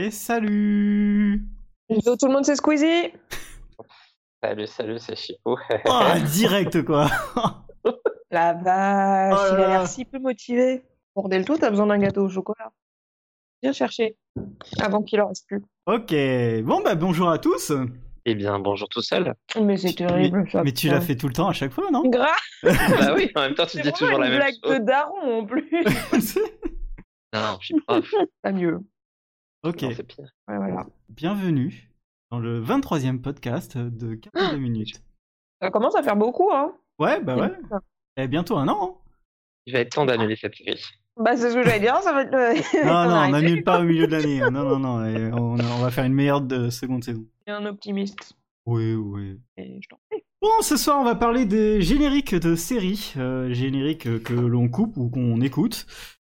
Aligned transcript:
Et 0.00 0.12
salut 0.12 1.42
Hello 1.88 2.14
tout 2.16 2.26
le 2.28 2.32
monde, 2.32 2.44
c'est 2.44 2.54
Squeezie 2.54 3.12
Salut, 4.42 4.68
salut, 4.68 4.98
c'est 5.00 5.16
Chipo. 5.16 5.58
oh, 5.86 6.02
Direct 6.32 6.84
quoi 6.84 7.08
La 8.30 8.52
vache, 8.52 9.34
Oh 9.36 9.54
là 9.54 9.58
il 9.58 9.64
a 9.64 9.68
l'air 9.68 9.88
si 9.88 10.04
peu 10.04 10.20
motivé. 10.20 10.84
Pour 11.14 11.28
Delto, 11.28 11.56
t'as 11.56 11.70
besoin 11.70 11.86
d'un 11.88 11.98
gâteau 11.98 12.26
au 12.26 12.28
chocolat. 12.28 12.70
Viens 13.60 13.72
chercher, 13.72 14.16
avant 14.80 15.02
qu'il 15.02 15.20
en 15.20 15.26
reste 15.26 15.48
plus. 15.48 15.60
Ok, 15.86 16.14
bon 16.62 16.80
bah 16.84 16.94
bonjour 16.94 17.28
à 17.28 17.38
tous 17.40 17.72
Eh 18.24 18.36
bien, 18.36 18.60
bonjour 18.60 18.88
tout 18.88 19.02
seul. 19.02 19.34
Mais 19.60 19.76
c'est 19.76 19.94
terrible, 19.94 20.48
ça. 20.52 20.62
Mais 20.62 20.70
tu 20.70 20.88
l'as 20.88 21.00
fait 21.00 21.16
tout 21.16 21.26
le 21.26 21.32
temps 21.32 21.48
à 21.48 21.52
chaque 21.52 21.72
fois, 21.72 21.90
non? 21.90 22.08
Grave, 22.08 22.36
bah 22.62 23.14
oui, 23.16 23.32
en 23.34 23.40
même 23.40 23.54
temps, 23.54 23.66
tu 23.66 23.78
c'est 23.78 23.82
dis 23.82 23.92
toujours 23.92 24.18
la 24.20 24.26
une 24.26 24.30
même 24.34 24.38
blague 24.40 24.54
chose. 24.62 24.78
de 24.78 24.84
daron 24.84 25.40
en 25.40 25.44
plus. 25.44 25.68
Non, 27.34 27.40
non, 27.42 27.58
je 27.60 27.66
suis 27.66 27.80
prof. 27.80 28.08
Pas 28.42 28.52
mieux. 28.52 28.78
Ok, 29.64 29.82
Non, 29.82 29.90
c'est 29.94 30.04
pire. 30.06 30.24
Ouais, 30.48 30.56
voilà. 30.56 30.86
bienvenue 31.08 31.90
dans 32.30 32.38
le 32.38 32.62
23e 32.62 33.20
podcast 33.20 33.76
de 33.76 34.14
42 34.14 34.56
minutes. 34.58 35.02
Ça 35.60 35.70
commence 35.70 35.96
à 35.96 36.02
faire 36.02 36.16
beaucoup, 36.16 36.50
hein. 36.52 36.74
Ouais, 36.98 37.20
bah 37.20 37.36
ouais, 37.36 37.52
et 38.16 38.28
bientôt 38.28 38.56
un 38.56 38.68
an 38.68 38.78
hein. 38.82 39.10
Il 39.66 39.72
va 39.72 39.80
être 39.80 39.90
temps 39.92 40.06
d'annuler 40.06 40.36
cette 40.36 40.54
série. 40.54 40.80
Bah, 41.16 41.36
c'est 41.36 41.50
ce 41.50 41.54
que 41.54 41.62
j'allais 41.64 41.80
dire, 41.80 41.96
ça 41.98 42.12
va 42.12 42.22
être 42.22 42.30
le. 42.32 42.54
Non, 42.86 43.08
non, 43.08 43.16
on 43.26 43.28
n'annule 43.30 43.64
pas 43.64 43.80
au 43.80 43.84
milieu 43.84 44.06
de 44.06 44.12
l'année. 44.12 44.40
hein. 44.40 44.50
Non, 44.50 44.64
non, 44.64 44.78
non, 44.78 45.04
et 45.06 45.32
on, 45.32 45.54
on 45.58 45.78
va 45.78 45.90
faire 45.90 46.04
une 46.04 46.14
meilleure 46.14 46.40
de 46.40 46.70
seconde 46.70 47.02
saison. 47.04 47.24
un 47.48 47.66
optimiste. 47.66 48.34
Oui, 48.66 48.94
oui. 48.94 49.40
Et 49.56 49.80
je 49.82 49.88
t'en 49.88 49.98
prie. 50.10 50.22
Bon, 50.40 50.48
ce 50.60 50.76
soir, 50.76 51.00
on 51.00 51.04
va 51.04 51.16
parler 51.16 51.46
des 51.46 51.82
génériques 51.82 52.34
de 52.36 52.54
séries, 52.54 53.12
euh, 53.16 53.52
génériques 53.52 54.22
que 54.22 54.34
l'on 54.34 54.68
coupe 54.68 54.96
ou 54.96 55.08
qu'on 55.10 55.40
écoute. 55.40 55.86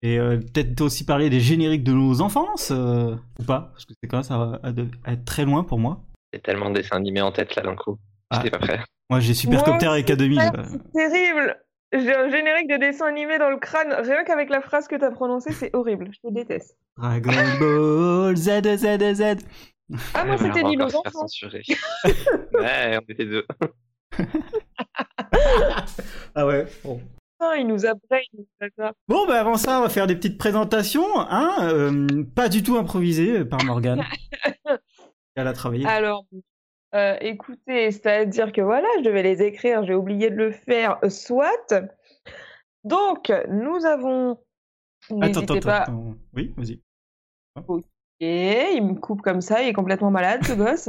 Et 0.02 0.18
euh, 0.18 0.38
peut-être 0.38 0.80
aussi 0.80 1.04
parler 1.04 1.28
des 1.28 1.40
génériques 1.40 1.82
de 1.82 1.92
nos 1.92 2.20
enfances, 2.20 2.70
euh, 2.70 3.16
ou 3.40 3.42
pas, 3.42 3.70
parce 3.72 3.84
que 3.84 3.94
c'est 4.00 4.08
quand 4.08 4.18
même 4.18 4.24
ça 4.24 4.38
va 4.38 4.60
à 4.62 5.12
être 5.12 5.24
très 5.24 5.44
loin 5.44 5.64
pour 5.64 5.78
moi. 5.78 6.04
J'ai 6.32 6.40
tellement 6.40 6.70
de 6.70 6.76
dessins 6.76 6.96
animés 6.96 7.20
en 7.20 7.32
tête 7.32 7.56
là 7.56 7.62
d'un 7.62 7.74
coup. 7.74 7.98
Ah. 8.30 8.36
J'étais 8.36 8.50
pas 8.50 8.58
prêt. 8.58 8.80
Moi, 9.10 9.20
j'ai 9.20 9.34
Supercopter 9.34 9.86
Moi 9.86 9.98
et 9.98 10.02
K2000. 10.02 10.36
Ouais, 10.36 10.58
euh, 10.58 10.64
c'est 10.94 11.10
Terrible 11.10 11.56
J'ai 11.92 12.14
un 12.14 12.28
générique 12.28 12.68
de 12.68 12.76
dessin 12.76 13.06
animé 13.06 13.38
dans 13.38 13.48
le 13.48 13.56
crâne, 13.56 13.92
rien 13.92 14.22
qu'avec 14.24 14.50
la 14.50 14.60
phrase 14.60 14.86
que 14.86 14.96
t'as 14.96 15.10
prononcée, 15.10 15.52
c'est 15.52 15.74
horrible, 15.74 16.10
je 16.12 16.28
te 16.28 16.32
déteste. 16.32 16.76
Dragon 16.98 17.32
Ball 17.58 18.36
Z, 18.36 18.62
Z, 18.76 19.14
Z. 19.14 19.22
Ah, 20.12 20.26
moi 20.26 20.36
c'était 20.36 20.60
se 20.60 20.76
faire 20.76 20.84
enfants. 20.84 21.20
censurer. 21.20 21.62
ouais, 22.52 22.98
on 22.98 23.12
était 23.12 23.24
deux. 23.24 23.46
Ah 26.34 26.46
ouais, 26.46 26.66
bon. 26.84 27.00
Il 27.56 27.66
nous 27.66 27.86
a. 27.86 27.94
Bon, 29.06 29.26
bah 29.26 29.40
avant 29.40 29.56
ça, 29.56 29.78
on 29.78 29.82
va 29.82 29.88
faire 29.88 30.06
des 30.06 30.16
petites 30.16 30.38
présentations, 30.38 31.06
hein, 31.16 31.56
euh, 31.62 32.24
pas 32.34 32.48
du 32.48 32.62
tout 32.62 32.76
improvisées 32.76 33.44
par 33.44 33.62
Morgane. 33.64 34.04
Elle 35.36 35.46
a 35.46 35.52
travaillé. 35.52 35.86
Alors, 35.86 36.24
euh, 36.94 37.16
écoutez, 37.20 37.92
c'est-à-dire 37.92 38.50
que 38.50 38.60
voilà, 38.60 38.88
je 38.98 39.04
devais 39.04 39.22
les 39.22 39.42
écrire, 39.42 39.84
j'ai 39.84 39.94
oublié 39.94 40.30
de 40.30 40.36
le 40.36 40.50
faire, 40.50 40.98
soit. 41.08 41.72
Donc, 42.82 43.32
nous 43.48 43.86
avons. 43.86 44.38
attends, 45.20 45.40
attends, 45.42 45.60
pas. 45.60 45.82
attends. 45.82 46.16
Oui, 46.34 46.52
vas-y. 46.56 46.80
Et 48.20 48.72
il 48.74 48.84
me 48.84 48.94
coupe 48.94 49.22
comme 49.22 49.40
ça, 49.40 49.62
il 49.62 49.68
est 49.68 49.72
complètement 49.72 50.10
malade, 50.10 50.44
ce 50.44 50.54
gosse. 50.54 50.88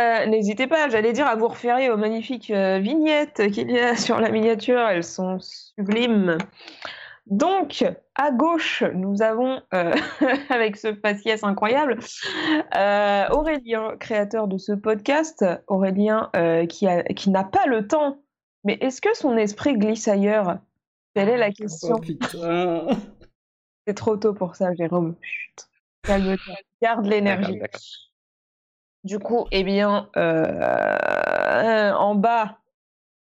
Euh, 0.00 0.26
N'hésitez 0.26 0.66
pas, 0.66 0.88
j'allais 0.88 1.12
dire, 1.12 1.26
à 1.26 1.36
vous 1.36 1.46
référer 1.48 1.90
aux 1.90 1.96
magnifiques 1.96 2.50
euh, 2.50 2.78
vignettes 2.78 3.50
qu'il 3.52 3.70
y 3.70 3.78
a 3.78 3.94
sur 3.96 4.18
la 4.20 4.30
miniature, 4.30 4.80
elles 4.80 5.04
sont 5.04 5.38
sublimes. 5.40 6.36
Donc, 7.26 7.84
à 8.16 8.30
gauche, 8.32 8.82
nous 8.94 9.22
avons, 9.22 9.62
euh, 9.72 9.94
avec 10.50 10.76
ce 10.76 10.94
faciès 10.94 11.42
incroyable, 11.44 11.98
Aurélien, 13.30 13.96
créateur 13.98 14.46
de 14.48 14.58
ce 14.58 14.72
podcast. 14.72 15.44
Aurélien 15.68 16.30
qui 16.68 16.86
a- 16.86 17.02
qui 17.04 17.30
n'a 17.30 17.44
pas 17.44 17.66
le 17.66 17.86
temps, 17.86 18.18
mais 18.64 18.76
est-ce 18.80 19.00
que 19.00 19.14
son 19.14 19.36
esprit 19.36 19.78
glisse 19.78 20.06
ailleurs? 20.08 20.58
Telle 21.14 21.28
est 21.30 21.36
la 21.38 21.50
question. 21.52 21.96
Oh, 21.96 22.00
putain. 22.00 22.86
C'est 23.86 23.94
trop 23.94 24.16
tôt 24.16 24.34
pour 24.34 24.56
ça, 24.56 24.74
Jérôme. 24.74 25.14
Chut. 25.22 25.68
Calme-toi. 26.02 26.54
Garde 26.82 27.06
l'énergie. 27.06 27.58
Du 29.04 29.18
coup, 29.18 29.46
eh 29.52 29.62
bien, 29.64 30.08
euh, 30.16 31.92
en 31.92 32.14
bas. 32.14 32.58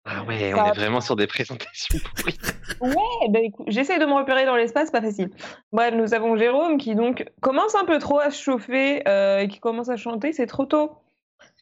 Ah 0.06 0.24
ouais, 0.24 0.54
on 0.54 0.66
est 0.66 0.72
vraiment 0.72 1.02
sur 1.02 1.18
des 1.18 1.28
présentations 1.28 2.00
pourries. 2.16 2.38
Ouais, 2.80 3.30
ben 3.30 3.44
écoute, 3.44 3.66
j'essaie 3.70 4.00
de 4.00 4.06
me 4.06 4.14
repérer 4.14 4.46
dans 4.46 4.56
l'espace, 4.56 4.90
pas 4.90 5.02
facile. 5.02 5.30
Bref, 5.74 5.94
nous 5.94 6.14
avons 6.14 6.38
Jérôme 6.38 6.78
qui 6.78 6.96
donc 6.96 7.26
commence 7.42 7.76
un 7.76 7.84
peu 7.84 8.00
trop 8.00 8.20
à 8.20 8.32
se 8.32 8.42
chauffer 8.42 9.06
euh, 9.10 9.40
et 9.40 9.50
qui 9.50 9.60
commence 9.60 9.90
à 9.90 9.98
chanter, 9.98 10.32
c'est 10.32 10.48
trop 10.48 10.66
tôt. 10.66 10.92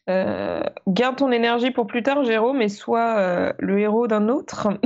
Euh, 0.07 0.61
garde 0.87 1.15
ton 1.15 1.31
énergie 1.31 1.71
pour 1.71 1.87
plus 1.87 2.03
tard, 2.03 2.23
Jérôme, 2.23 2.61
et 2.61 2.69
sois 2.69 3.53
le 3.57 3.79
héros 3.79 4.05
d'un 4.05 4.29
autre. 4.29 4.67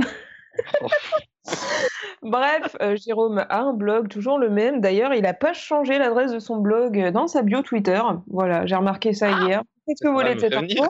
Bref, 2.22 2.76
euh, 2.82 2.96
Jérôme 2.96 3.38
a 3.48 3.60
un 3.60 3.72
blog, 3.72 4.08
toujours 4.08 4.38
le 4.38 4.50
même. 4.50 4.80
D'ailleurs, 4.80 5.14
il 5.14 5.22
n'a 5.22 5.32
pas 5.32 5.54
changé 5.54 5.98
l'adresse 5.98 6.32
de 6.32 6.38
son 6.38 6.58
blog 6.58 7.10
dans 7.12 7.26
sa 7.26 7.42
bio 7.42 7.62
Twitter. 7.62 8.00
Voilà, 8.26 8.66
j'ai 8.66 8.76
remarqué 8.76 9.14
ça 9.14 9.30
hier. 9.30 9.62
Qu'est-ce 9.86 10.02
que 10.02 10.08
vous 10.08 10.14
voulez 10.14 10.34
de 10.34 10.40
cette 10.40 10.54
info? 10.54 10.86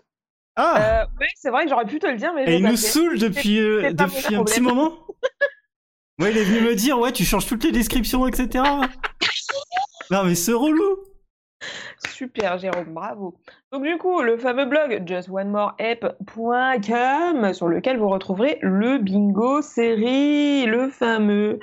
Ah 0.57 1.03
euh, 1.03 1.07
Oui, 1.21 1.27
c'est 1.37 1.51
vrai 1.51 1.65
que 1.65 1.71
j'aurais 1.71 1.85
pu 1.85 2.01
te 2.01 2.07
le 2.07 2.17
dire, 2.17 2.33
mais 2.35 2.45
Et 2.45 2.57
il 2.57 2.65
j'ai 2.65 2.71
nous 2.71 2.77
saoule 2.77 3.19
depuis, 3.19 3.61
euh, 3.61 3.83
c'est 3.83 3.95
depuis 3.95 4.35
un 4.35 4.45
petit 4.45 4.61
moment. 4.61 4.93
Ouais, 6.19 6.33
il 6.33 6.37
est 6.37 6.45
venu 6.45 6.61
me 6.63 6.75
dire, 6.75 6.99
ouais, 6.99 7.13
tu 7.13 7.25
changes 7.25 7.47
toutes 7.47 7.65
les 7.65 7.73
descriptions, 7.73 8.27
etc. 8.27 8.65
non, 10.11 10.25
mais 10.25 10.35
ce 10.35 10.51
relou. 10.51 10.99
Super, 12.09 12.59
Jérôme, 12.59 12.95
bravo. 12.95 13.35
Donc 13.73 13.85
du 13.85 13.99
coup, 13.99 14.23
le 14.23 14.39
fameux 14.39 14.65
blog 14.65 15.03
justonemoreapp.com 15.07 17.53
sur 17.53 17.69
lequel 17.69 17.99
vous 17.99 18.09
retrouverez 18.09 18.59
le 18.63 18.97
bingo 18.99 19.61
série, 19.61 20.65
le 20.67 20.89
fameux, 20.89 21.59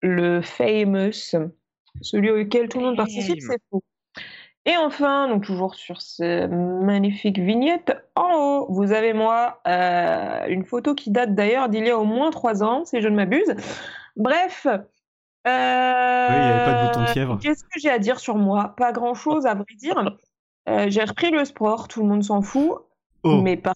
le 0.00 0.40
famous, 0.42 1.34
celui 2.00 2.30
auquel 2.30 2.68
tout 2.68 2.78
le 2.78 2.84
monde 2.86 2.96
participe, 2.96 3.40
c'est 3.40 3.58
faux. 3.70 3.82
Et 4.66 4.76
enfin, 4.76 5.26
donc 5.28 5.44
toujours 5.44 5.74
sur 5.74 6.02
ces 6.02 6.46
magnifiques 6.46 7.38
vignettes, 7.38 7.96
en 8.14 8.34
haut, 8.34 8.66
vous 8.70 8.92
avez 8.92 9.14
moi, 9.14 9.60
euh, 9.66 10.46
une 10.48 10.64
photo 10.64 10.94
qui 10.94 11.10
date 11.10 11.34
d'ailleurs 11.34 11.70
d'il 11.70 11.86
y 11.86 11.90
a 11.90 11.98
au 11.98 12.04
moins 12.04 12.30
trois 12.30 12.62
ans, 12.62 12.84
si 12.84 13.00
je 13.00 13.08
ne 13.08 13.16
m'abuse. 13.16 13.54
Bref. 14.16 14.66
Euh, 15.46 16.26
Oui, 16.28 16.36
il 16.36 16.42
y 16.42 16.52
avait 16.52 16.64
pas 16.64 16.82
de 16.82 16.86
bouton 16.86 17.02
de 17.02 17.06
fièvre. 17.06 17.38
Qu'est-ce 17.40 17.64
que 17.64 17.80
j'ai 17.80 17.90
à 17.90 17.98
dire 17.98 18.20
sur 18.20 18.36
moi? 18.36 18.74
Pas 18.76 18.92
grand-chose, 18.92 19.46
à 19.46 19.54
vrai 19.54 19.74
dire. 19.76 20.16
Euh, 20.68 20.86
j'ai 20.88 21.04
repris 21.04 21.30
le 21.30 21.44
sport, 21.44 21.88
tout 21.88 22.00
le 22.00 22.06
monde 22.06 22.22
s'en 22.22 22.42
fout. 22.42 22.78
Oh. 23.22 23.40
Mais 23.42 23.56
par 23.56 23.74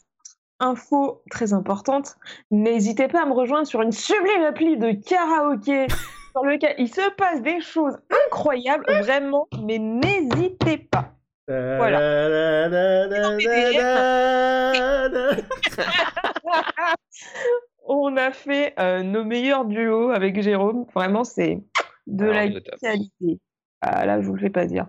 info 0.60 1.22
très 1.30 1.52
importante, 1.52 2.16
n'hésitez 2.50 3.08
pas 3.08 3.22
à 3.22 3.26
me 3.26 3.32
rejoindre 3.32 3.66
sur 3.66 3.82
une 3.82 3.92
sublime 3.92 4.42
appli 4.42 4.76
de 4.76 4.92
karaoké 4.92 5.86
sur 6.32 6.44
lequel 6.44 6.74
il 6.78 6.88
se 6.88 7.10
passe 7.16 7.42
des 7.42 7.60
choses 7.60 7.98
incroyables, 8.26 8.84
vraiment, 9.02 9.48
mais 9.62 9.78
n'hésitez 9.78 10.78
pas. 10.78 11.10
On 17.86 18.16
a 18.16 18.30
fait 18.32 18.74
euh, 18.78 19.02
nos 19.02 19.24
meilleurs 19.24 19.64
duos 19.66 20.10
avec 20.10 20.40
Jérôme, 20.40 20.86
vraiment 20.94 21.24
c'est 21.24 21.60
de 22.06 22.24
Alors, 22.24 22.34
la 22.54 22.78
qualité. 22.80 23.40
Ah, 23.80 24.06
là, 24.06 24.20
je 24.20 24.26
vous 24.26 24.34
le 24.34 24.40
fais 24.40 24.50
pas 24.50 24.66
dire. 24.66 24.86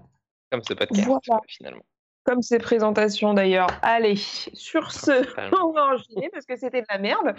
Comme 0.51 0.63
ce 0.63 0.73
podcast, 0.73 1.05
Voilà. 1.05 1.41
finalement. 1.47 1.84
Comme 2.23 2.41
ces 2.41 2.57
présentations 2.57 3.34
d'ailleurs. 3.34 3.67
Allez, 3.81 4.16
sur 4.16 4.91
ce, 4.91 5.11
on 5.61 5.72
va 5.73 5.85
enchaîner 5.94 6.29
parce 6.31 6.45
que 6.45 6.55
c'était 6.55 6.81
de 6.81 6.88
la 6.89 6.97
merde. 6.97 7.35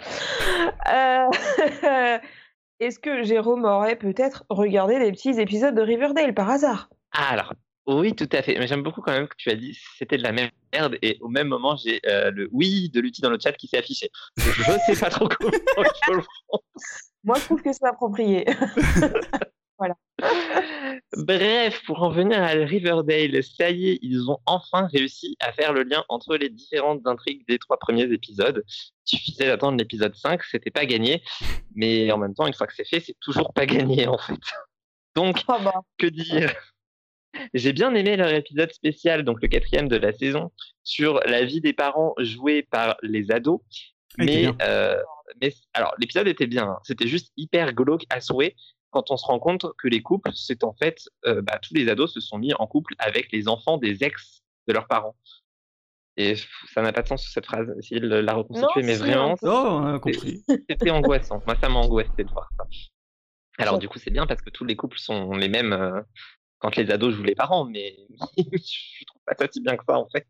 Euh, 0.91 1.27
Est-ce 2.79 2.99
que 2.99 3.23
Jérôme 3.23 3.65
aurait 3.65 3.95
peut-être 3.95 4.45
regardé 4.49 4.99
les 4.99 5.11
petits 5.11 5.39
épisodes 5.39 5.73
de 5.73 5.81
Riverdale 5.81 6.33
par 6.35 6.49
hasard? 6.51 6.89
Ah, 7.11 7.31
alors, 7.31 7.53
oui, 7.87 8.13
tout 8.13 8.29
à 8.33 8.41
fait. 8.41 8.59
Mais 8.59 8.67
j'aime 8.67 8.83
beaucoup 8.83 9.01
quand 9.01 9.13
même 9.13 9.27
que 9.27 9.35
tu 9.37 9.49
as 9.49 9.55
dit 9.55 9.79
c'était 9.97 10.17
de 10.17 10.23
la 10.23 10.33
merde 10.33 10.97
et 11.01 11.17
au 11.21 11.29
même 11.29 11.47
moment, 11.47 11.77
j'ai 11.77 12.01
euh, 12.05 12.31
le 12.31 12.49
oui 12.51 12.89
de 12.89 12.99
l'outil 12.99 13.21
dans 13.21 13.29
le 13.29 13.39
chat 13.41 13.53
qui 13.53 13.67
s'est 13.67 13.77
affiché. 13.77 14.09
Je 14.37 14.93
sais 14.93 14.99
pas 14.99 15.09
trop 15.09 15.27
comment 15.27 15.51
je 16.07 16.13
le 16.13 16.21
prends. 16.21 16.61
Moi, 17.23 17.37
je 17.39 17.45
trouve 17.45 17.61
que 17.61 17.71
c'est 17.71 17.85
approprié. 17.85 18.45
Bref, 21.15 21.83
pour 21.85 22.01
en 22.01 22.09
venir 22.09 22.41
à 22.41 22.47
Riverdale, 22.47 23.43
ça 23.43 23.69
y 23.69 23.89
est, 23.89 23.99
ils 24.01 24.29
ont 24.29 24.39
enfin 24.45 24.87
réussi 24.87 25.37
à 25.39 25.53
faire 25.53 25.71
le 25.71 25.83
lien 25.83 26.03
entre 26.09 26.35
les 26.35 26.49
différentes 26.49 27.05
intrigues 27.05 27.47
des 27.47 27.59
trois 27.59 27.77
premiers 27.77 28.11
épisodes. 28.11 28.63
Il 28.67 29.17
suffisait 29.17 29.45
d'attendre 29.47 29.77
l'épisode 29.77 30.15
5, 30.15 30.43
c'était 30.43 30.71
pas 30.71 30.85
gagné. 30.85 31.21
Mais 31.75 32.11
en 32.11 32.17
même 32.17 32.33
temps, 32.33 32.47
une 32.47 32.53
fois 32.53 32.65
que 32.67 32.73
c'est 32.75 32.87
fait, 32.87 32.99
c'est 32.99 33.17
toujours 33.21 33.53
pas 33.53 33.65
gagné 33.65 34.07
en 34.07 34.17
fait. 34.17 34.39
Donc, 35.15 35.43
Ah 35.47 35.59
bah. 35.63 35.81
que 35.97 36.07
dire? 36.07 36.53
J'ai 37.53 37.73
bien 37.73 37.93
aimé 37.93 38.17
leur 38.17 38.33
épisode 38.33 38.71
spécial, 38.71 39.23
donc 39.23 39.41
le 39.41 39.47
quatrième 39.47 39.87
de 39.87 39.97
la 39.97 40.13
saison, 40.13 40.51
sur 40.83 41.19
la 41.25 41.45
vie 41.45 41.61
des 41.61 41.73
parents 41.73 42.13
jouée 42.19 42.63
par 42.63 42.97
les 43.01 43.31
ados. 43.31 43.61
Ah, 44.19 44.23
Mais, 44.25 44.47
euh, 44.61 45.01
mais 45.41 45.53
alors 45.73 45.93
l'épisode 45.99 46.27
était 46.27 46.47
bien, 46.47 46.67
hein. 46.69 46.79
c'était 46.83 47.07
juste 47.07 47.31
hyper 47.37 47.73
glauque 47.73 48.05
à 48.09 48.21
souhait. 48.21 48.55
quand 48.89 49.11
on 49.11 49.17
se 49.17 49.25
rend 49.25 49.39
compte 49.39 49.65
que 49.77 49.87
les 49.87 50.01
couples, 50.01 50.31
c'est 50.33 50.63
en 50.63 50.73
fait, 50.73 51.01
euh, 51.25 51.41
bah, 51.41 51.59
tous 51.61 51.73
les 51.73 51.89
ados 51.89 52.13
se 52.13 52.19
sont 52.19 52.37
mis 52.37 52.53
en 52.53 52.65
couple 52.65 52.95
avec 52.99 53.31
les 53.31 53.47
enfants 53.47 53.77
des 53.77 54.03
ex 54.03 54.41
de 54.67 54.73
leurs 54.73 54.87
parents. 54.87 55.15
Et 56.17 56.35
ça 56.73 56.81
n'a 56.81 56.91
pas 56.91 57.03
de 57.03 57.07
sens 57.07 57.29
cette 57.31 57.45
phrase, 57.45 57.71
essayer 57.77 58.01
de 58.01 58.07
la 58.07 58.33
reconstituer, 58.33 58.81
mais 58.81 58.95
vraiment. 58.95 59.35
Oh, 59.43 59.99
compris. 60.01 60.43
c'était 60.67 60.89
angoissant. 60.89 61.43
Moi, 61.45 61.55
ça 61.61 61.69
m'a 61.69 61.79
angoissé 61.79 62.23
de 62.23 62.31
voir 62.31 62.49
ça. 62.57 62.65
Alors, 63.59 63.77
du 63.77 63.87
coup, 63.87 63.99
c'est 63.99 64.09
bien 64.09 64.25
parce 64.25 64.41
que 64.41 64.49
tous 64.49 64.65
les 64.65 64.75
couples 64.75 64.97
sont 64.97 65.31
les 65.33 65.47
mêmes 65.47 65.73
euh, 65.73 66.01
quand 66.59 66.75
les 66.75 66.89
ados 66.91 67.13
jouent 67.13 67.23
les 67.23 67.35
parents, 67.35 67.65
mais 67.65 67.95
je 68.37 69.05
trouve 69.05 69.21
pas 69.25 69.33
ça 69.37 69.47
si 69.51 69.61
bien 69.61 69.77
que 69.77 69.83
ça, 69.87 69.97
en 69.97 70.07
fait. 70.09 70.25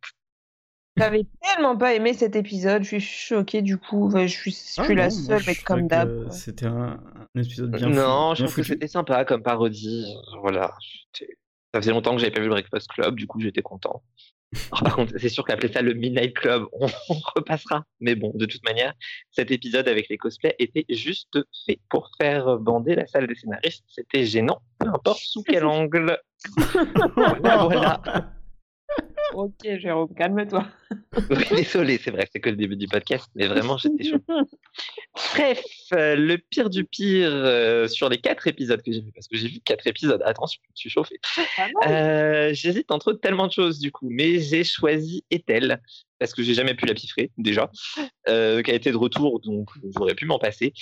J'avais 0.97 1.27
tellement 1.43 1.77
pas 1.77 1.93
aimé 1.93 2.13
cet 2.15 2.35
épisode, 2.35 2.81
je 2.81 2.87
suis 2.97 2.99
choquée 2.99 3.61
du 3.61 3.77
coup. 3.77 4.07
Enfin, 4.07 4.25
je 4.25 4.33
suis, 4.35 4.49
je 4.51 4.57
suis 4.57 4.81
Ah 4.81 4.93
la 4.95 5.09
non, 5.09 5.11
seule, 5.11 5.43
mais 5.45 5.55
comme 5.55 5.87
d'hab. 5.87 6.31
C'était 6.31 6.65
un, 6.65 6.99
un 7.35 7.39
épisode 7.39 7.69
bien 7.71 7.89
non, 7.89 8.29
fou- 8.31 8.35
je 8.35 8.41
bien 8.43 8.45
trouve 8.51 8.55
que 8.55 8.63
c'était 8.63 8.87
sympa 8.87 9.23
comme 9.23 9.43
parodie. 9.43 10.11
Voilà. 10.41 10.73
Ça 11.13 11.81
faisait 11.81 11.91
longtemps 11.91 12.13
que 12.15 12.19
j'avais 12.19 12.31
pas 12.31 12.39
vu 12.39 12.45
le 12.47 12.51
Breakfast 12.51 12.87
Club, 12.87 13.15
du 13.15 13.27
coup, 13.27 13.39
j'étais 13.39 13.61
content. 13.61 14.01
Alors, 14.53 14.83
par 14.83 14.95
contre, 14.95 15.13
c'est 15.17 15.29
sûr 15.29 15.43
qu'appeler 15.43 15.71
ça 15.71 15.81
le 15.81 15.93
Midnight 15.93 16.33
Club, 16.33 16.65
on, 16.71 16.87
on 17.09 17.19
repassera. 17.35 17.83
Mais 17.99 18.15
bon, 18.15 18.31
de 18.33 18.45
toute 18.45 18.63
manière, 18.63 18.93
cet 19.31 19.51
épisode 19.51 19.87
avec 19.87 20.07
les 20.09 20.17
cosplays 20.17 20.55
était 20.59 20.85
juste 20.89 21.39
fait 21.65 21.79
pour 21.89 22.09
faire 22.19 22.57
bander 22.57 22.95
la 22.95 23.07
salle 23.07 23.27
des 23.27 23.35
scénaristes. 23.35 23.83
C'était 23.87 24.25
gênant, 24.25 24.61
peu 24.79 24.87
importe 24.87 25.19
sous 25.19 25.43
quel 25.43 25.65
angle. 25.65 26.17
voilà, 27.15 27.57
voilà. 27.65 28.01
Ok, 29.33 29.77
Jérôme, 29.77 30.13
calme-toi. 30.15 30.67
Oui, 31.29 31.43
désolé, 31.51 31.99
c'est 32.01 32.11
vrai, 32.11 32.29
c'est 32.31 32.39
que 32.39 32.49
le 32.49 32.55
début 32.55 32.77
du 32.77 32.87
podcast, 32.87 33.29
mais 33.35 33.47
vraiment, 33.47 33.77
j'étais 33.77 34.05
chaud. 34.05 34.19
Bref, 35.33 35.61
euh, 35.93 36.15
le 36.15 36.37
pire 36.37 36.69
du 36.69 36.85
pire 36.85 37.29
euh, 37.31 37.87
sur 37.87 38.07
les 38.07 38.19
quatre 38.19 38.47
épisodes 38.47 38.81
que 38.81 38.91
j'ai 38.91 39.01
vus, 39.01 39.11
parce 39.11 39.27
que 39.27 39.35
j'ai 39.35 39.47
vu 39.49 39.59
quatre 39.59 39.85
épisodes, 39.87 40.21
attention, 40.23 40.61
je 40.75 40.79
suis 40.79 40.89
chauffé. 40.89 41.19
Mal. 41.57 41.71
Euh, 41.87 42.53
J'hésite 42.53 42.89
entre 42.91 43.13
tellement 43.13 43.47
de 43.47 43.51
choses 43.51 43.79
du 43.79 43.91
coup, 43.91 44.07
mais 44.09 44.39
j'ai 44.39 44.63
choisi 44.63 45.25
Ethel, 45.29 45.81
parce 46.19 46.33
que 46.33 46.43
j'ai 46.43 46.53
jamais 46.53 46.73
pu 46.73 46.85
la 46.85 46.93
piffrer 46.93 47.31
déjà, 47.37 47.69
euh, 48.29 48.61
qui 48.61 48.71
a 48.71 48.73
été 48.73 48.91
de 48.91 48.97
retour, 48.97 49.39
donc 49.41 49.69
j'aurais 49.95 50.15
pu 50.15 50.25
m'en 50.25 50.39
passer, 50.39 50.73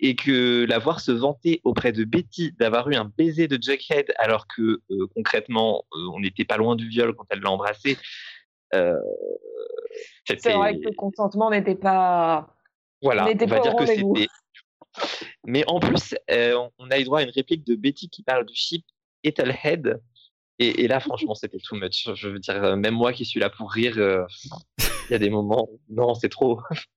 et 0.00 0.16
que 0.16 0.66
la 0.68 0.78
voir 0.78 1.00
se 1.00 1.12
vanter 1.12 1.60
auprès 1.64 1.92
de 1.92 2.04
Betty 2.04 2.52
d'avoir 2.58 2.90
eu 2.90 2.94
un 2.94 3.10
baiser 3.16 3.48
de 3.48 3.58
Jughead, 3.60 4.12
alors 4.18 4.46
que 4.46 4.82
euh, 4.90 5.06
concrètement, 5.14 5.84
euh, 5.94 6.10
on 6.14 6.20
n'était 6.20 6.44
pas 6.44 6.56
loin 6.56 6.76
du 6.76 6.88
viol 6.88 7.14
quand 7.14 7.26
elle 7.30 7.40
l'a 7.40 7.50
embrassé. 7.50 7.93
Euh, 8.74 8.98
C'est 10.26 10.52
vrai 10.52 10.78
que 10.78 10.84
le 10.84 10.92
consentement 10.94 11.50
n'était 11.50 11.74
pas. 11.74 12.54
voilà, 13.02 13.26
On 13.28 13.46
va 13.46 13.46
pas 13.46 13.60
dire 13.60 13.76
que 13.76 13.86
c'était. 13.86 14.26
Mais 15.46 15.64
en 15.66 15.80
plus, 15.80 16.14
euh, 16.30 16.68
on- 16.78 16.90
a 16.90 16.98
eu 17.00 17.04
droit 17.04 17.20
à 17.20 17.22
une 17.22 17.30
réplique 17.30 17.64
de 17.66 17.74
Betty 17.74 18.08
qui 18.08 18.22
parle 18.22 18.46
du 18.46 18.54
ship 18.54 18.84
Ethelhead. 19.24 20.00
Et, 20.60 20.84
et 20.84 20.88
là, 20.88 21.00
franchement, 21.00 21.34
c'était 21.34 21.58
too 21.58 21.74
much. 21.76 22.08
Je 22.14 22.28
veux 22.28 22.38
dire, 22.38 22.62
euh, 22.62 22.76
même 22.76 22.94
moi 22.94 23.12
qui 23.12 23.24
suis 23.24 23.40
là 23.40 23.50
pour 23.50 23.72
rire, 23.72 23.98
euh, 23.98 24.24
il 24.78 25.12
y 25.12 25.14
a 25.14 25.18
des 25.18 25.30
moments. 25.30 25.68
Non, 25.88 26.14
c'est 26.14 26.28
trop. 26.28 26.60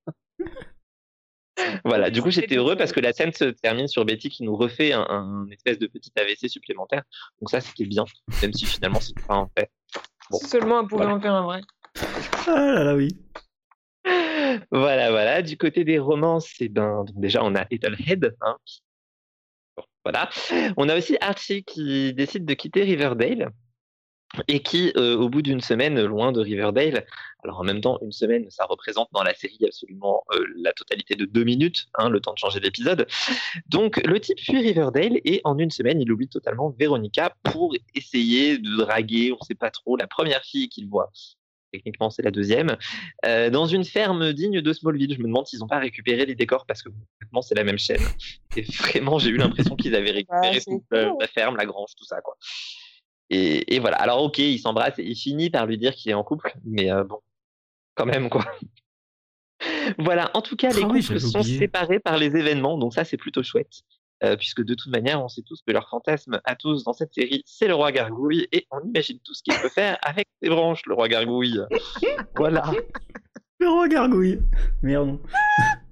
voilà, 1.83 2.09
du 2.11 2.21
coup, 2.21 2.29
j'étais 2.29 2.55
heureux 2.55 2.75
parce 2.75 2.91
que 2.91 2.99
la 2.99 3.13
scène 3.13 3.33
se 3.33 3.45
termine 3.45 3.87
sur 3.87 4.05
Betty 4.05 4.29
qui 4.29 4.43
nous 4.43 4.55
refait 4.55 4.93
un, 4.93 5.05
un 5.09 5.49
espèce 5.49 5.79
de 5.79 5.87
petit 5.87 6.11
AVC 6.15 6.49
supplémentaire. 6.49 7.03
Donc, 7.41 7.49
ça, 7.49 7.61
c'était 7.61 7.85
bien, 7.85 8.05
même 8.41 8.53
si 8.53 8.65
finalement, 8.65 8.99
c'est 8.99 9.19
pas 9.25 9.35
en 9.37 9.49
fait. 9.57 9.71
Bon, 10.31 10.37
Seulement 10.39 10.79
on 10.79 10.87
pouvait 10.87 11.03
voilà. 11.05 11.17
en 11.17 11.21
faire 11.21 11.33
un 11.33 11.43
vrai. 11.43 11.61
Ah 12.47 12.73
là 12.73 12.83
là, 12.83 12.95
oui. 12.95 13.09
Voilà, 14.71 15.11
voilà. 15.11 15.41
Du 15.41 15.57
côté 15.57 15.83
des 15.83 15.99
romances, 15.99 16.53
eh 16.59 16.69
ben, 16.69 17.03
déjà, 17.15 17.43
on 17.43 17.55
a 17.55 17.65
Ethelhead. 17.71 18.35
Hein, 18.41 18.55
qui- 18.65 18.81
bon, 19.75 19.83
voilà. 20.05 20.29
On 20.77 20.87
a 20.89 20.97
aussi 20.97 21.17
Archie 21.21 21.63
qui 21.63 22.13
décide 22.13 22.45
de 22.45 22.53
quitter 22.53 22.83
Riverdale 22.83 23.49
et 24.47 24.61
qui, 24.61 24.91
euh, 24.97 25.15
au 25.15 25.29
bout 25.29 25.41
d'une 25.41 25.61
semaine 25.61 26.03
loin 26.03 26.31
de 26.31 26.41
Riverdale, 26.41 27.05
alors 27.43 27.59
en 27.59 27.63
même 27.63 27.81
temps, 27.81 27.97
une 28.01 28.11
semaine, 28.11 28.49
ça 28.49 28.65
représente 28.65 29.09
dans 29.13 29.23
la 29.23 29.33
série 29.33 29.59
absolument 29.65 30.23
euh, 30.33 30.45
la 30.57 30.73
totalité 30.73 31.15
de 31.15 31.25
deux 31.25 31.43
minutes, 31.43 31.87
hein, 31.95 32.09
le 32.09 32.19
temps 32.19 32.33
de 32.33 32.37
changer 32.37 32.59
d'épisode. 32.59 33.07
Donc, 33.69 34.01
le 34.05 34.19
type 34.19 34.39
fuit 34.39 34.59
Riverdale 34.59 35.19
et 35.23 35.41
en 35.43 35.57
une 35.57 35.71
semaine, 35.71 36.01
il 36.01 36.11
oublie 36.11 36.27
totalement 36.27 36.75
Veronica 36.77 37.35
pour 37.43 37.73
essayer 37.95 38.57
de 38.57 38.75
draguer, 38.77 39.33
on 39.39 39.43
sait 39.43 39.55
pas 39.55 39.71
trop, 39.71 39.95
la 39.95 40.07
première 40.07 40.43
fille 40.43 40.67
qu'il 40.69 40.87
voit. 40.87 41.11
Techniquement, 41.71 42.09
c'est 42.09 42.23
la 42.23 42.31
deuxième. 42.31 42.77
Euh, 43.25 43.49
dans 43.49 43.65
une 43.65 43.83
ferme 43.83 44.31
digne 44.33 44.61
de 44.61 44.73
Smallville. 44.73 45.13
Je 45.13 45.19
me 45.19 45.25
demande 45.27 45.47
s'ils 45.47 45.59
n'ont 45.59 45.67
pas 45.67 45.79
récupéré 45.79 46.25
les 46.25 46.33
décors 46.33 46.65
parce 46.65 46.81
que 46.81 46.89
concrètement, 46.89 47.41
c'est 47.41 47.55
la 47.55 47.65
même 47.65 47.77
chaîne. 47.77 48.01
Et 48.55 48.61
vraiment, 48.61 49.19
j'ai 49.19 49.29
eu 49.29 49.37
l'impression 49.37 49.75
qu'ils 49.75 49.93
avaient 49.93 50.11
récupéré 50.11 50.49
Ouais, 50.49 50.59
c'est 50.59 50.71
toute 50.71 50.83
la, 50.91 51.09
cool. 51.09 51.17
la 51.19 51.27
ferme, 51.27 51.57
la 51.57 51.65
grange, 51.65 51.89
tout 51.97 52.05
ça. 52.05 52.21
quoi. 52.21 52.37
Et, 53.29 53.75
et 53.75 53.79
voilà. 53.79 53.97
Alors, 53.97 54.23
ok, 54.23 54.37
il 54.39 54.59
s'embrasse 54.59 54.99
et 54.99 55.03
il 55.03 55.15
finit 55.15 55.49
par 55.49 55.65
lui 55.65 55.77
dire 55.77 55.93
qu'il 55.93 56.11
est 56.11 56.15
en 56.15 56.23
couple, 56.23 56.53
mais 56.63 56.91
euh, 56.91 57.03
bon, 57.03 57.19
quand 57.95 58.05
même, 58.05 58.29
quoi. 58.29 58.45
Voilà, 59.97 60.29
en 60.35 60.41
tout 60.41 60.55
cas, 60.55 60.69
les 60.69 60.83
Ah 60.83 60.87
oui, 60.87 61.01
couples 61.01 61.19
sont 61.19 61.39
oublié. 61.39 61.57
séparés 61.57 61.99
par 61.99 62.17
les 62.17 62.27
événements, 62.35 62.77
donc 62.77 62.93
ça, 62.93 63.03
c'est 63.03 63.17
plutôt 63.17 63.41
chouette. 63.41 63.81
Euh, 64.23 64.35
puisque 64.35 64.63
de 64.63 64.73
toute 64.73 64.91
manière, 64.91 65.23
on 65.23 65.27
sait 65.27 65.41
tous 65.43 65.61
que 65.65 65.71
leur 65.71 65.89
fantasme 65.89 66.39
à 66.43 66.55
tous 66.55 66.83
dans 66.83 66.93
cette 66.93 67.13
série, 67.13 67.43
c'est 67.45 67.67
le 67.67 67.75
roi 67.75 67.91
gargouille, 67.91 68.47
et 68.51 68.67
on 68.71 68.81
imagine 68.81 69.19
tout 69.23 69.33
ce 69.33 69.41
qu'il 69.43 69.53
peut 69.59 69.69
faire 69.69 69.97
avec 70.01 70.27
ses 70.41 70.49
branches, 70.49 70.81
le 70.85 70.93
roi 70.95 71.07
gargouille. 71.07 71.59
voilà. 72.35 72.71
Le 73.59 73.69
roi 73.69 73.87
gargouille. 73.87 74.39
Merde. 74.83 75.17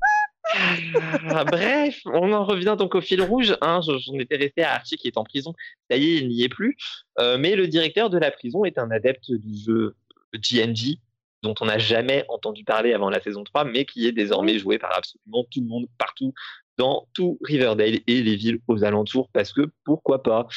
Ah, 1.29 1.43
bref, 1.43 2.01
on 2.05 2.31
en 2.33 2.45
revient 2.45 2.75
donc 2.77 2.95
au 2.95 3.01
fil 3.01 3.21
rouge. 3.21 3.55
Hein, 3.61 3.81
je- 3.81 3.97
J'en 3.97 4.13
étais 4.19 4.35
resté 4.37 4.63
à 4.63 4.73
Archie 4.75 4.97
qui 4.97 5.07
est 5.07 5.17
en 5.17 5.23
prison. 5.23 5.53
Ça 5.89 5.97
y 5.97 6.03
est, 6.05 6.17
il 6.17 6.29
n'y 6.29 6.43
est 6.43 6.49
plus. 6.49 6.77
Euh, 7.19 7.37
mais 7.37 7.55
le 7.55 7.67
directeur 7.67 8.09
de 8.09 8.17
la 8.17 8.31
prison 8.31 8.63
est 8.65 8.77
un 8.77 8.89
adepte 8.91 9.31
du 9.31 9.55
jeu 9.57 9.95
GNG, 10.33 10.99
dont 11.43 11.55
on 11.61 11.65
n'a 11.65 11.77
jamais 11.77 12.25
entendu 12.29 12.63
parler 12.63 12.93
avant 12.93 13.09
la 13.09 13.21
saison 13.21 13.43
3, 13.43 13.63
mais 13.65 13.85
qui 13.85 14.05
est 14.07 14.11
désormais 14.11 14.57
joué 14.59 14.77
par 14.79 14.95
absolument 14.97 15.45
tout 15.51 15.61
le 15.61 15.67
monde, 15.67 15.85
partout, 15.97 16.33
dans 16.77 17.07
tout 17.13 17.37
Riverdale 17.41 17.99
et 18.07 18.21
les 18.21 18.35
villes 18.35 18.59
aux 18.67 18.83
alentours, 18.83 19.29
parce 19.31 19.53
que 19.53 19.61
pourquoi 19.85 20.23
pas. 20.23 20.47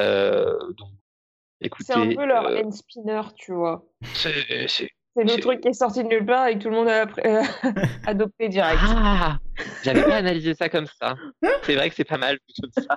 Euh, 0.00 0.54
donc, 0.76 0.90
écoutez, 1.60 1.92
C'est 1.94 1.98
un 1.98 2.14
peu 2.14 2.26
leur 2.26 2.46
euh, 2.46 2.62
end 2.62 2.70
spinner, 2.72 3.22
tu 3.36 3.52
vois. 3.54 3.84
c'est- 4.14 4.90
c'est- 5.16 5.24
le 5.24 5.40
truc 5.40 5.60
qui 5.60 5.68
est 5.68 5.72
sorti 5.72 6.02
de 6.02 6.08
nulle 6.08 6.24
part 6.26 6.46
et 6.48 6.54
que 6.58 6.62
tout 6.62 6.70
le 6.70 6.76
monde 6.76 6.88
a 6.88 7.06
euh, 7.24 7.42
adopté 8.06 8.48
direct. 8.48 8.82
Ah, 8.86 9.38
j'avais 9.84 10.02
pas 10.02 10.16
analysé 10.16 10.54
ça 10.54 10.68
comme 10.68 10.86
ça. 10.86 11.14
C'est 11.64 11.74
vrai 11.76 11.88
que 11.90 11.94
c'est 11.94 12.04
pas 12.04 12.18
mal 12.18 12.36
vu 12.36 12.54
comme 12.60 12.84
ça. 12.84 12.96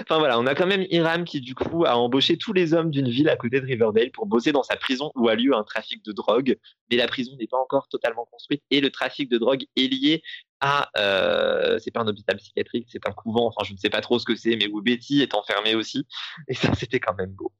Enfin 0.00 0.18
voilà, 0.18 0.38
on 0.38 0.46
a 0.46 0.54
quand 0.54 0.66
même 0.66 0.86
Iram 0.90 1.24
qui 1.24 1.40
du 1.40 1.54
coup 1.54 1.84
a 1.84 1.96
embauché 1.96 2.36
tous 2.36 2.52
les 2.52 2.74
hommes 2.74 2.90
d'une 2.90 3.08
ville 3.08 3.28
à 3.28 3.36
côté 3.36 3.60
de 3.60 3.66
Riverdale 3.66 4.10
pour 4.10 4.26
bosser 4.26 4.52
dans 4.52 4.62
sa 4.62 4.76
prison 4.76 5.10
où 5.14 5.28
a 5.28 5.34
lieu 5.34 5.54
un 5.54 5.64
trafic 5.64 6.04
de 6.04 6.12
drogue, 6.12 6.56
mais 6.90 6.96
la 6.96 7.06
prison 7.06 7.32
n'est 7.38 7.46
pas 7.46 7.58
encore 7.58 7.88
totalement 7.88 8.26
construite 8.30 8.62
et 8.70 8.80
le 8.80 8.90
trafic 8.90 9.30
de 9.30 9.38
drogue 9.38 9.64
est 9.76 9.88
lié 9.88 10.22
à 10.60 10.90
euh, 10.98 11.78
c'est 11.78 11.90
pas 11.90 12.00
un 12.00 12.06
hôpital 12.06 12.36
psychiatrique, 12.36 12.86
c'est 12.90 13.06
un 13.06 13.12
couvent, 13.12 13.46
enfin 13.46 13.64
je 13.64 13.72
ne 13.72 13.78
sais 13.78 13.88
pas 13.88 14.02
trop 14.02 14.18
ce 14.18 14.24
que 14.24 14.36
c'est, 14.36 14.56
mais 14.56 14.68
où 14.68 14.82
Betty 14.82 15.22
est 15.22 15.34
enfermée 15.34 15.74
aussi 15.74 16.06
et 16.48 16.54
ça 16.54 16.74
c'était 16.74 17.00
quand 17.00 17.14
même 17.14 17.30
beau. 17.30 17.52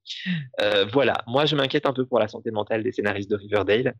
Euh, 0.60 0.84
voilà, 0.92 1.24
moi 1.26 1.46
je 1.46 1.56
m'inquiète 1.56 1.86
un 1.86 1.92
peu 1.92 2.04
pour 2.04 2.18
la 2.18 2.28
santé 2.28 2.50
mentale 2.50 2.82
des 2.82 2.92
scénaristes 2.92 3.30
de 3.30 3.36
Riverdale. 3.36 3.94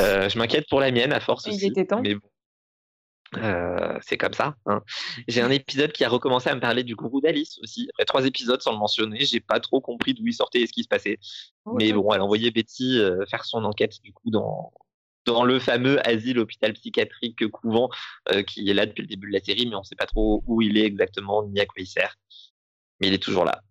Euh, 0.00 0.28
je 0.28 0.38
m'inquiète 0.38 0.68
pour 0.68 0.80
la 0.80 0.90
mienne 0.90 1.12
à 1.12 1.20
force 1.20 1.46
Il 1.46 1.54
aussi. 1.54 1.66
était 1.66 1.86
temps. 1.86 2.00
Mais 2.02 2.14
bon, 2.14 2.28
Euh, 3.42 3.98
c'est 4.02 4.16
comme 4.16 4.32
ça. 4.34 4.56
hein. 4.66 4.82
J'ai 5.28 5.40
un 5.40 5.50
épisode 5.50 5.92
qui 5.92 6.04
a 6.04 6.08
recommencé 6.08 6.48
à 6.50 6.54
me 6.54 6.60
parler 6.60 6.84
du 6.84 6.94
gourou 6.94 7.20
d'Alice 7.20 7.58
aussi. 7.62 7.88
Après 7.94 8.04
trois 8.04 8.26
épisodes 8.26 8.60
sans 8.62 8.72
le 8.72 8.78
mentionner, 8.78 9.24
j'ai 9.24 9.40
pas 9.40 9.60
trop 9.60 9.80
compris 9.80 10.14
d'où 10.14 10.26
il 10.26 10.32
sortait 10.34 10.60
et 10.60 10.66
ce 10.66 10.72
qui 10.72 10.82
se 10.82 10.88
passait. 10.88 11.18
Mais 11.66 11.92
bon, 11.92 12.12
elle 12.12 12.20
a 12.20 12.24
envoyé 12.24 12.50
Betty 12.50 12.98
euh, 12.98 13.24
faire 13.26 13.44
son 13.44 13.64
enquête 13.64 14.00
du 14.02 14.12
coup 14.12 14.30
dans 14.30 14.72
dans 15.26 15.42
le 15.44 15.58
fameux 15.58 16.06
asile 16.06 16.38
hôpital 16.38 16.74
psychiatrique 16.74 17.48
couvent 17.48 17.88
euh, 18.30 18.42
qui 18.42 18.68
est 18.68 18.74
là 18.74 18.84
depuis 18.84 19.00
le 19.00 19.08
début 19.08 19.28
de 19.28 19.32
la 19.32 19.40
série, 19.42 19.66
mais 19.66 19.74
on 19.74 19.82
sait 19.82 19.96
pas 19.96 20.04
trop 20.04 20.44
où 20.46 20.60
il 20.60 20.76
est 20.76 20.84
exactement 20.84 21.42
ni 21.46 21.60
à 21.60 21.64
quoi 21.66 21.76
il 21.78 21.86
sert. 21.86 22.16
Mais 23.00 23.08
il 23.08 23.14
est 23.14 23.22
toujours 23.22 23.46
là. 23.46 23.62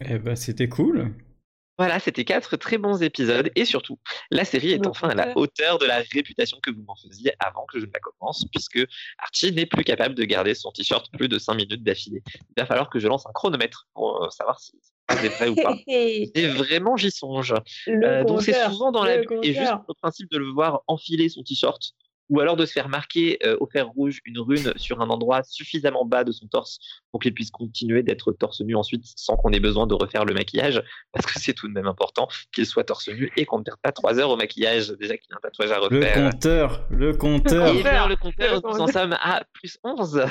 Eh 0.00 0.18
ben, 0.18 0.34
c'était 0.34 0.68
cool. 0.68 1.12
Voilà, 1.78 2.00
c'était 2.00 2.24
quatre 2.24 2.56
très 2.56 2.76
bons 2.76 3.02
épisodes 3.02 3.50
et 3.54 3.64
surtout, 3.64 3.98
la 4.30 4.44
série 4.44 4.72
est 4.72 4.86
enfin 4.86 5.10
à 5.10 5.14
la 5.14 5.38
hauteur 5.38 5.78
de 5.78 5.86
la 5.86 6.02
réputation 6.12 6.58
que 6.60 6.72
vous 6.72 6.82
m'en 6.82 6.96
faisiez 6.96 7.32
avant 7.38 7.66
que 7.66 7.78
je 7.78 7.86
ne 7.86 7.92
la 7.92 8.00
commence, 8.00 8.44
puisque 8.50 8.84
Archie 9.18 9.52
n'est 9.52 9.66
plus 9.66 9.84
capable 9.84 10.16
de 10.16 10.24
garder 10.24 10.54
son 10.54 10.72
t-shirt 10.72 11.08
plus 11.16 11.28
de 11.28 11.38
5 11.38 11.54
minutes 11.54 11.84
d'affilée. 11.84 12.22
Il 12.34 12.60
va 12.60 12.66
falloir 12.66 12.90
que 12.90 12.98
je 12.98 13.06
lance 13.06 13.26
un 13.26 13.32
chronomètre 13.32 13.86
pour 13.94 14.24
euh, 14.24 14.30
savoir 14.30 14.58
si 14.58 14.72
c'est 15.08 15.28
vrai 15.28 15.48
ou 15.48 15.54
pas. 15.54 15.76
Et 15.86 16.48
vraiment, 16.48 16.96
j'y 16.96 17.10
songe. 17.10 17.54
Euh, 17.88 18.24
donc 18.24 18.42
c'est 18.42 18.54
souvent 18.68 18.90
dans 18.90 19.04
la 19.04 19.18
et 19.18 19.54
juste 19.54 19.72
le 19.88 19.94
principe 19.94 20.30
de 20.30 20.38
le 20.38 20.50
voir 20.50 20.82
enfiler 20.86 21.28
son 21.28 21.42
t-shirt 21.42 21.94
ou 22.28 22.40
alors 22.40 22.56
de 22.56 22.66
se 22.66 22.72
faire 22.72 22.88
marquer 22.88 23.38
euh, 23.44 23.56
au 23.60 23.66
fer 23.66 23.88
rouge 23.88 24.20
une 24.24 24.38
rune 24.38 24.72
sur 24.76 25.00
un 25.00 25.08
endroit 25.08 25.42
suffisamment 25.42 26.04
bas 26.04 26.24
de 26.24 26.32
son 26.32 26.46
torse 26.46 26.78
pour 27.10 27.20
qu'il 27.20 27.32
puisse 27.34 27.50
continuer 27.50 28.02
d'être 28.02 28.32
torse 28.32 28.60
nu 28.60 28.74
ensuite 28.74 29.04
sans 29.16 29.36
qu'on 29.36 29.50
ait 29.52 29.60
besoin 29.60 29.86
de 29.86 29.94
refaire 29.94 30.24
le 30.24 30.34
maquillage 30.34 30.82
parce 31.12 31.26
que 31.26 31.40
c'est 31.40 31.54
tout 31.54 31.68
de 31.68 31.72
même 31.72 31.86
important 31.86 32.28
qu'il 32.52 32.66
soit 32.66 32.84
torse 32.84 33.08
nu 33.08 33.30
et 33.36 33.44
qu'on 33.44 33.58
ne 33.58 33.64
perde 33.64 33.78
pas 33.82 33.92
trois 33.92 34.18
heures 34.18 34.30
au 34.30 34.36
maquillage 34.36 34.88
déjà 35.00 35.16
qu'il 35.16 35.30
y 35.30 35.34
a 35.34 35.36
un 35.36 35.40
tatouage 35.40 35.70
à 35.70 35.78
Le 35.78 35.96
refaire. 35.98 36.30
compteur. 36.30 36.86
Le 36.90 37.12
compteur. 37.14 37.74
Et 37.74 37.82
bien, 37.82 38.06
le 38.06 38.10
Le 38.10 38.16
compteur, 38.16 38.60
nous 38.62 38.80
en 38.80 38.86
sommes 38.86 39.16
à 39.20 39.42
plus 39.52 39.78
11. 39.84 40.24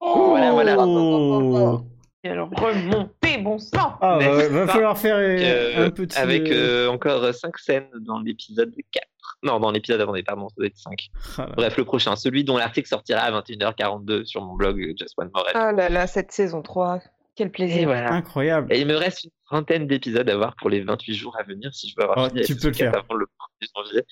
Voilà, 0.00 0.52
voilà. 0.52 0.76
Oh 0.78 1.82
alors, 2.24 2.50
remontez, 2.50 3.38
bon 3.38 3.58
sang 3.58 3.96
Ah, 4.00 4.18
N'est-ce 4.18 4.48
va, 4.48 4.66
falloir 4.66 4.98
faire 4.98 5.16
euh, 5.16 5.86
un 5.86 5.90
petit. 5.90 6.18
avec 6.18 6.50
euh, 6.50 6.86
euh, 6.86 6.90
encore 6.90 7.32
5 7.32 7.56
scènes 7.58 7.88
dans 8.00 8.18
l'épisode 8.18 8.74
4. 8.90 9.06
Non, 9.44 9.60
dans 9.60 9.70
l'épisode 9.70 10.00
avant, 10.00 10.14
pardon, 10.26 10.48
ça 10.48 10.54
doit 10.56 10.66
être 10.66 10.76
5. 10.76 11.10
ah. 11.38 11.46
Bref, 11.56 11.76
le 11.76 11.84
prochain, 11.84 12.16
celui 12.16 12.42
dont 12.44 12.56
l'article 12.56 12.88
sortira 12.88 13.20
à 13.20 13.30
21h42 13.40 14.24
sur 14.24 14.42
mon 14.44 14.54
blog 14.56 14.80
euh, 14.80 14.94
Just 14.98 15.14
One 15.16 15.30
More. 15.32 15.46
Ah 15.54 15.70
là 15.72 15.88
là, 15.88 16.06
cette 16.08 16.32
saison 16.32 16.60
3, 16.62 17.00
quel 17.36 17.46
Et 17.46 17.50
plaisir. 17.50 17.84
voilà. 17.86 18.12
Incroyable. 18.12 18.72
Et 18.72 18.80
il 18.80 18.86
me 18.88 18.96
reste 18.96 19.24
une 19.24 19.30
trentaine 19.46 19.86
d'épisodes 19.86 20.28
à 20.28 20.36
voir 20.36 20.56
pour 20.56 20.70
les 20.70 20.80
28 20.80 21.14
jours 21.14 21.36
à 21.38 21.44
venir 21.44 21.72
si 21.72 21.88
je 21.88 21.94
veux 21.96 22.02
avoir 22.02 22.26
Oh, 22.26 22.28
fini 22.28 22.42
tu 22.44 22.56
peux 22.56 22.68
le 22.68 22.74
faire. 22.74 22.96
avant 22.96 23.14
le 23.14 23.26
1er 23.26 23.68
janvier. 23.76 24.02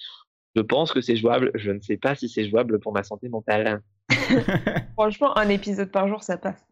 Je 0.55 0.61
pense 0.63 0.93
que 0.93 1.01
c'est 1.01 1.17
jouable. 1.17 1.51
Je 1.55 1.71
ne 1.73 1.81
sais 1.81 1.97
pas 1.97 2.15
si 2.15 2.29
c'est 2.29 2.49
jouable 2.49 2.79
pour 2.79 2.93
ma 2.93 3.03
santé 3.03 3.29
mentale. 3.29 3.81
Franchement, 4.95 5.37
un 5.37 5.49
épisode 5.49 5.91
par 5.91 6.09
jour, 6.09 6.23
ça 6.23 6.39
passe. 6.39 6.65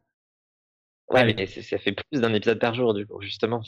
Ouais, 1.10 1.24
mais 1.24 1.46
c'est- 1.46 1.62
ça 1.62 1.78
fait 1.78 1.92
plus 1.92 2.20
d'un 2.20 2.32
épisode 2.34 2.58
par 2.58 2.74
jour, 2.74 2.94
du 2.94 3.06
coup, 3.06 3.20
justement. 3.20 3.60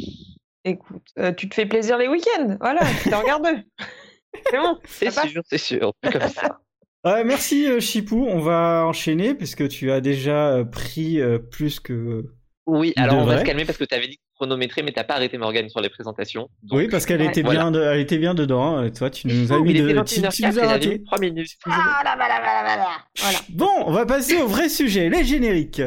Écoute, 0.64 1.02
euh, 1.18 1.32
tu 1.32 1.48
te 1.48 1.54
fais 1.54 1.66
plaisir 1.66 1.96
les 1.98 2.08
week-ends, 2.08 2.56
voilà, 2.60 2.80
tu 3.02 3.10
t'en 3.10 3.20
regardes 3.20 3.44
deux. 3.44 3.62
C'est 4.50 4.58
bon, 4.58 4.78
C'est 4.84 5.10
sûr, 5.10 5.42
c'est 5.46 5.58
sûr. 5.58 5.92
C'est 6.02 6.12
comme 6.12 6.28
ça. 6.28 6.58
Ouais, 7.04 7.22
merci 7.22 7.68
euh, 7.70 7.78
Chipou. 7.78 8.26
On 8.28 8.40
va 8.40 8.84
enchaîner 8.84 9.34
puisque 9.36 9.68
tu 9.68 9.92
as 9.92 10.00
déjà 10.00 10.48
euh, 10.54 10.64
pris 10.64 11.20
euh, 11.20 11.38
plus 11.38 11.78
que. 11.78 12.24
Oui, 12.66 12.92
Il 12.96 13.00
alors 13.02 13.18
on 13.18 13.24
va 13.24 13.38
se 13.38 13.44
calmer 13.44 13.64
parce 13.64 13.78
que 13.78 13.84
tu 13.84 13.94
avais 13.94 14.08
dit 14.08 14.18
chronométrer, 14.34 14.82
mais 14.82 14.90
t'as 14.90 15.04
pas 15.04 15.14
arrêté 15.14 15.38
Morgane 15.38 15.68
sur 15.68 15.80
les 15.80 15.88
présentations. 15.88 16.48
Donc, 16.64 16.78
oui, 16.80 16.88
parce 16.88 17.06
qu'elle 17.06 17.20
ouais. 17.22 17.28
était 17.28 17.42
Voilà. 17.42 17.60
bien, 17.60 17.70
de- 17.70 17.80
elle 17.80 18.00
était 18.00 18.18
bien 18.18 18.34
dedans. 18.34 18.78
euh, 18.82 18.88
Toi, 18.90 19.10
tu 19.10 19.28
nous 19.28 19.52
as 19.52 19.60
mis 19.60 19.70
il 19.70 19.82
de. 19.84 19.88
Tu, 20.02 20.20
21h04, 20.20 20.32
tu 20.34 20.42
nous 20.42 20.58
as 20.58 20.66
raté. 20.66 20.88
mis 20.98 21.04
3 21.04 21.18
minutes. 21.20 21.52
Ah 21.66 22.00
là 22.04 22.16
là 22.16 22.28
là 22.28 22.40
là 22.40 22.62
là 22.64 22.76
là. 22.76 22.88
Voilà. 23.20 23.38
Bon, 23.50 23.70
on 23.86 23.92
va 23.92 24.04
passer 24.04 24.42
au 24.42 24.48
vrai 24.48 24.68
sujet, 24.68 25.08
les 25.08 25.22
génériques. 25.22 25.82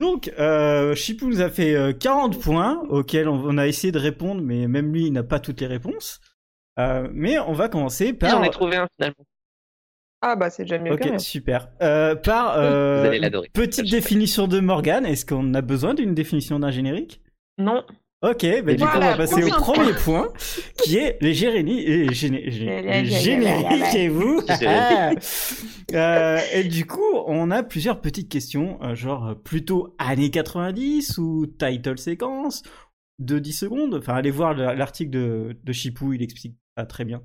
Donc, 0.00 0.30
euh, 0.38 0.94
Chipou 0.94 1.26
nous 1.28 1.40
a 1.40 1.48
fait 1.48 1.74
euh, 1.74 1.92
40 1.92 2.40
points 2.40 2.82
auxquels 2.90 3.28
on, 3.28 3.42
on 3.44 3.56
a 3.58 3.66
essayé 3.66 3.92
de 3.92 3.98
répondre, 3.98 4.42
mais 4.42 4.66
même 4.68 4.92
lui, 4.92 5.06
il 5.06 5.12
n'a 5.12 5.22
pas 5.22 5.40
toutes 5.40 5.60
les 5.60 5.66
réponses. 5.66 6.20
Euh, 6.78 7.08
mais 7.12 7.38
on 7.38 7.52
va 7.54 7.68
commencer 7.70 8.12
par. 8.12 8.30
J'en 8.30 8.42
ai 8.42 8.50
trouvé 8.50 8.76
un 8.76 8.86
finalement. 8.98 9.24
Ah 10.22 10.34
bah 10.34 10.50
c'est 10.50 10.64
déjà 10.64 10.78
mieux 10.78 10.92
Ok, 10.92 11.00
que 11.12 11.18
super. 11.18 11.68
Euh, 11.82 12.14
par 12.16 12.56
euh, 12.58 13.00
Vous 13.00 13.06
allez 13.06 13.18
l'adorer. 13.18 13.48
petite 13.52 13.90
définition 13.90 14.48
de 14.48 14.60
Morgan. 14.60 15.06
Est-ce 15.06 15.24
qu'on 15.24 15.54
a 15.54 15.60
besoin 15.62 15.94
d'une 15.94 16.14
définition 16.14 16.58
d'un 16.58 16.70
générique? 16.70 17.20
Non. 17.58 17.84
Ok, 18.22 18.46
bah 18.64 18.74
du 18.74 18.82
coup 18.82 18.90
on 18.96 19.00
va 19.00 19.16
passer 19.16 19.44
au 19.44 19.48
point. 19.48 19.60
premier 19.60 19.92
point, 19.92 20.32
qui 20.82 20.96
est 20.96 21.18
les 21.20 21.34
génériques 21.34 22.14
chez 23.92 24.08
vous. 24.08 24.40
Euh, 25.94 26.40
et 26.52 26.64
du 26.64 26.84
coup, 26.84 27.00
on 27.28 27.52
a 27.52 27.62
plusieurs 27.62 28.00
petites 28.00 28.28
questions, 28.28 28.82
euh, 28.82 28.96
genre 28.96 29.28
euh, 29.28 29.34
plutôt 29.36 29.94
années 29.98 30.32
90 30.32 31.16
ou 31.18 31.46
title 31.46 31.96
séquence 31.96 32.64
de 33.20 33.38
10 33.38 33.52
secondes. 33.52 33.94
Enfin, 33.94 34.14
allez 34.14 34.32
voir 34.32 34.52
le- 34.52 34.74
l'article 34.74 35.10
de, 35.10 35.56
de 35.62 35.72
Chipou, 35.72 36.12
il 36.12 36.22
explique 36.24 36.56
ça 36.76 36.86
très 36.86 37.04
bien. 37.04 37.22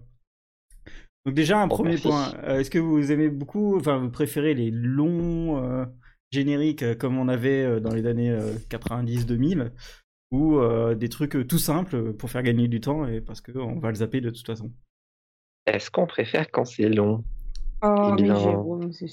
Donc 1.25 1.33
déjà, 1.33 1.60
un 1.60 1.67
premier 1.67 1.89
merci. 1.93 2.07
point. 2.07 2.33
Est-ce 2.50 2.69
que 2.69 2.77
vous 2.77 3.12
aimez 3.12 3.29
beaucoup, 3.29 3.77
enfin, 3.77 3.98
vous 3.98 4.12
préférez 4.12 4.53
les 4.53 4.69
longs 4.69 5.57
euh, 5.57 5.86
génériques 6.31 7.00
comme 7.00 7.17
on 7.17 7.29
avait 7.29 7.81
dans 7.81 7.95
les 7.95 8.05
années 8.05 8.38
90-2000 8.69 9.71
ou 10.32 10.58
euh, 10.58 10.96
des 10.96 11.10
trucs 11.10 11.36
euh, 11.36 11.46
tout 11.46 11.60
simples 11.60 12.14
pour 12.14 12.30
faire 12.30 12.44
gagner 12.44 12.68
du 12.68 12.80
temps 12.80 13.06
et 13.06 13.22
parce 13.22 13.42
qu'on 13.42 13.80
va 13.80 13.90
le 13.90 13.96
zapper 13.96 14.22
de 14.22 14.30
toute 14.30 14.46
façon 14.46 14.72
Est-ce 15.66 15.92
qu'on 15.92 16.08
préfère 16.08 16.50
quand 16.52 16.66
c'est 16.66 16.90
long? 16.90 17.24
Oh 17.84 18.16
mais. 18.20 18.28
Jérôme, 18.28 18.92
c'est 18.94 19.08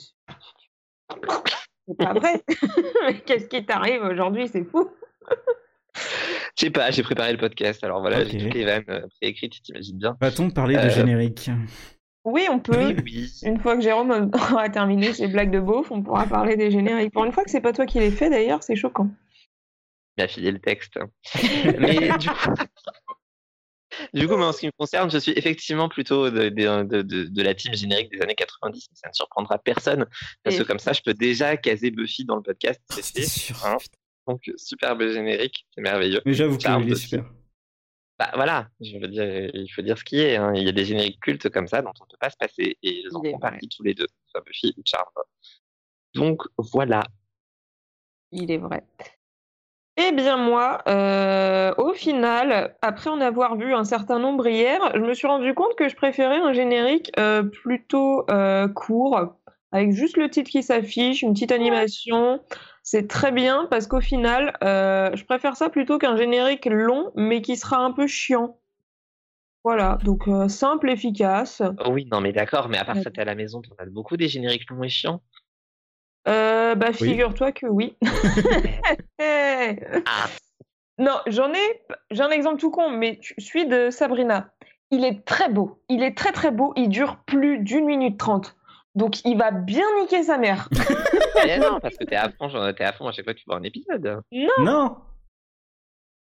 c'est 1.89 1.97
pas 1.97 2.13
vrai. 2.13 2.43
Mais 3.07 3.21
qu'est-ce 3.21 3.47
qui 3.49 3.65
t'arrive 3.65 4.03
aujourd'hui, 4.03 4.47
c'est 4.49 4.63
fou. 4.65 4.91
Je 5.97 6.67
sais 6.67 6.71
pas, 6.71 6.91
j'ai 6.91 7.03
préparé 7.03 7.33
le 7.33 7.39
podcast, 7.39 7.83
alors 7.83 8.01
voilà, 8.01 8.25
j'ai 8.25 8.39
toutes 8.39 8.55
les 8.55 8.65
vannes 8.67 8.85
euh, 8.91 9.07
préécrites, 9.21 9.63
t'imagines 9.63 9.97
bien. 9.97 10.17
Va-t-on 10.21 10.51
parler 10.51 10.75
de 10.77 10.81
Euh, 10.81 10.91
générique? 10.91 11.51
Oui, 12.25 12.47
on 12.51 12.59
peut. 12.59 12.89
Oui, 12.89 12.97
oui. 13.05 13.33
Une 13.43 13.59
fois 13.59 13.75
que 13.75 13.81
Jérôme 13.81 14.31
aura 14.35 14.69
terminé 14.69 15.15
ses 15.15 15.29
blagues 15.29 15.51
de 15.51 15.61
beauf, 15.61 15.91
on 15.91 16.03
pourra 16.03 16.27
parler 16.27 16.57
des 16.57 16.71
génériques. 16.71 17.13
Pour 17.13 17.25
une 17.25 17.33
fois 17.33 17.43
que 17.45 17.51
c'est 17.51 17.63
pas 17.63 17.73
toi 17.73 17.87
qui 17.87 18.01
les 18.01 18.11
fais 18.11 18.29
d'ailleurs, 18.29 18.63
c'est 18.63 18.77
choquant. 18.77 19.09
M'a 20.19 20.29
filé 20.29 20.51
le 20.53 20.59
texte. 20.61 20.99
Mais 21.79 22.11
du 22.19 22.29
coup... 22.29 22.55
Du 24.13 24.29
coup, 24.29 24.37
moi, 24.37 24.49
en 24.49 24.53
ce 24.53 24.61
qui 24.61 24.67
me 24.67 24.73
concerne, 24.79 25.11
je 25.11 25.17
suis 25.19 25.33
effectivement 25.33 25.89
plutôt 25.89 26.31
de, 26.31 26.51
de, 26.51 26.83
de, 26.85 27.03
de- 27.03 27.25
de 27.25 27.43
la 27.43 27.55
team 27.55 27.73
générique 27.75 28.11
des 28.13 28.21
années 28.21 28.35
90, 28.35 28.89
mais 28.91 28.97
ça 28.97 29.09
ne 29.09 29.15
surprendra 29.15 29.59
personne, 29.59 30.07
parce 30.45 30.57
que 30.59 30.63
comme 30.63 30.79
ça, 30.79 30.93
je 30.93 31.01
peux 31.03 31.15
déjà 31.15 31.57
caser 31.57 31.91
Buffy 31.91 32.25
dans 32.27 32.37
le 32.37 32.43
podcast. 32.43 32.81
c'est 32.91 33.27
sûr. 33.27 33.57
hein. 33.65 33.79
Donc, 34.27 34.43
superbe 34.57 35.09
générique, 35.09 35.67
c'est 35.75 35.81
merveilleux. 35.81 36.21
Mais 36.27 36.35
j'avoue 36.35 36.59
qu'il 36.59 36.93
est 36.93 36.95
super. 36.97 37.25
Bah 38.19 38.31
voilà, 38.35 38.69
je 38.81 38.99
veux 38.99 39.09
dire, 39.09 39.25
il 39.55 39.69
faut 39.75 39.81
dire 39.83 39.97
ce 39.97 40.05
qui 40.05 40.19
est. 40.21 40.37
hein. 40.37 40.53
Il 40.55 40.65
y 40.65 40.69
a 40.69 40.73
des 40.73 40.85
génériques 40.85 41.21
cultes 41.21 41.49
comme 41.49 41.67
ça 41.67 41.81
dont 41.83 41.93
on 42.01 42.05
ne 42.05 42.11
peut 42.11 42.17
pas 42.21 42.31
se 42.31 42.37
passer, 42.37 42.77
et 42.83 43.01
ils 43.01 43.09
en 43.17 43.23
font 43.23 43.39
partie 43.39 43.69
tous 43.69 43.83
les 43.85 43.95
deux, 43.95 44.07
soit 44.27 44.43
Buffy 44.43 44.75
ou 44.77 44.83
Charme. 44.85 45.07
Donc 46.15 46.43
voilà. 46.59 47.05
Il 48.33 48.51
est 48.51 48.59
vrai. 48.59 48.85
Eh 50.01 50.13
bien 50.13 50.37
moi, 50.37 50.81
euh, 50.87 51.75
au 51.77 51.93
final, 51.93 52.77
après 52.83 53.11
en 53.11 53.21
avoir 53.21 53.57
vu 53.57 53.75
un 53.75 53.83
certain 53.83 54.21
nombre 54.21 54.47
hier, 54.47 54.79
je 54.95 55.01
me 55.01 55.13
suis 55.13 55.27
rendu 55.27 55.55
compte 55.55 55.75
que 55.75 55.89
je 55.89 55.97
préférais 55.97 56.39
un 56.39 56.53
générique 56.53 57.11
euh, 57.19 57.43
plutôt 57.43 58.25
euh, 58.31 58.69
court, 58.69 59.35
avec 59.73 59.91
juste 59.91 60.17
le 60.17 60.31
titre 60.31 60.51
qui 60.53 60.63
s'affiche, 60.63 61.23
une 61.23 61.33
petite 61.33 61.51
animation. 61.51 62.41
C'est 62.85 63.09
très 63.09 63.33
bien 63.33 63.67
parce 63.71 63.89
qu'au 63.89 64.01
final, 64.01 64.57
je 64.63 65.25
préfère 65.25 65.57
ça 65.57 65.69
plutôt 65.69 65.99
qu'un 65.99 66.17
générique 66.17 66.67
long, 66.67 67.11
mais 67.17 67.43
qui 67.43 67.57
sera 67.57 67.79
un 67.79 67.91
peu 67.91 68.07
chiant. 68.07 68.61
Voilà, 69.65 69.99
donc 70.05 70.29
simple, 70.49 70.91
efficace. 70.91 71.61
Oui, 71.91 72.07
non 72.11 72.21
mais 72.21 72.33
d'accord, 72.33 72.69
mais 72.69 72.79
à 72.79 72.85
part 72.85 72.97
Ouais. 72.97 73.03
ça, 73.03 73.11
t'es 73.11 73.21
à 73.21 73.25
la 73.25 73.35
maison, 73.35 73.61
t'en 73.61 73.75
as 73.79 73.87
beaucoup 73.87 74.17
des 74.17 74.29
génériques 74.29 74.71
longs 74.71 74.85
et 74.85 74.89
chiants. 74.89 75.21
Euh, 76.29 76.75
bah, 76.75 76.89
Oui. 77.01 77.09
figure-toi 77.09 77.53
que 77.53 77.67
oui. 77.67 77.97
Ah. 79.21 80.27
Non, 80.99 81.17
j'en 81.27 81.53
ai, 81.53 81.83
j'ai 82.11 82.23
un 82.23 82.31
exemple 82.31 82.59
tout 82.61 82.71
con, 82.71 82.91
mais 82.91 83.19
tu- 83.21 83.35
celui 83.39 83.67
de 83.67 83.91
Sabrina. 83.91 84.51
Il 84.91 85.05
est 85.05 85.25
très 85.25 85.49
beau. 85.49 85.81
Il 85.89 86.03
est 86.03 86.17
très 86.17 86.33
très 86.33 86.51
beau. 86.51 86.73
Il 86.77 86.89
dure 86.89 87.19
plus 87.27 87.59
d'une 87.59 87.85
minute 87.85 88.19
trente. 88.19 88.57
Donc 88.95 89.25
il 89.25 89.37
va 89.39 89.51
bien 89.53 89.85
niquer 90.01 90.23
sa 90.25 90.39
mère. 90.39 90.69
Mais 91.45 91.59
non, 91.59 91.79
parce 91.81 91.97
que 91.97 92.05
t'es 92.05 92.17
à 92.17 92.31
fond, 92.31 92.49
t'es 92.77 92.85
à 92.85 92.93
fond 92.93 93.07
à 93.07 93.13
chaque 93.13 93.25
fois 93.27 93.35
que 93.35 93.39
tu 93.39 93.45
vois 93.47 93.57
un 93.57 93.63
épisode. 93.63 94.23
Non 94.59 94.97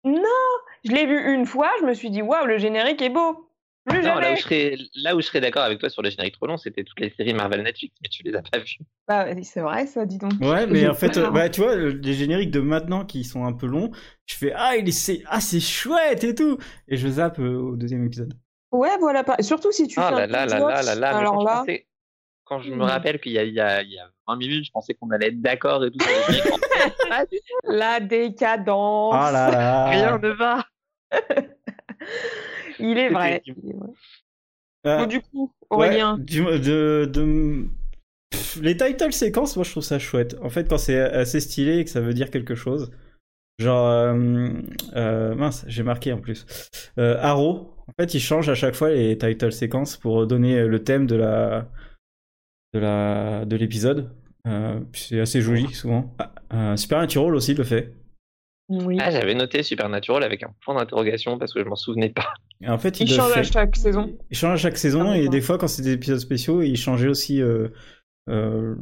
Je 0.03 0.91
l'ai 0.91 1.05
vu 1.07 1.33
une 1.33 1.45
fois, 1.47 1.69
je 1.79 1.85
me 1.85 1.93
suis 1.93 2.11
dit 2.11 2.21
waouh, 2.21 2.45
le 2.45 2.57
générique 2.59 3.01
est 3.01 3.09
beau. 3.09 3.48
Plus 3.86 4.00
Non, 4.03 4.15
là 4.15 4.21
jamais. 4.21 4.33
où 4.33 4.36
je 4.36 4.41
serais, 4.41 4.75
là 4.95 5.15
où 5.15 5.21
je 5.21 5.25
serais 5.25 5.41
d'accord 5.41 5.63
avec 5.63 5.79
toi 5.79 5.89
sur 5.89 6.01
les 6.01 6.12
génériques 6.12 6.36
trop 6.36 6.45
longs, 6.48 6.57
c'était 6.57 6.83
toutes 6.83 7.00
les 7.00 7.09
séries 7.12 7.33
Marvel 7.33 7.63
Netflix, 7.63 7.95
mais 8.03 8.09
tu 8.09 8.21
les 8.24 8.36
as 8.36 8.41
pas 8.41 8.59
vues. 8.59 8.77
Bah, 9.07 9.25
c'est 9.43 9.62
vrai 9.62 9.88
ça, 9.88 10.05
dis 10.05 10.17
donc. 10.17 10.33
Ouais, 10.41 10.67
mais 10.67 10.88
en 10.88 10.93
fait, 10.93 11.17
euh, 11.17 11.29
bah, 11.31 11.50
tu 11.50 11.62
vois, 11.62 11.75
le- 11.75 11.89
les 11.89 12.13
génériques 12.13 12.51
de 12.51 12.59
maintenant 12.59 13.05
qui 13.05 13.24
sont 13.24 13.45
un 13.45 13.53
peu 13.53 13.65
longs, 13.65 13.89
je 14.25 14.36
fais 14.36 14.51
ah, 14.55 14.75
il 14.75 14.88
est, 14.88 14.91
c'est, 14.91 15.24
ah, 15.27 15.39
c'est 15.41 15.59
chouette 15.59 16.24
et 16.24 16.36
tout, 16.36 16.57
et 16.88 16.98
je 16.98 17.07
zappe 17.07 17.39
euh, 17.39 17.55
au 17.57 17.75
deuxième 17.75 18.05
épisode. 18.05 18.33
Ouais, 18.71 18.95
voilà. 19.00 19.24
pas- 19.24 19.41
Surtout 19.41 19.71
si 19.71 19.88
tu 19.88 20.00
Ah 20.00 20.09
fais 20.09 20.15
là 20.15 20.24
un 20.24 20.27
là 20.27 20.45
là 20.45 20.81
là 20.83 20.95
là 20.95 21.17
Alors 21.17 21.31
quand, 21.33 21.39
je 21.39 21.45
là, 21.45 21.57
pensais- 21.59 21.88
quand 22.43 22.59
je 22.59 22.69
me 22.71 22.77
Hmm. 22.77 22.81
rappelle 22.81 23.19
qu'il 23.19 23.31
y 23.31 23.39
a, 23.39 23.43
il 23.43 23.53
y, 23.53 23.59
a, 23.59 23.81
il 23.81 23.89
y 23.91 23.98
a 24.00 24.07
20 24.27 24.36
minutes, 24.36 24.65
je 24.65 24.71
pensais 24.71 24.93
qu'on 24.93 25.09
allait 25.09 25.27
être 25.29 25.41
d'accord 25.41 25.83
et 25.86 25.89
tout. 25.91 25.98
la 27.63 28.00
décadence. 28.00 29.15
Ah 29.17 29.31
là 29.31 29.50
là 29.51 29.86
Rien 29.89 30.17
ne 30.19 30.29
va. 30.29 30.63
Il 32.79 32.98
est 32.98 33.09
vrai. 33.09 33.41
C'était- 33.45 33.59
il 33.63 33.69
est 33.71 33.77
vrai. 33.77 33.88
Euh, 34.88 34.98
Bon, 35.00 35.05
du 35.07 35.19
coup, 35.21 35.51
ouais, 35.71 35.88
Aurélien. 35.88 36.17
du- 36.17 36.43
de, 36.43 37.09
de- 37.12 37.65
Pff, 38.31 38.62
les 38.62 38.77
title 38.77 39.12
séquences, 39.12 39.55
moi 39.55 39.65
je 39.65 39.71
trouve 39.71 39.83
ça 39.83 40.00
chouette. 40.00 40.36
En 40.41 40.50
fait, 40.50 40.69
quand 40.69 40.77
c'est 40.77 41.00
assez 41.00 41.39
stylé 41.39 41.79
et 41.79 41.83
que 41.83 41.89
ça 41.89 42.00
veut 42.00 42.13
dire 42.13 42.29
quelque 42.31 42.55
chose. 42.55 42.91
Genre, 43.59 43.88
euh, 43.88 44.50
euh, 44.95 45.36
mince, 45.36 45.65
j'ai 45.67 45.83
marqué 45.83 46.13
en 46.13 46.19
plus. 46.19 46.45
Arrow, 46.98 47.74
en 47.88 47.91
fait, 48.00 48.13
il 48.13 48.19
change 48.21 48.48
à 48.48 48.55
chaque 48.55 48.75
fois 48.75 48.91
les 48.91 49.17
title 49.17 49.51
séquences 49.51 49.98
pour 49.98 50.25
donner 50.27 50.63
le 50.65 50.83
thème 50.83 51.07
de 51.07 51.15
la 51.15 51.69
de 52.74 52.79
la 52.79 53.45
de 53.45 53.55
l'épisode. 53.57 54.15
C'est 54.93 55.19
assez 55.19 55.41
joli 55.41 55.67
souvent. 55.74 56.15
Ah, 56.50 56.77
Supernatural 56.77 57.36
aussi 57.36 57.53
le 57.53 57.63
fait. 57.65 57.93
Oui. 58.69 58.97
Ah, 59.01 59.09
j'avais 59.09 59.33
noté 59.33 59.63
Supernatural 59.63 60.23
avec 60.23 60.43
un 60.43 60.53
point 60.63 60.75
d'interrogation 60.75 61.38
parce 61.39 61.53
que 61.53 61.59
je 61.63 61.65
m'en 61.67 61.75
souvenais 61.75 62.09
pas. 62.09 62.33
Et 62.61 62.69
en 62.69 62.77
fait, 62.77 62.99
il, 62.99 63.09
Il 63.09 63.15
change 63.15 63.33
fait. 63.33 63.39
à 63.39 63.43
chaque 63.43 63.75
saison. 63.75 64.15
Il 64.29 64.38
change 64.38 64.53
à 64.53 64.57
chaque 64.57 64.77
saison 64.77 65.11
Ah, 65.11 65.17
et 65.17 65.27
des 65.27 65.41
fois 65.41 65.57
quand 65.57 65.67
c'est 65.67 65.81
des 65.81 65.93
épisodes 65.93 66.19
spéciaux, 66.19 66.61
il 66.61 66.77
changeait 66.77 67.07
aussi 67.07 67.41
euh, 67.41 67.69
euh, 68.29 68.75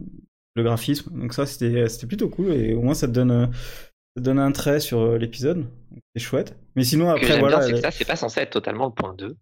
le 0.55 0.63
graphisme. 0.63 1.17
Donc 1.17 1.33
ça 1.33 1.45
c'était 1.45 1.87
c'était 1.87 2.07
plutôt 2.07 2.27
cool 2.29 2.51
et 2.53 2.73
au 2.73 2.81
moins 2.81 2.93
ça 2.93 3.07
te 3.07 3.13
donne 3.13 3.31
euh, 3.31 3.45
ça 3.47 4.17
te 4.17 4.19
donne 4.21 4.39
un 4.39 4.51
trait 4.51 4.79
sur 4.79 5.17
l'épisode. 5.17 5.67
C'est 6.15 6.21
chouette. 6.21 6.57
Mais 6.75 6.83
sinon 6.83 7.05
que 7.05 7.11
après 7.11 7.27
j'aime 7.27 7.39
voilà, 7.39 7.59
bien, 7.59 7.67
c'est 7.67 7.73
que 7.73 7.79
ça, 7.81 7.91
c'est 7.91 8.05
pas 8.05 8.15
censé 8.15 8.41
être 8.41 8.49
totalement 8.51 8.87
le 8.87 8.91
point 8.93 9.13
2. 9.17 9.37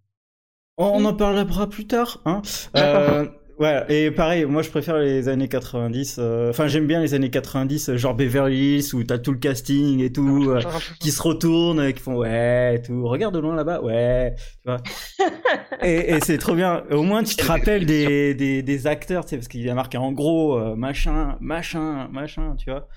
on, 0.78 0.86
on 0.86 1.06
en 1.06 1.14
parlera 1.16 1.68
plus 1.70 1.88
tard. 1.88 2.22
Hein. 2.25 2.42
D'accord. 2.74 3.14
Euh, 3.16 3.25
Ouais, 3.58 3.86
et 3.88 4.12
pareil, 4.12 4.44
moi 4.44 4.62
je 4.64 4.70
préfère 4.70 4.98
les 4.98 5.30
années 5.30 5.48
90. 5.48 6.18
euh, 6.20 6.50
Enfin, 6.50 6.68
j'aime 6.68 6.88
bien 6.88 7.00
les 7.00 7.14
années 7.14 7.30
90, 7.30 7.88
euh, 7.88 7.96
genre 7.98 8.14
Beverly 8.14 8.80
Hills, 8.80 8.94
où 8.94 9.02
t'as 9.06 9.18
tout 9.18 9.32
le 9.32 9.38
casting 9.38 10.02
et 10.02 10.12
tout, 10.12 10.50
euh, 10.50 10.62
qui 11.00 11.10
se 11.12 11.22
retournent, 11.22 11.82
et 11.82 11.94
qui 11.94 12.02
font 12.02 12.18
ouais, 12.18 12.76
et 12.76 12.82
tout. 12.82 13.08
Regarde 13.08 13.34
de 13.34 13.40
loin 13.40 13.56
là-bas, 13.56 13.82
ouais, 13.82 14.36
tu 14.38 14.70
vois. 14.70 14.82
et 15.82 16.16
et 16.16 16.20
c'est 16.20 16.38
trop 16.38 16.54
bien. 16.54 16.84
Au 16.92 17.04
moins, 17.04 17.24
tu 17.24 17.36
te 17.38 17.46
rappelles 17.46 17.86
des, 17.86 18.34
des, 18.36 18.62
des 18.62 18.88
acteurs, 18.88 19.24
tu 19.24 19.30
sais, 19.30 19.38
parce 19.38 19.48
qu'il 19.48 19.62
y 19.64 19.70
a 19.70 19.74
marqué 19.76 19.98
en 19.98 20.12
gros, 20.12 20.58
euh, 20.60 20.76
machin, 20.76 21.38
machin, 21.40 22.10
machin, 22.10 22.56
tu 22.58 22.70
vois. 22.70 22.90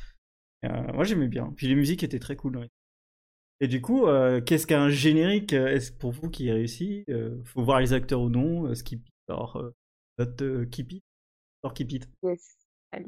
Euh, 0.65 0.69
moi 0.95 1.05
j'aimais 1.05 1.29
bien. 1.29 1.53
Puis 1.57 1.69
les 1.69 1.77
musiques 1.77 2.03
étaient 2.03 2.19
très 2.19 2.37
cool. 2.37 2.57
ouais. 2.59 2.69
Et 3.61 3.69
du 3.69 3.81
coup, 3.81 4.07
euh, 4.07 4.41
qu'est-ce 4.41 4.67
qu'un 4.67 4.89
générique 4.89 5.53
Est-ce 5.53 5.93
pour 5.93 6.13
vous 6.13 6.31
qui 6.31 6.51
réussit 6.51 7.05
Faut 7.45 7.63
voir 7.63 7.81
les 7.81 7.93
acteurs 7.93 8.21
ou 8.23 8.31
non. 8.31 8.67
euh, 8.67 8.75
Skip 8.75 9.03
or 9.29 9.63
euh, 10.19 10.25
not 10.25 10.43
euh, 10.43 10.67
keep 10.67 10.93
it 10.93 11.05
or 11.63 11.75
keep 11.75 11.93
it. 11.93 12.09
Yes. 12.23 12.55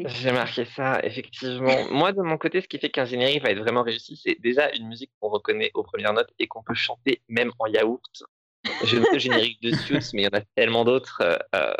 J'ai 0.07 0.33
marqué 0.33 0.67
ça, 0.67 1.01
effectivement. 1.05 1.75
Moi, 1.91 2.13
de 2.13 2.21
mon 2.21 2.37
côté, 2.37 2.61
ce 2.61 2.69
qui 2.69 2.79
fait 2.79 2.91
qu'un 2.91 3.07
générique 3.07 3.43
va 3.43 3.51
être 3.51 3.61
vraiment 3.61 3.83
réussi, 3.83 4.17
c'est 4.23 4.39
déjà 4.41 4.71
une 4.75 4.89
musique 4.89 5.11
qu'on 5.21 5.31
reconnaît 5.31 5.71
aux 5.75 5.83
premières 5.83 6.13
notes 6.13 6.31
et 6.39 6.47
qu'on 6.47 6.63
peut 6.63 6.75
chanter 6.75 7.23
même 7.29 7.51
en 7.59 7.67
yaourt. 7.67 8.23
J'ai 8.85 8.99
le 9.01 9.19
générique 9.19 9.61
de 9.63 9.75
Suits, 9.75 10.11
mais 10.13 10.23
il 10.23 10.25
y 10.27 10.29
en 10.29 10.39
a 10.39 10.43
tellement 10.55 10.85
d'autres. 10.85 11.23
euh, 11.23 11.39
euh, 11.55 11.73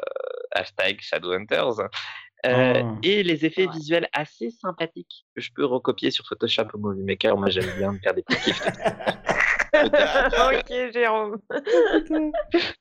hashtag 0.53 1.01
Shadowhunters. 1.01 1.81
Euh, 1.81 1.87
Ah. 2.43 2.97
Et 3.03 3.23
les 3.23 3.45
effets 3.45 3.67
Ouais. 3.67 3.73
visuels 3.75 4.09
assez 4.15 4.49
sympathiques 4.51 5.27
que 5.37 5.43
je 5.43 5.51
peux 5.55 5.67
recopier 5.67 6.11
sur 6.11 6.27
Photoshop 6.27 6.69
ou 6.73 6.79
Movie 6.79 7.03
Maker. 7.03 7.37
Moi, 7.37 7.51
j'aime 7.51 7.71
bien 7.77 7.93
me 7.93 7.99
faire 7.99 8.15
des 8.15 8.23
petits 8.23 8.41
kiffs. 8.45 8.63
ok, 9.75 10.93
Jérôme. 10.95 11.39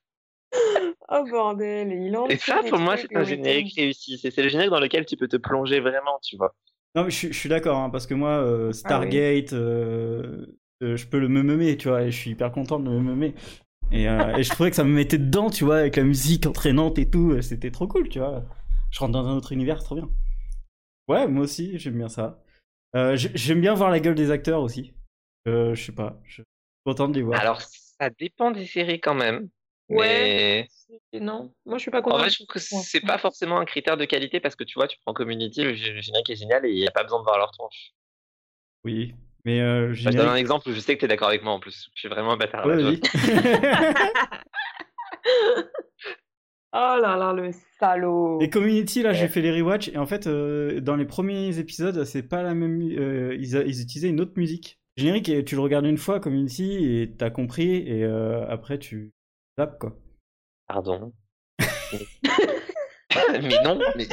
oh 1.10 1.24
bordel, 1.29 1.91
il 1.91 2.15
en 2.15 2.27
Et 2.27 2.38
ça, 2.38 2.60
pour 2.70 2.79
moi, 2.79 2.98
c'est 2.98 3.15
un 3.15 3.20
le 3.20 3.25
générique 3.25 3.74
réussi. 3.75 4.18
C'est 4.18 4.41
le 4.41 4.50
générique 4.50 4.72
dans 4.72 4.79
lequel 4.79 5.06
tu 5.06 5.15
peux 5.18 5.27
te 5.27 5.38
plonger 5.38 5.79
vraiment, 5.79 6.20
tu 6.22 6.38
vois. 6.38 6.56
Non, 6.96 7.03
mais 7.03 7.12
je, 7.12 7.15
suis- 7.15 7.34
je 7.34 7.38
suis 7.38 7.50
d'accord, 7.50 7.77
hein, 7.77 7.89
parce 7.89 8.08
que 8.08 8.13
moi, 8.13 8.29
euh, 8.32 8.72
Stargate, 8.72 9.53
euh, 9.53 10.46
euh, 10.82 10.98
je 10.98 11.08
peux 11.08 11.20
le 11.20 11.27
me 11.27 11.44
meumer, 11.44 11.77
tu 11.77 11.88
vois, 11.89 12.03
et 12.03 12.12
je 12.12 12.18
suis 12.18 12.32
hyper 12.32 12.51
content 12.51 12.79
de 12.79 12.89
me 12.89 13.00
meumer. 13.00 13.36
Et, 13.91 14.08
euh, 14.10 14.36
et 14.36 14.44
je 14.44 14.51
trouvais 14.51 14.70
que 14.70 14.75
ça 14.75 14.84
me 14.84 14.94
mettait 14.94 15.18
dedans, 15.18 15.50
tu 15.50 15.65
vois, 15.65 15.77
avec 15.79 15.96
la 15.96 16.03
musique 16.03 16.46
entraînante 16.46 16.98
et 17.00 17.10
tout, 17.10 17.41
c'était 17.41 17.72
trop 17.72 17.88
cool, 17.88 18.10
tu 18.10 18.20
vois. 18.20 18.44
Je 18.91 19.00
rentre 19.00 19.13
dans 19.13 19.27
un 19.27 19.36
autre 19.36 19.51
univers, 19.51 19.79
c'est 19.79 19.86
trop 19.86 19.96
bien. 19.96 20.10
Ouais, 21.08 21.27
moi 21.27 21.44
aussi, 21.44 21.77
j'aime 21.79 21.98
bien 21.98 22.10
ça. 22.10 22.44
Euh, 22.96 23.15
j'ai- 23.15 23.32
j'aime 23.36 23.62
bien 23.62 23.74
voir 23.75 23.89
la 23.89 24.00
gueule 24.00 24.15
des 24.15 24.32
acteurs 24.32 24.62
aussi. 24.62 24.94
Euh, 25.48 25.74
je 25.75 25.84
sais 25.86 25.91
pas, 25.91 26.20
je 26.25 26.34
suis 26.34 26.44
content 26.86 27.08
de 27.08 27.15
les 27.15 27.22
voir. 27.24 27.39
Alors, 27.39 27.62
ça 27.62 28.10
dépend 28.10 28.51
des 28.51 28.65
séries 28.65 29.00
quand 29.00 29.15
même. 29.15 29.50
Ouais. 29.89 30.67
Mais 31.13 31.19
Non, 31.19 31.51
moi 31.65 31.77
je 31.77 31.81
suis 31.84 31.91
pas 31.91 32.00
en 32.00 32.03
convaincue. 32.03 32.22
vrai, 32.22 32.29
je 32.29 32.36
trouve 32.36 32.48
que 32.48 32.60
c'est 32.60 33.01
pas 33.01 33.17
forcément 33.17 33.60
un 33.60 33.65
critère 33.65 33.98
de 33.98 34.05
qualité 34.05 34.39
parce 34.39 34.55
que 34.55 34.63
tu 34.63 34.75
vois, 34.75 34.88
tu 34.88 34.98
prends 35.05 35.13
Community, 35.13 35.63
le 35.63 35.74
gé- 35.74 35.93
le 35.93 36.01
générique 36.01 36.29
est 36.29 36.36
génial 36.36 36.65
et 36.65 36.69
il 36.72 36.79
n'y 36.79 36.88
a 36.88 36.91
pas 36.91 37.03
besoin 37.03 37.19
de 37.19 37.24
voir 37.24 37.38
leur 37.38 37.51
tronche. 37.51 37.91
Oui, 38.86 39.13
mais 39.46 39.60
euh, 39.62 39.93
Je 39.93 40.05
te 40.05 40.10
donne 40.10 40.19
un 40.19 40.24
générique... 40.24 40.41
exemple 40.41 40.69
où 40.69 40.74
je 40.74 40.79
sais 40.79 40.96
que 40.96 41.00
tu 41.00 41.05
es 41.05 41.08
d'accord 41.08 41.27
avec 41.27 41.43
moi 41.43 41.53
en 41.53 41.60
plus. 41.60 41.89
Je 41.96 42.00
suis 42.00 42.10
vraiment 42.10 42.31
un 42.34 42.38
bâtard. 42.38 42.65
Ouais, 42.65 42.75
là, 42.75 42.91
vas-y. 42.91 43.00
Oh 46.72 46.98
là 47.01 47.15
là, 47.17 47.34
le 47.34 47.50
salaud. 47.79 48.39
Et 48.41 48.50
Community, 48.51 49.01
là, 49.01 49.12
j'ai 49.12 49.27
fait 49.27 49.41
les 49.41 49.50
rewatch 49.60 49.88
et 49.89 49.98
en 49.98 50.05
fait, 50.05 50.27
euh, 50.27 50.79
dans 50.81 50.96
les 50.96 51.05
premiers 51.05 51.58
épisodes, 51.58 52.03
c'est 52.03 52.22
pas 52.22 52.43
la 52.43 52.53
même. 52.53 52.79
euh, 52.96 53.36
ils, 53.39 53.58
a- 53.58 53.63
ils 53.63 53.81
utilisaient 53.81 54.10
une 54.10 54.22
autre 54.22 54.34
musique. 54.38 54.79
Générique, 54.96 55.29
et 55.29 55.43
tu 55.43 55.55
le 55.55 55.62
regardes 55.62 55.88
une 55.88 55.98
fois, 55.98 56.19
Community, 56.19 57.01
et 57.01 57.15
t'as 57.17 57.31
compris, 57.31 57.77
et 57.77 58.03
euh, 58.03 58.46
après 58.50 58.77
tu 58.77 59.13
quoi. 59.67 59.95
Pardon. 60.67 61.13
mais 63.41 63.61
non, 63.63 63.79
mais, 63.95 64.07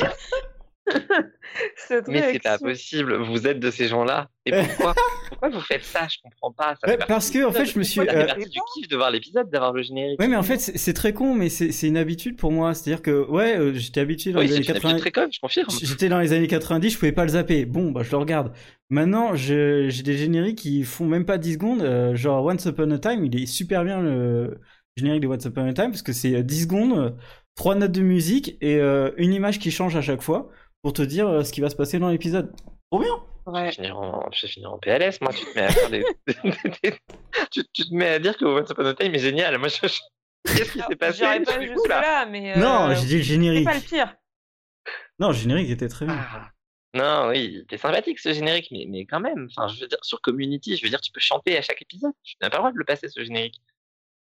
c'est 1.77 2.03
pas 2.43 2.59
possible. 2.59 3.17
Vous 3.17 3.47
êtes 3.47 3.59
de 3.61 3.71
ces 3.71 3.89
gens-là. 3.89 4.29
Et 4.45 4.53
pourquoi 4.53 4.95
Pourquoi 5.29 5.49
vous 5.49 5.61
faites 5.61 5.85
ça? 5.85 6.07
Je 6.09 6.19
comprends 6.23 6.53
pas. 6.53 6.77
Ça 6.81 6.89
Ouais, 6.89 6.99
parce 7.09 7.31
que, 7.31 7.45
en 7.45 7.53
fait, 7.53 7.67
je 7.67 7.79
me 7.79 7.85
suis. 7.85 8.01
Euh, 8.01 8.27
du 8.35 8.61
kiff 8.75 8.89
de 8.89 8.97
voir 8.97 9.11
l'épisode, 9.11 9.51
d'avoir 9.51 9.73
le 9.73 9.83
générique. 9.83 10.21
Ouais, 10.21 10.29
mais 10.29 10.37
en 10.37 10.43
fait, 10.43 10.59
c'est 10.59 10.93
très 10.93 11.13
con, 11.13 11.35
mais 11.35 11.49
c'est 11.49 11.89
une 11.89 11.97
habitude 11.97 12.37
pour 12.37 12.53
moi. 12.53 12.75
C'est-à-dire 12.75 13.03
que, 13.03 13.29
ouais, 13.29 13.57
euh, 13.59 13.75
j'étais 13.75 14.01
habitué 14.01 14.33
dans 14.33 14.41
oui, 14.41 14.47
les 14.47 14.53
c'est 14.53 14.59
années 14.59 14.67
une 14.67 14.71
habitude 14.77 14.91
80. 14.91 14.99
très 15.01 15.11
conne, 15.11 15.33
je 15.33 15.41
confirme. 15.41 15.69
J'étais 15.83 16.09
dans 16.09 16.21
les 16.21 16.33
années 16.33 16.47
90, 16.47 16.91
je 16.91 16.99
pouvais 16.99 17.13
pas 17.13 17.25
le 17.25 17.31
zapper. 17.31 17.65
Bon, 17.65 17.91
bah 17.91 18.03
je 18.03 18.11
le 18.11 18.17
regarde. 18.19 18.53
Maintenant, 18.89 19.35
j'ai 19.35 19.89
des 19.91 20.17
génériques 20.17 20.59
qui 20.59 20.85
font 20.85 21.07
même 21.07 21.25
pas 21.25 21.39
10 21.39 21.55
secondes. 21.55 21.83
euh, 21.83 22.15
genre 22.15 22.45
Once 22.45 22.65
Upon 22.65 22.91
a 22.93 22.99
Time, 22.99 23.25
il 23.25 23.43
est 23.43 23.47
super 23.47 23.85
bien 23.85 24.01
le 24.01 24.61
générique 24.97 25.23
de 25.23 25.29
Once 25.29 25.45
Upon 25.45 25.67
a 25.69 25.73
Time 25.73 25.91
parce 25.91 26.03
que 26.03 26.13
c'est 26.13 26.35
euh, 26.35 26.43
10 26.43 26.63
secondes, 26.63 26.99
euh, 26.99 27.11
trois 27.55 27.75
notes 27.75 27.93
de 27.93 28.01
musique 28.03 28.57
et 28.61 28.77
euh, 28.77 29.11
une 29.17 29.33
image 29.33 29.59
qui 29.59 29.71
change 29.71 29.95
à 29.97 30.01
chaque 30.03 30.23
fois 30.23 30.51
pour 30.83 30.93
te 30.93 31.03
dire 31.03 31.29
euh, 31.29 31.43
ce 31.45 31.53
qui 31.53 31.61
va 31.61 31.71
se 31.71 31.77
passer 31.77 31.99
dans 31.99 32.09
l'épisode. 32.09 32.53
Trop 32.91 33.01
bien. 33.01 33.13
Ouais. 33.47 33.61
Je 33.71 33.77
vais 33.83 33.89
finir 33.89 33.99
en, 33.99 34.29
je 34.33 34.43
vais 34.47 34.53
finir 34.53 34.73
en 34.73 34.79
PLS, 34.79 35.21
moi. 35.21 35.33
Tu 35.33 35.45
te 35.45 35.55
mets 35.59 35.65
à 35.67 35.69
faire 35.69 35.91
des... 35.91 36.05
tu, 37.51 37.63
tu 37.73 37.89
te 37.89 37.95
mets 37.95 38.09
à 38.09 38.19
dire 38.19 38.37
que 38.37 38.45
Once 38.45 38.71
Upon 38.71 38.85
a 38.87 38.95
Time 38.95 39.15
est 39.15 39.19
génial. 39.19 39.59
Moi, 39.59 39.69
je... 39.69 39.79
Qu'est-ce 40.47 40.73
qui 40.73 40.79
s'est 40.81 40.97
passé 40.97 41.21
pas 41.45 41.53
fou, 41.53 41.85
là. 41.89 42.01
là, 42.01 42.27
mais. 42.27 42.57
euh, 42.57 42.61
Non, 42.61 42.95
j'ai 42.95 43.07
dit 43.07 43.17
le 43.17 43.23
C'est 43.23 43.29
générique. 43.29 43.65
pas 43.65 43.75
le 43.75 43.81
pire. 43.81 44.15
Non, 45.19 45.29
le 45.29 45.35
générique 45.35 45.71
était 45.71 45.89
très 45.89 46.07
bien. 46.07 46.17
Ah. 46.19 46.51
Non, 46.95 47.29
oui, 47.31 47.65
t'es 47.69 47.77
sympathique 47.79 48.19
ce 48.21 48.33
générique, 48.33 48.69
mais, 48.71 48.87
mais 48.89 49.05
quand 49.07 49.21
même, 49.21 49.49
enfin, 49.51 49.69
je 49.69 49.81
veux 49.81 49.89
dire, 49.89 49.99
sur 50.03 50.21
Community, 50.21 50.77
je 50.77 50.83
veux 50.85 50.89
dire, 50.89 51.01
tu 51.01 51.11
peux 51.13 51.21
chanter 51.21 51.59
à 51.59 51.63
chaque 51.63 51.83
épisode. 51.83 52.13
Tu 52.23 52.37
n'as 52.41 52.49
pas 52.49 52.57
le 52.59 52.61
droit 52.63 52.73
de 52.73 52.79
le 52.79 52.85
passer 52.85 53.09
ce 53.09 53.23
générique. 53.23 53.61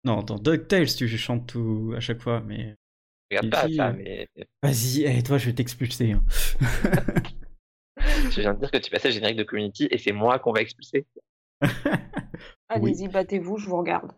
Non, 0.05 0.23
dans 0.23 0.39
DuckTales, 0.39 0.87
tu 0.87 1.09
chantes 1.09 1.47
tout 1.47 1.93
à 1.97 2.01
chaque 2.01 2.21
fois, 2.21 2.41
mais 2.41 2.77
Regarde 3.31 3.47
Et 3.47 3.51
pas 3.51 3.69
si, 3.69 3.77
ça, 3.77 3.89
euh, 3.89 3.93
mais 3.93 4.29
vas-y, 4.63 5.05
eh, 5.05 5.23
toi, 5.23 5.39
je 5.39 5.47
vais 5.47 5.53
t'expulser. 5.53 6.13
hein. 6.13 6.25
je 8.31 8.41
viens 8.41 8.55
de 8.55 8.61
dire 8.61 8.71
que 8.71 8.79
tu 8.79 8.91
passais 8.91 9.09
le 9.09 9.15
générique 9.15 9.37
de 9.37 9.45
Community 9.45 9.87
et 9.91 9.99
c'est 9.99 10.13
moi 10.13 10.39
qu'on 10.39 10.53
va 10.53 10.63
expulser. 10.63 11.07
Allez-y, 12.69 13.09
battez-vous, 13.09 13.59
je 13.59 13.67
vous 13.69 13.77
regarde. 13.77 14.13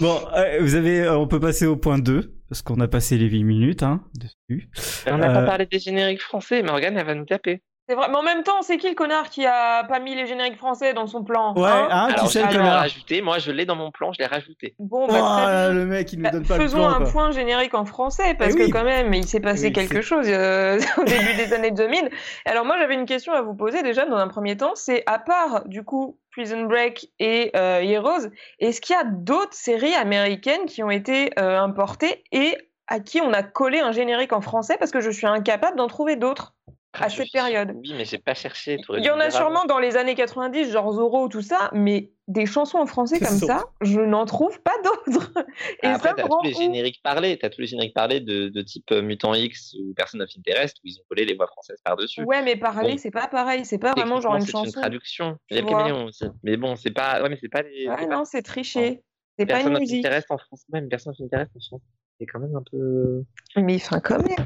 Bon, 0.00 0.18
euh, 0.34 0.60
vous 0.60 0.74
avez, 0.74 1.00
euh, 1.02 1.18
on 1.18 1.26
peut 1.26 1.40
passer 1.40 1.66
au 1.66 1.76
point 1.76 1.98
2, 1.98 2.34
parce 2.48 2.62
qu'on 2.62 2.80
a 2.80 2.88
passé 2.88 3.18
les 3.18 3.28
8 3.28 3.44
minutes, 3.44 3.82
hein, 3.82 4.04
dessus. 4.14 4.68
On 5.06 5.18
n'a 5.18 5.30
Euh, 5.30 5.34
pas 5.34 5.44
parlé 5.46 5.66
des 5.66 5.78
génériques 5.78 6.22
français, 6.22 6.62
Morgane, 6.62 6.96
elle 6.96 7.06
va 7.06 7.14
nous 7.14 7.24
taper. 7.24 7.62
C'est 7.90 7.96
vrai, 7.96 8.06
mais 8.08 8.16
en 8.18 8.22
même 8.22 8.44
temps, 8.44 8.62
c'est 8.62 8.76
qui 8.76 8.88
le 8.88 8.94
connard 8.94 9.30
qui 9.30 9.44
a 9.44 9.82
pas 9.82 9.98
mis 9.98 10.14
les 10.14 10.24
génériques 10.28 10.56
français 10.56 10.94
dans 10.94 11.08
son 11.08 11.24
plan 11.24 11.54
Ouais, 11.56 11.68
hein 11.68 11.88
hein, 11.90 12.08
Alors, 12.12 12.26
qui 12.26 12.32
c'est 12.34 12.42
le 12.44 12.48
connard 12.52 12.78
rajouté, 12.78 13.20
moi 13.20 13.38
je 13.40 13.50
l'ai 13.50 13.64
dans 13.66 13.74
mon 13.74 13.90
plan, 13.90 14.12
je 14.12 14.20
l'ai 14.20 14.26
rajouté. 14.26 14.76
Bon, 14.78 15.06
Oh, 15.08 15.12
bah, 15.12 15.18
là, 15.18 15.70
le 15.70 15.86
mec, 15.86 16.12
il 16.12 16.18
nous 16.20 16.22
Bah, 16.22 16.30
donne 16.30 16.46
pas 16.46 16.54
faisons 16.54 16.78
le 16.78 16.84
plan, 16.84 16.94
un 16.94 16.98
quoi. 17.02 17.10
point 17.10 17.30
générique 17.32 17.74
en 17.74 17.84
français 17.84 18.34
parce 18.38 18.54
Eh 18.54 18.58
que 18.58 18.70
quand 18.70 18.84
même 18.84 19.12
il 19.12 19.26
s'est 19.26 19.40
passé 19.40 19.66
Oui, 19.66 19.72
quelque 19.72 20.02
chose 20.02 20.26
euh, 20.28 20.78
au 20.98 21.02
début 21.02 21.34
des 21.34 21.52
années 21.52 21.72
2000. 21.72 22.10
Alors 22.44 22.64
moi 22.64 22.76
j'avais 22.78 22.94
une 22.94 23.06
question 23.06 23.32
à 23.32 23.42
vous 23.42 23.54
poser 23.54 23.82
déjà 23.82 24.06
dans 24.06 24.18
un 24.18 24.28
premier 24.28 24.56
temps, 24.56 24.76
c'est 24.76 25.02
à 25.06 25.18
part 25.18 25.64
du 25.66 25.82
coup 25.82 26.16
Prison 26.30 26.62
Break 26.66 27.10
et 27.18 27.50
euh, 27.56 27.80
Heroes, 27.80 28.28
est-ce 28.60 28.80
qu'il 28.80 28.94
y 28.94 28.98
a 29.00 29.04
d'autres 29.04 29.54
séries 29.54 29.96
américaines 29.96 30.66
qui 30.66 30.84
ont 30.84 30.92
été 30.92 31.32
euh, 31.40 31.58
importées 31.58 32.22
et 32.30 32.56
à 32.86 32.98
qui 33.00 33.20
on 33.20 33.32
a 33.32 33.42
collé 33.44 33.80
un 33.80 33.92
générique 33.92 34.32
en 34.32 34.40
français? 34.40 34.76
Parce 34.78 34.90
que 34.92 35.00
je 35.00 35.10
suis 35.10 35.26
incapable 35.26 35.76
d'en 35.76 35.86
trouver 35.88 36.14
d'autres 36.16 36.54
à 36.92 37.08
Je- 37.08 37.16
cette 37.16 37.32
période. 37.32 37.72
Oui, 37.76 37.92
mais 37.96 38.04
j'ai 38.04 38.18
pas 38.18 38.34
cherché. 38.34 38.78
Il 38.96 39.04
y 39.04 39.10
en 39.10 39.20
a 39.20 39.30
sûrement 39.30 39.64
dans 39.64 39.78
les 39.78 39.96
années 39.96 40.14
90, 40.14 40.70
genre 40.72 40.92
Zorro, 40.92 41.28
tout 41.28 41.42
ça, 41.42 41.70
mais 41.72 42.10
des 42.28 42.46
chansons 42.46 42.78
en 42.78 42.86
français 42.86 43.18
comme 43.18 43.28
ça, 43.38 43.64
je 43.80 44.00
n'en 44.00 44.24
trouve 44.26 44.60
pas 44.62 44.74
d'autres. 44.84 45.32
Et 45.82 45.86
Après, 45.86 46.14
t'as 46.14 46.24
tous 46.28 46.42
les 46.42 46.52
génériques 46.52 47.00
parlés, 47.02 47.38
t'as 47.38 47.48
tous 47.50 47.60
les 47.60 47.66
génériques 47.68 47.94
parlés 47.94 48.20
de, 48.20 48.48
de 48.48 48.62
type 48.62 48.90
euh, 48.92 49.02
Mutant 49.02 49.34
X 49.34 49.74
ou 49.74 49.94
Personne 49.94 50.22
of 50.22 50.30
Interest 50.36 50.78
où 50.78 50.88
ils 50.88 50.98
ont 50.98 51.04
collé 51.08 51.24
les 51.24 51.34
voix 51.34 51.46
françaises 51.46 51.80
par-dessus. 51.84 52.22
Ouais, 52.24 52.42
mais 52.42 52.56
parler, 52.56 52.92
Bon. 52.92 52.98
c'est 52.98 53.10
pas 53.10 53.28
pareil, 53.28 53.64
c'est 53.64 53.78
pas 53.78 53.92
vraiment 53.92 54.20
genre 54.20 54.34
une 54.34 54.40
Techniquement, 54.40 54.60
c'est 54.64 54.70
chanson. 54.70 54.80
traduction. 54.80 55.36
Il 55.50 55.56
y 55.56 55.58
a 55.58 55.62
le 55.62 55.68
caméléon 55.68 56.04
aussi. 56.06 56.24
Mais 56.42 56.56
bon, 56.56 56.76
c'est 56.76 56.90
pas. 56.92 57.22
Ouais, 57.22 57.28
mais 57.28 57.38
c'est 57.40 57.48
pas 57.48 57.62
les. 57.62 57.88
Ouais, 57.88 57.94
c'est 57.98 58.06
pas- 58.08 58.14
non, 58.16 58.24
c'est 58.24 58.42
triché. 58.42 59.02
C'est 59.38 59.46
pas 59.46 59.54
Personne 59.54 59.70
une 59.70 59.76
of 59.76 59.80
musique. 59.80 60.04
Interest 60.04 60.26
en 60.30 60.38
France. 60.38 60.64
Même 60.72 60.88
Personne 60.88 61.12
of 61.12 61.24
Interest 61.24 61.50
en 61.56 61.60
France. 61.60 61.82
C'est 62.18 62.26
quand 62.26 62.40
même 62.40 62.54
un 62.54 62.62
peu. 62.70 63.22
Mais 63.56 63.76
enfin, 63.76 64.00
quand 64.00 64.18
même. 64.18 64.36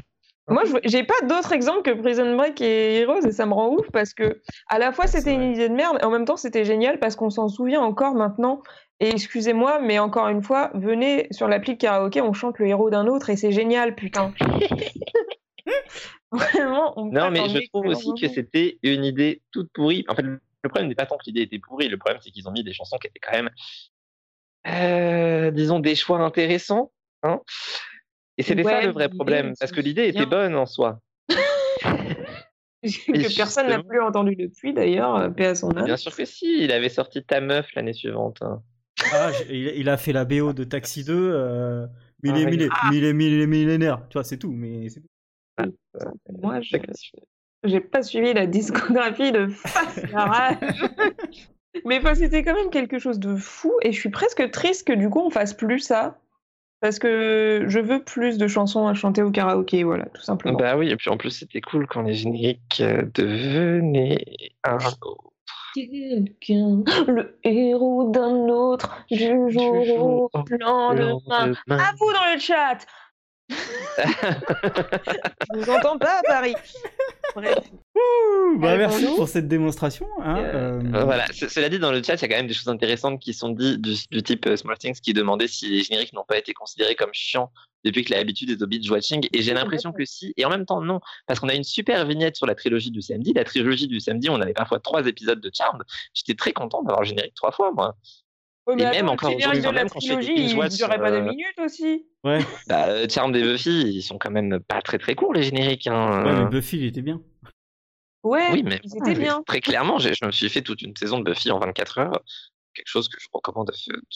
Moi, 0.47 0.63
je- 0.65 0.75
j'ai 0.87 1.03
pas 1.03 1.19
d'autres 1.23 1.53
exemples 1.53 1.81
que 1.81 1.91
Prison 1.99 2.35
Break 2.35 2.61
et 2.61 2.99
Heroes 2.99 3.25
et 3.25 3.31
ça 3.31 3.45
me 3.47 3.53
rend 3.53 3.69
ouf 3.69 3.89
parce 3.91 4.13
que 4.13 4.41
à 4.67 4.77
la 4.77 4.91
fois 4.91 5.07
c'était 5.07 5.33
une 5.33 5.53
idée 5.53 5.69
de 5.69 5.73
merde 5.73 5.97
et 6.01 6.05
en 6.05 6.11
même 6.11 6.25
temps 6.25 6.37
c'était 6.37 6.65
génial 6.65 6.99
parce 6.99 7.15
qu'on 7.15 7.31
s'en 7.31 7.47
souvient 7.47 7.81
encore 7.81 8.13
maintenant. 8.13 8.61
Et 8.99 9.09
excusez-moi, 9.09 9.79
mais 9.81 9.99
encore 9.99 10.27
une 10.29 10.41
fois, 10.43 10.71
venez 10.73 11.27
sur 11.31 11.47
l'appli 11.47 11.77
karaoké, 11.77 12.21
on 12.21 12.31
chante 12.31 12.59
le 12.59 12.67
héros 12.67 12.89
d'un 12.89 13.07
autre 13.07 13.29
et 13.29 13.35
c'est 13.35 13.51
génial, 13.51 13.95
putain. 13.95 14.33
Vraiment, 16.31 16.93
on 16.97 17.05
Non, 17.05 17.31
mais 17.31 17.49
je 17.49 17.67
trouve 17.69 17.87
aussi 17.87 18.13
que 18.19 18.27
c'était 18.27 18.77
une 18.83 19.03
idée 19.03 19.41
toute 19.51 19.71
pourrie. 19.73 20.05
En 20.07 20.15
fait, 20.15 20.21
le 20.21 20.39
problème 20.69 20.87
n'est 20.89 20.95
pas 20.95 21.05
tant 21.05 21.17
que 21.17 21.23
l'idée 21.25 21.41
était 21.41 21.59
pourrie, 21.59 21.87
le 21.87 21.97
problème 21.97 22.21
c'est 22.23 22.31
qu'ils 22.31 22.47
ont 22.47 22.51
mis 22.51 22.63
des 22.63 22.73
chansons 22.73 22.97
qui 22.97 23.07
étaient 23.07 23.19
quand 23.19 23.33
même, 23.33 23.49
euh, 24.67 25.51
disons, 25.51 25.79
des 25.79 25.95
choix 25.95 26.19
intéressants. 26.19 26.91
Hein 27.23 27.41
et 28.37 28.43
c'était 28.43 28.63
ça 28.63 28.69
Ouais, 28.79 28.85
le 28.87 28.91
vrai 28.91 29.09
problème, 29.09 29.53
parce 29.59 29.71
que 29.71 29.81
l'idée 29.81 30.07
était 30.07 30.25
bien. 30.25 30.27
bonne 30.27 30.55
en 30.55 30.65
soi. 30.65 30.99
que 32.83 33.35
personne 33.35 33.67
n'a 33.67 33.81
plus 33.81 34.01
entendu 34.01 34.35
depuis 34.35 34.73
d'ailleurs, 34.73 35.15
euh, 35.15 35.29
paix 35.29 35.47
à 35.47 35.55
son 35.55 35.75
âme. 35.75 35.85
Bien 35.85 35.97
sûr 35.97 36.15
que 36.15 36.25
si, 36.25 36.63
il 36.63 36.71
avait 36.71 36.89
sorti 36.89 37.23
Ta 37.23 37.41
Meuf 37.41 37.73
l'année 37.75 37.93
suivante. 37.93 38.41
hein. 38.41 38.61
Ah, 39.11 39.31
il, 39.49 39.89
a 39.89 39.97
fait 39.97 40.13
la 40.13 40.23
BO 40.23 40.53
de 40.53 40.63
Taxi 40.63 41.03
2, 41.03 41.13
euh, 41.13 41.85
Mais 42.23 42.29
il 42.29 42.61
est, 42.61 42.69
Ah, 42.71 42.89
ah. 42.89 42.91
millénaire, 42.91 44.07
tu 44.09 44.13
vois, 44.13 44.23
c'est 44.23 44.37
tout. 44.37 44.51
Mais 44.51 44.87
tout. 45.57 45.75
Moi, 46.41 46.61
je 46.61 46.77
j'ai 47.65 47.79
pas 47.79 48.03
suivi 48.03 48.33
la 48.33 48.45
discographie 48.45 49.31
de 49.31 49.47
Face. 49.47 49.99
Mais 51.85 51.97
enfin, 51.97 52.15
c'était 52.15 52.43
quand 52.43 52.53
même 52.53 52.69
quelque 52.69 52.99
chose 52.99 53.19
de 53.19 53.35
fou 53.35 53.73
et 53.81 53.91
je 53.91 53.99
suis 53.99 54.09
presque 54.09 54.49
triste 54.51 54.87
que 54.87 54.93
du 54.93 55.09
coup 55.09 55.19
on 55.19 55.29
fasse 55.29 55.53
plus 55.53 55.79
ça. 55.79 56.17
Parce 56.85 56.99
que 56.99 57.65
je 57.67 57.79
veux 57.79 58.03
plus 58.03 58.37
de 58.37 58.47
chansons 58.47 58.85
à 58.85 58.93
chanter 58.93 59.23
au 59.23 59.31
karaoké, 59.31 59.83
voilà, 59.83 60.05
tout 60.13 60.21
simplement. 60.21 60.55
Bah 60.55 60.77
oui, 60.77 60.91
et 60.91 60.95
puis 60.95 61.09
en 61.09 61.17
plus, 61.17 61.31
c'était 61.31 61.59
cool 61.59 61.87
quand 61.87 62.03
les 62.03 62.13
génériques 62.13 62.79
euh, 62.79 63.01
devenaient 63.11 64.23
un 64.63 64.75
autre. 64.75 65.17
Quelqu'un, 65.73 66.83
le 67.07 67.39
héros 67.43 68.11
d'un 68.11 68.49
autre, 68.49 69.03
du 69.09 69.17
jour 69.17 69.49
jour 69.49 70.05
au 70.05 70.29
au 70.31 70.43
lendemain. 70.59 71.47
lendemain. 71.47 71.79
À 71.79 71.91
vous 71.99 72.13
dans 72.13 72.31
le 72.31 72.39
chat 72.39 72.77
Je 73.49 75.57
vous 75.57 75.69
entends 75.71 75.97
pas 75.97 76.19
à 76.19 76.21
Paris. 76.21 76.53
Bref. 77.35 77.57
Ouh, 77.95 78.57
bah, 78.59 78.75
merci 78.77 79.01
bonjour. 79.03 79.15
pour 79.17 79.27
cette 79.29 79.47
démonstration. 79.47 80.05
hein, 80.21 80.37
Euh, 80.37 80.79
euh, 80.81 80.95
Euh, 80.95 81.03
Voilà, 81.05 81.25
cela 81.31 81.69
dit, 81.69 81.79
dans 81.79 81.91
le 81.91 82.03
chat, 82.03 82.15
il 82.15 82.21
y 82.21 82.25
a 82.25 82.27
quand 82.27 82.35
même 82.35 82.47
des 82.47 82.53
choses 82.53 82.67
intéressantes 82.67 83.21
qui 83.21 83.33
sont 83.33 83.49
dites 83.49 83.79
du, 83.81 83.93
du 84.11 84.21
type 84.23 84.45
euh, 84.47 84.57
Small 84.57 84.77
Things 84.77 84.99
qui 85.01 85.13
demandait 85.13 85.47
si 85.47 85.69
les 85.69 85.83
génériques 85.83 86.11
n'ont 86.13 86.25
pas 86.25 86.37
été 86.37 86.53
considérés 86.53 86.95
comme 86.95 87.11
chiants 87.13 87.51
depuis 87.85 88.03
que 88.03 88.13
l'habitude 88.13 88.49
est 88.49 88.61
au 88.61 88.67
binge 88.67 88.89
watching. 88.89 89.25
Et 89.31 89.41
j'ai 89.41 89.51
Oui, 89.51 89.57
l'impression 89.57 89.93
que 89.93 90.03
si, 90.05 90.33
et 90.35 90.43
en 90.45 90.49
même 90.49 90.65
temps 90.65 90.81
non, 90.81 90.99
parce 91.27 91.39
qu'on 91.39 91.49
a 91.49 91.53
une 91.55 91.63
super 91.63 92.05
vignette 92.05 92.35
sur 92.35 92.47
la 92.47 92.55
trilogie 92.55 92.91
du 92.91 93.01
samedi. 93.01 93.31
La 93.33 93.43
trilogie 93.45 93.87
du 93.87 93.99
samedi, 93.99 94.29
on 94.29 94.41
avait 94.41 94.53
parfois 94.53 94.79
trois 94.79 95.05
épisodes 95.05 95.39
de 95.39 95.51
Charmed. 95.53 95.83
J'étais 96.13 96.33
très 96.35 96.51
content 96.51 96.81
d'avoir 96.83 97.01
le 97.01 97.07
générique 97.07 97.35
trois 97.35 97.51
fois, 97.51 97.71
moi. 97.71 97.95
Ouais, 98.67 98.75
mais 98.75 98.81
Et 98.81 98.85
attends, 98.87 98.95
même 98.95 99.09
encore 99.09 99.35
aujourd'hui, 99.35 99.59
de 99.61 99.65
la 99.65 99.71
même 99.71 99.89
quand 99.89 99.99
je 99.99 100.07
fais 100.07 100.15
des 100.15 100.21
trilogie, 100.23 100.41
il 100.41 100.47
binge-watch, 100.55 100.75
durait 100.75 100.97
pas 100.97 101.11
deux 101.11 101.21
minutes 101.21 101.59
aussi. 101.63 102.07
Ouais, 102.23 102.39
Bah, 102.67 103.07
Charmed 103.07 103.35
et 103.35 103.43
Buffy, 103.43 103.83
ils 103.93 104.01
sont 104.01 104.17
quand 104.17 104.31
même 104.31 104.59
pas 104.67 104.81
très 104.81 104.97
très 104.97 105.13
courts 105.13 105.33
les 105.35 105.43
génériques. 105.43 105.85
Hein. 105.85 106.25
ouais, 106.25 106.33
mais 106.43 106.49
Buffy, 106.49 106.77
il 106.77 106.85
était 106.85 107.03
bien. 107.03 107.21
Ouais, 108.25 108.49
Oui, 108.51 108.63
mais 108.63 108.79
ils 108.83 108.97
étaient 108.97 109.13
bien. 109.19 109.43
très 109.45 109.61
clairement, 109.61 109.99
je 109.99 110.09
me 110.25 110.31
suis 110.31 110.49
fait 110.49 110.61
toute 110.61 110.81
une 110.81 110.95
saison 110.95 111.19
de 111.19 111.23
Buffy 111.23 111.51
en 111.51 111.59
24 111.59 111.99
heures. 111.99 112.21
Quelque 112.73 112.87
chose 112.89 113.07
que 113.07 113.17
je 113.21 113.27
recommande 113.31 113.69
à 113.69 113.73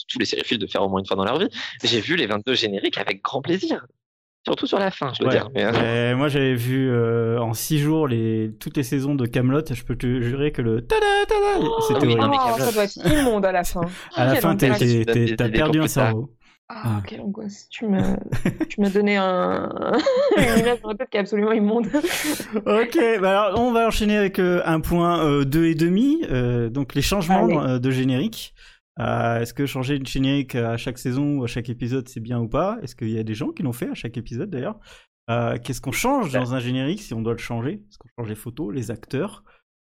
tous 0.08 0.18
les 0.18 0.26
sériephiles 0.26 0.58
de 0.58 0.66
faire 0.66 0.82
au 0.82 0.88
moins 0.90 1.00
une 1.00 1.06
fois 1.06 1.16
dans 1.16 1.24
leur 1.24 1.38
vie. 1.38 1.48
J'ai 1.82 2.00
vu 2.00 2.16
les 2.16 2.26
22 2.26 2.54
génériques 2.54 2.98
avec 2.98 3.22
grand 3.22 3.40
plaisir. 3.40 3.86
Surtout 4.46 4.66
sur 4.66 4.78
la 4.78 4.90
fin, 4.90 5.12
je 5.14 5.20
dois 5.22 5.28
Ouais. 5.32 5.38
dire. 5.38 5.50
Mais, 5.54 5.64
euh, 5.64 6.16
moi, 6.16 6.28
j'avais 6.28 6.54
vu 6.54 6.90
euh, 6.90 7.38
en 7.40 7.52
six 7.52 7.78
jours 7.78 8.08
les... 8.08 8.50
toutes 8.58 8.76
les 8.78 8.82
saisons 8.82 9.14
de 9.14 9.26
Camelot. 9.26 9.62
Je 9.70 9.82
peux 9.84 9.96
te 9.96 10.20
jurer 10.22 10.50
que 10.50 10.62
le 10.62 10.80
tada 10.86 11.04
tada, 11.28 11.66
c'était 11.86 12.00
oui, 12.00 12.14
horrible. 12.14 12.20
non, 12.22 12.28
mais 12.28 12.36
Oh, 12.40 12.46
Camelot. 12.48 12.64
ça 12.64 12.72
doit 12.72 12.84
être 12.84 12.96
immonde 13.20 13.44
à 13.44 13.52
la 13.52 13.64
fin. 13.64 13.82
À 14.14 14.24
la 14.26 14.36
fin, 14.36 14.56
t'as 14.56 15.48
perdu 15.50 15.80
un 15.80 15.88
cerveau. 15.88 16.34
Ah, 16.72 16.82
Ah. 16.98 17.02
quelle 17.04 17.20
angoisse. 17.20 17.68
Tu 17.68 17.86
m'as, 17.86 18.16
tu 18.70 18.80
m'as 18.80 18.90
donné 18.90 19.16
un... 19.16 19.68
une 20.36 20.58
image 20.60 20.80
dans 20.82 20.90
la 20.90 20.94
tête 20.94 21.10
qui 21.10 21.16
est 21.16 21.20
absolument 21.20 21.50
immonde. 21.52 21.88
Ok, 22.54 22.96
bah 23.20 23.42
alors 23.46 23.60
on 23.60 23.72
va 23.72 23.86
enchaîner 23.88 24.16
avec 24.16 24.38
euh, 24.38 24.62
un 24.64 24.80
point 24.80 25.24
euh, 25.26 25.42
et 25.64 25.74
demi, 25.74 26.24
euh, 26.30 26.68
donc 26.70 26.94
les 26.94 27.02
changements 27.02 27.44
Allez. 27.46 27.56
euh, 27.74 27.78
de 27.80 27.90
générique. 27.90 28.54
Est-ce 28.98 29.54
que 29.54 29.64
changer 29.66 29.98
de 29.98 30.06
générique 30.06 30.54
à 30.54 30.76
chaque 30.76 30.98
saison 30.98 31.38
ou 31.38 31.44
à 31.44 31.46
chaque 31.46 31.70
épisode 31.70 32.06
c'est 32.08 32.20
bien 32.20 32.38
ou 32.38 32.48
pas? 32.48 32.76
Est-ce 32.82 32.94
qu'il 32.94 33.10
y 33.10 33.18
a 33.18 33.22
des 33.22 33.34
gens 33.34 33.48
qui 33.50 33.62
l'ont 33.62 33.72
fait 33.72 33.88
à 33.88 33.94
chaque 33.94 34.16
épisode 34.18 34.50
d'ailleurs? 34.50 34.78
Qu'est-ce 35.62 35.80
qu'on 35.80 35.92
change 35.92 36.32
dans 36.32 36.54
un 36.54 36.58
générique 36.60 37.00
si 37.00 37.14
on 37.14 37.22
doit 37.22 37.32
le 37.32 37.38
changer? 37.38 37.82
Est-ce 37.88 37.96
qu'on 37.98 38.08
change 38.18 38.28
les 38.28 38.34
photos, 38.34 38.74
les 38.74 38.90
acteurs? 38.90 39.42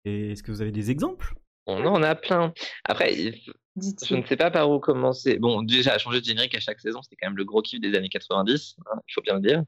Et 0.06 0.32
est-ce 0.32 0.42
que 0.42 0.50
vous 0.50 0.62
avez 0.62 0.72
des 0.72 0.90
exemples? 0.90 1.34
On 1.66 1.84
en 1.84 2.02
a 2.02 2.14
plein. 2.14 2.54
Après, 2.88 3.14
je 3.76 4.14
ne 4.14 4.24
sais 4.24 4.37
pas 4.37 4.50
par 4.50 4.70
où 4.70 4.78
commencer. 4.78 5.38
Bon, 5.38 5.62
déjà, 5.62 5.98
changer 5.98 6.20
de 6.20 6.24
générique 6.26 6.54
à 6.54 6.60
chaque 6.60 6.80
saison, 6.80 7.00
c'était 7.02 7.16
quand 7.20 7.28
même 7.28 7.37
le 7.37 7.44
gros 7.44 7.62
kiff 7.62 7.80
des 7.80 7.94
années 7.96 8.08
90, 8.08 8.76
hein, 8.87 8.98
il 9.08 9.12
faut 9.12 9.20
bien 9.22 9.34
le 9.34 9.40
dire. 9.40 9.62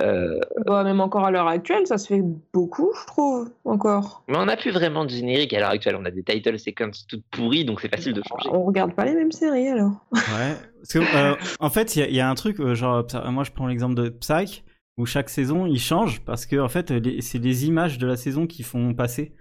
Euh, 0.00 0.38
Bah, 0.66 0.84
même 0.84 1.00
encore 1.00 1.24
à 1.24 1.30
l'heure 1.30 1.46
actuelle, 1.48 1.86
ça 1.86 1.96
se 1.96 2.06
fait 2.08 2.22
beaucoup, 2.52 2.92
je 3.00 3.06
trouve, 3.06 3.50
encore. 3.64 4.22
mais 4.28 4.36
on 4.36 4.44
n'a 4.44 4.56
plus 4.56 4.70
vraiment 4.70 5.04
de 5.06 5.10
générique 5.10 5.54
à 5.54 5.60
l'heure 5.60 5.70
actuelle. 5.70 5.96
On 5.96 6.04
a 6.04 6.10
des 6.10 6.22
title 6.22 6.58
sequences 6.58 7.06
toutes 7.06 7.24
pourries, 7.30 7.64
donc 7.64 7.80
c'est 7.80 7.88
facile 7.88 8.12
de 8.12 8.22
changer. 8.28 8.50
On 8.52 8.64
regarde 8.64 8.94
pas 8.94 9.06
les 9.06 9.14
mêmes 9.14 9.32
séries, 9.32 9.68
alors. 9.68 9.92
Ouais. 10.12 10.54
Parce 10.76 10.92
que, 10.92 10.98
euh, 11.16 11.34
en 11.60 11.70
fait, 11.70 11.96
il 11.96 12.00
y 12.00 12.02
a- 12.02 12.08
il 12.08 12.14
y, 12.14 12.20
a 12.20 12.28
un 12.28 12.34
truc, 12.34 12.60
euh, 12.60 12.74
genre, 12.74 13.06
moi 13.30 13.44
je 13.44 13.50
prends 13.50 13.66
l'exemple 13.66 13.94
de 13.94 14.10
Psych, 14.10 14.62
où 14.98 15.06
chaque 15.06 15.30
saison 15.30 15.64
il 15.64 15.78
change 15.80 16.20
parce 16.24 16.44
que 16.44 16.56
en 16.60 16.68
fait, 16.68 16.92
c'est 17.22 17.38
les 17.38 17.66
images 17.66 17.98
de 17.98 18.06
la 18.06 18.16
saison 18.16 18.46
qui 18.46 18.62
font 18.64 18.92
passer 18.94 19.32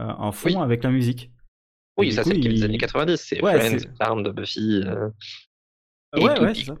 euh, 0.00 0.04
en 0.18 0.30
fond 0.30 0.50
Oui. 0.50 0.56
avec 0.56 0.84
la 0.84 0.90
musique. 0.90 1.30
Oui, 1.98 2.12
ça 2.12 2.22
c'est 2.24 2.30
le 2.34 2.38
il- 2.38 2.54
des 2.54 2.62
années 2.64 2.78
90. 2.78 3.16
C'est 3.16 3.42
Ouais, 3.42 3.58
Friends, 3.58 3.78
c'est- 3.78 3.88
Charmed, 4.00 4.28
Buffy 4.28 4.82
euh, 4.86 5.08
et 6.16 6.24
Ouais, 6.24 6.40
ouais, 6.40 6.54
ça. 6.54 6.74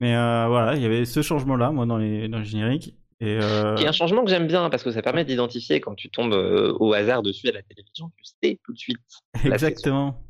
Mais 0.00 0.14
euh, 0.16 0.46
voilà, 0.48 0.76
il 0.76 0.82
y 0.82 0.86
avait 0.86 1.04
ce 1.04 1.22
changement-là, 1.22 1.70
moi, 1.70 1.84
dans 1.86 1.96
les, 1.98 2.28
dans 2.28 2.38
les 2.38 2.44
génériques. 2.44 2.94
Et 3.20 3.36
euh, 3.42 3.74
Qui 3.74 3.82
est 3.84 3.88
un 3.88 3.92
changement 3.92 4.22
que 4.24 4.30
j'aime 4.30 4.46
bien 4.46 4.70
parce 4.70 4.84
que 4.84 4.92
ça 4.92 5.02
permet 5.02 5.24
d'identifier 5.24 5.80
quand 5.80 5.96
tu 5.96 6.08
tombes 6.08 6.34
euh, 6.34 6.72
au 6.78 6.92
hasard 6.92 7.22
dessus 7.22 7.48
à 7.48 7.52
la 7.52 7.62
télévision, 7.62 8.12
tu 8.16 8.24
sais 8.42 8.60
tout 8.64 8.72
de 8.72 8.78
suite. 8.78 8.98
exactement. 9.44 10.22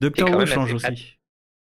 Doctor 0.00 0.30
Who 0.30 0.46
change 0.46 0.74
assez 0.74 0.92
aussi. 0.92 1.16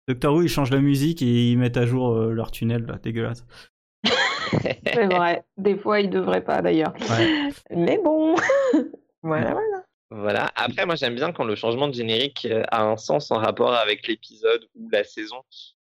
Doctor 0.07 0.33
Who, 0.35 0.43
ils 0.43 0.49
changent 0.49 0.69
la 0.71 0.79
musique 0.79 1.21
et 1.23 1.51
ils 1.51 1.57
mettent 1.57 1.77
à 1.77 1.85
jour 1.87 2.11
euh, 2.11 2.31
leur 2.31 2.51
tunnel, 2.51 2.85
là, 2.85 2.99
dégueulasse. 3.01 3.45
C'est 4.61 5.05
vrai. 5.07 5.43
Des 5.57 5.75
fois, 5.75 6.01
ils 6.01 6.09
devraient 6.09 6.43
pas, 6.43 6.61
d'ailleurs. 6.61 6.93
Ouais. 7.09 7.49
Mais 7.75 7.97
bon. 8.03 8.35
voilà, 9.23 9.53
voilà. 9.53 9.72
Voilà. 10.15 10.51
Après, 10.55 10.85
moi, 10.85 10.95
j'aime 10.95 11.15
bien 11.15 11.31
quand 11.31 11.43
le 11.43 11.55
changement 11.55 11.87
de 11.87 11.93
générique 11.93 12.45
euh, 12.49 12.63
a 12.71 12.83
un 12.83 12.97
sens 12.97 13.31
en 13.31 13.35
rapport 13.37 13.73
avec 13.73 14.07
l'épisode 14.07 14.67
ou 14.75 14.89
la 14.89 15.03
saison. 15.03 15.37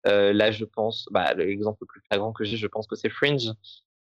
Euh, 0.07 0.33
là, 0.33 0.51
je 0.51 0.65
pense, 0.65 1.07
bah, 1.11 1.33
l'exemple 1.33 1.77
le 1.81 1.87
plus 1.87 2.01
flagrant 2.07 2.31
que 2.33 2.43
j'ai, 2.43 2.57
je 2.57 2.67
pense 2.67 2.87
que 2.87 2.95
c'est 2.95 3.09
Fringe, 3.09 3.49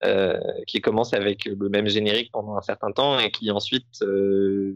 euh, 0.03 0.39
qui 0.67 0.81
commence 0.81 1.13
avec 1.13 1.45
le 1.45 1.69
même 1.69 1.87
générique 1.87 2.31
pendant 2.31 2.55
un 2.57 2.61
certain 2.61 2.91
temps 2.91 3.19
et 3.19 3.29
qui 3.31 3.51
ensuite, 3.51 3.85
euh, 4.01 4.75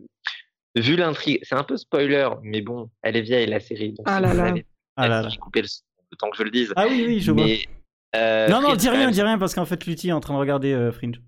vu 0.76 0.96
l'intrigue, 0.96 1.40
c'est 1.44 1.56
un 1.56 1.64
peu 1.64 1.78
spoiler, 1.78 2.30
mais 2.44 2.62
bon, 2.62 2.90
elle 3.02 3.16
est 3.16 3.22
vieille 3.22 3.48
la 3.48 3.60
série. 3.60 3.94
Donc 3.94 4.06
Ah 4.10 4.20
là 4.20 4.34
là. 4.34 4.46
avez- 4.46 4.66
Ah 4.98 5.08
là 5.08 5.22
là. 5.22 5.30
J'ai 5.30 5.38
coupé 5.38 5.62
le, 5.62 5.68
son 5.68 5.82
le 6.12 6.18
temps 6.18 6.30
que 6.30 6.38
je 6.38 6.44
le 6.44 6.52
dise. 6.52 6.74
Ah 6.76 6.86
oui, 6.90 7.04
oui, 7.08 7.20
je 7.22 7.32
vois. 7.32 7.46
mais, 7.46 7.60
euh, 8.16 8.48
non, 8.50 8.58
non, 8.62 8.68
Fringe, 8.70 8.78
dis 8.78 8.90
rien, 8.90 9.00
même, 9.00 9.12
dis 9.12 9.22
rien, 9.22 9.38
parce 9.38 9.56
qu'en 9.56 9.66
fait, 9.66 9.86
Lutti 9.86 10.10
est 10.10 10.14
en 10.14 10.20
train 10.20 10.34
de 10.34 10.40
regarder 10.40 10.74
euh, 10.74 10.92
Fringe. 10.92 11.22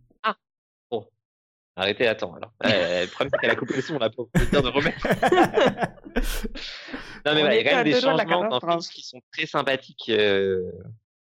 Arrêtez, 1.77 2.07
attends. 2.07 2.33
Alors, 2.35 2.51
Euh, 2.65 3.01
le 3.03 3.07
problème, 3.07 3.29
c'est 3.33 3.39
qu'elle 3.39 3.51
a 3.51 3.55
coupé 3.55 3.75
le 3.75 3.81
son, 3.81 3.95
on 3.95 3.99
a 3.99 4.09
pas 4.09 4.23
pu 4.33 4.45
dire 4.47 4.61
de 4.63 4.67
remettre. 4.69 5.07
Non, 7.25 7.33
mais 7.35 7.41
voilà, 7.41 7.55
il 7.55 7.63
y 7.63 7.67
a 7.67 7.69
quand 7.69 7.75
même 7.77 7.85
des 7.85 7.99
changements 7.99 8.47
dans. 8.47 8.59
Fringe 8.59 8.87
qui 8.89 9.01
sont 9.03 9.21
très 9.33 9.45
sympathiques. 9.45 10.09
euh, 10.09 10.71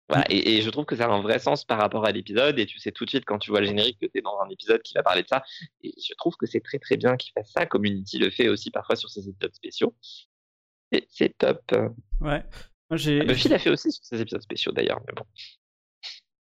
Voilà, 0.09 0.25
et, 0.31 0.57
et 0.57 0.63
je 0.63 0.71
trouve 0.71 0.85
que 0.85 0.95
ça 0.95 1.07
a 1.07 1.09
un 1.09 1.23
vrai 1.23 1.39
sens 1.39 1.65
par 1.65 1.79
rapport 1.79 2.05
à 2.05 2.13
l'épisode. 2.13 2.59
Et 2.59 2.67
tu 2.67 2.79
sais 2.79 2.93
tout 2.93 3.05
de 3.05 3.11
suite 3.11 3.25
quand 3.25 3.39
tu 3.39 3.51
vois 3.51 3.61
le 3.61 3.67
générique 3.67 3.99
que 4.01 4.07
tu 4.07 4.19
es 4.19 4.23
dans 4.23 4.39
un 4.41 4.49
épisode 4.51 4.83
qui 4.83 4.95
va 4.95 5.03
parler 5.03 5.23
de 5.23 5.29
ça. 5.29 5.43
Et 5.83 5.93
je 5.99 6.15
trouve 6.15 6.37
que 6.37 6.47
c'est 6.47 6.61
très 6.61 6.79
très 6.79 6.97
bien 6.97 7.17
qu'il 7.17 7.33
fasse 7.33 7.51
ça. 7.51 7.67
Community 7.67 8.19
le 8.19 8.31
fait 8.31 8.49
aussi 8.49 8.71
parfois 8.71 8.95
sur 8.97 9.09
ses 9.11 9.29
épisodes 9.29 9.55
spéciaux. 9.55 9.95
Et 10.93 11.07
c'est 11.11 11.37
top. 11.39 11.63
ouais. 12.21 12.45
Moi, 12.91 12.97
j'ai. 12.99 13.21
Buffy 13.25 13.49
l'a 13.49 13.59
fait 13.59 13.71
aussi 13.71 13.91
sur 13.91 14.05
ses 14.05 14.21
épisodes 14.21 14.43
spéciaux 14.43 14.71
d'ailleurs. 14.73 15.01
Mais 15.09 15.15
bon. 15.17 15.25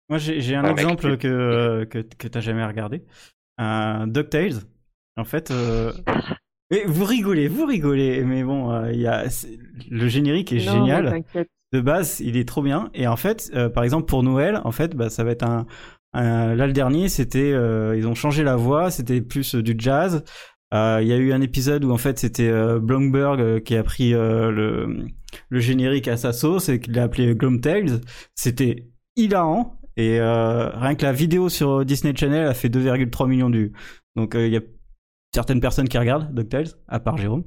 Moi, 0.09 0.17
j'ai 0.19 0.41
j'ai 0.41 0.55
un 0.55 0.63
Ouais, 0.63 0.69
mec, 0.73 0.79
exemple 0.79 1.11
tu- 1.13 1.17
que, 1.19 1.27
euh, 1.27 1.85
que, 1.85 1.99
que 1.99 2.27
t'as 2.27 2.41
jamais 2.41 2.65
regardé. 2.65 3.03
Un 3.59 4.07
DuckTales. 4.07 4.61
En 5.17 5.25
fait, 5.25 5.51
euh... 5.51 5.91
mais 6.71 6.83
vous 6.87 7.03
rigolez, 7.05 7.47
vous 7.47 7.65
rigolez, 7.65 8.23
mais 8.23 8.43
bon, 8.43 8.71
euh, 8.71 8.91
il 8.91 9.01
y 9.01 9.07
a... 9.07 9.25
le 9.91 10.07
générique 10.07 10.53
est 10.53 10.65
Non, 10.65 10.71
génial. 10.71 11.23
De 11.71 11.81
base, 11.81 12.19
il 12.21 12.37
est 12.37 12.47
trop 12.47 12.63
bien. 12.63 12.89
Et 12.95 13.05
en 13.05 13.17
fait, 13.17 13.51
euh, 13.53 13.69
par 13.69 13.83
exemple, 13.83 14.05
pour 14.07 14.23
Noël, 14.23 14.61
en 14.63 14.71
fait, 14.71 14.95
bah, 14.95 15.09
ça 15.09 15.23
va 15.23 15.31
être 15.31 15.43
un. 15.43 15.67
Là, 16.13 16.65
le 16.65 16.73
dernier, 16.73 17.09
c'était. 17.09 17.51
euh, 17.53 17.95
ils 17.95 18.07
ont 18.07 18.15
changé 18.15 18.43
la 18.43 18.55
voix, 18.55 18.89
c'était 18.89 19.21
plus 19.21 19.53
euh, 19.55 19.61
du 19.61 19.75
jazz. 19.77 20.23
Euh, 20.73 20.99
Il 21.01 21.07
y 21.07 21.13
a 21.13 21.17
eu 21.17 21.33
un 21.33 21.41
épisode 21.41 21.83
où 21.83 21.91
en 21.91 21.97
fait 21.97 22.19
c'était 22.19 22.47
euh, 22.47 22.79
Blomberg 22.79 23.39
euh, 23.41 23.59
qui 23.59 23.75
a 23.75 23.83
pris 23.83 24.13
euh, 24.13 24.51
le, 24.51 25.07
le 25.49 25.59
générique 25.59 26.07
à 26.07 26.15
sa 26.15 26.31
sauce 26.31 26.69
et 26.69 26.79
qui 26.79 26.91
l'a 26.91 27.03
appelé 27.03 27.35
Glomtails. 27.35 28.01
C'était 28.35 28.87
hilarant 29.15 29.78
et 29.99 30.19
euh, 30.19 30.69
rien 30.69 30.95
que 30.95 31.03
la 31.03 31.11
vidéo 31.11 31.49
sur 31.49 31.83
Disney 31.83 32.13
Channel 32.15 32.47
a 32.47 32.53
fait 32.53 32.69
2,3 32.69 33.27
millions 33.27 33.49
de 33.49 33.57
vues. 33.57 33.73
Donc 34.15 34.33
euh, 34.33 34.47
il 34.47 34.53
y 34.53 34.57
a 34.57 34.61
certaines 35.33 35.59
personnes 35.59 35.89
qui 35.89 35.97
regardent 35.97 36.33
DuckTales, 36.33 36.69
à 36.87 37.01
part 37.01 37.17
Jérôme. 37.17 37.43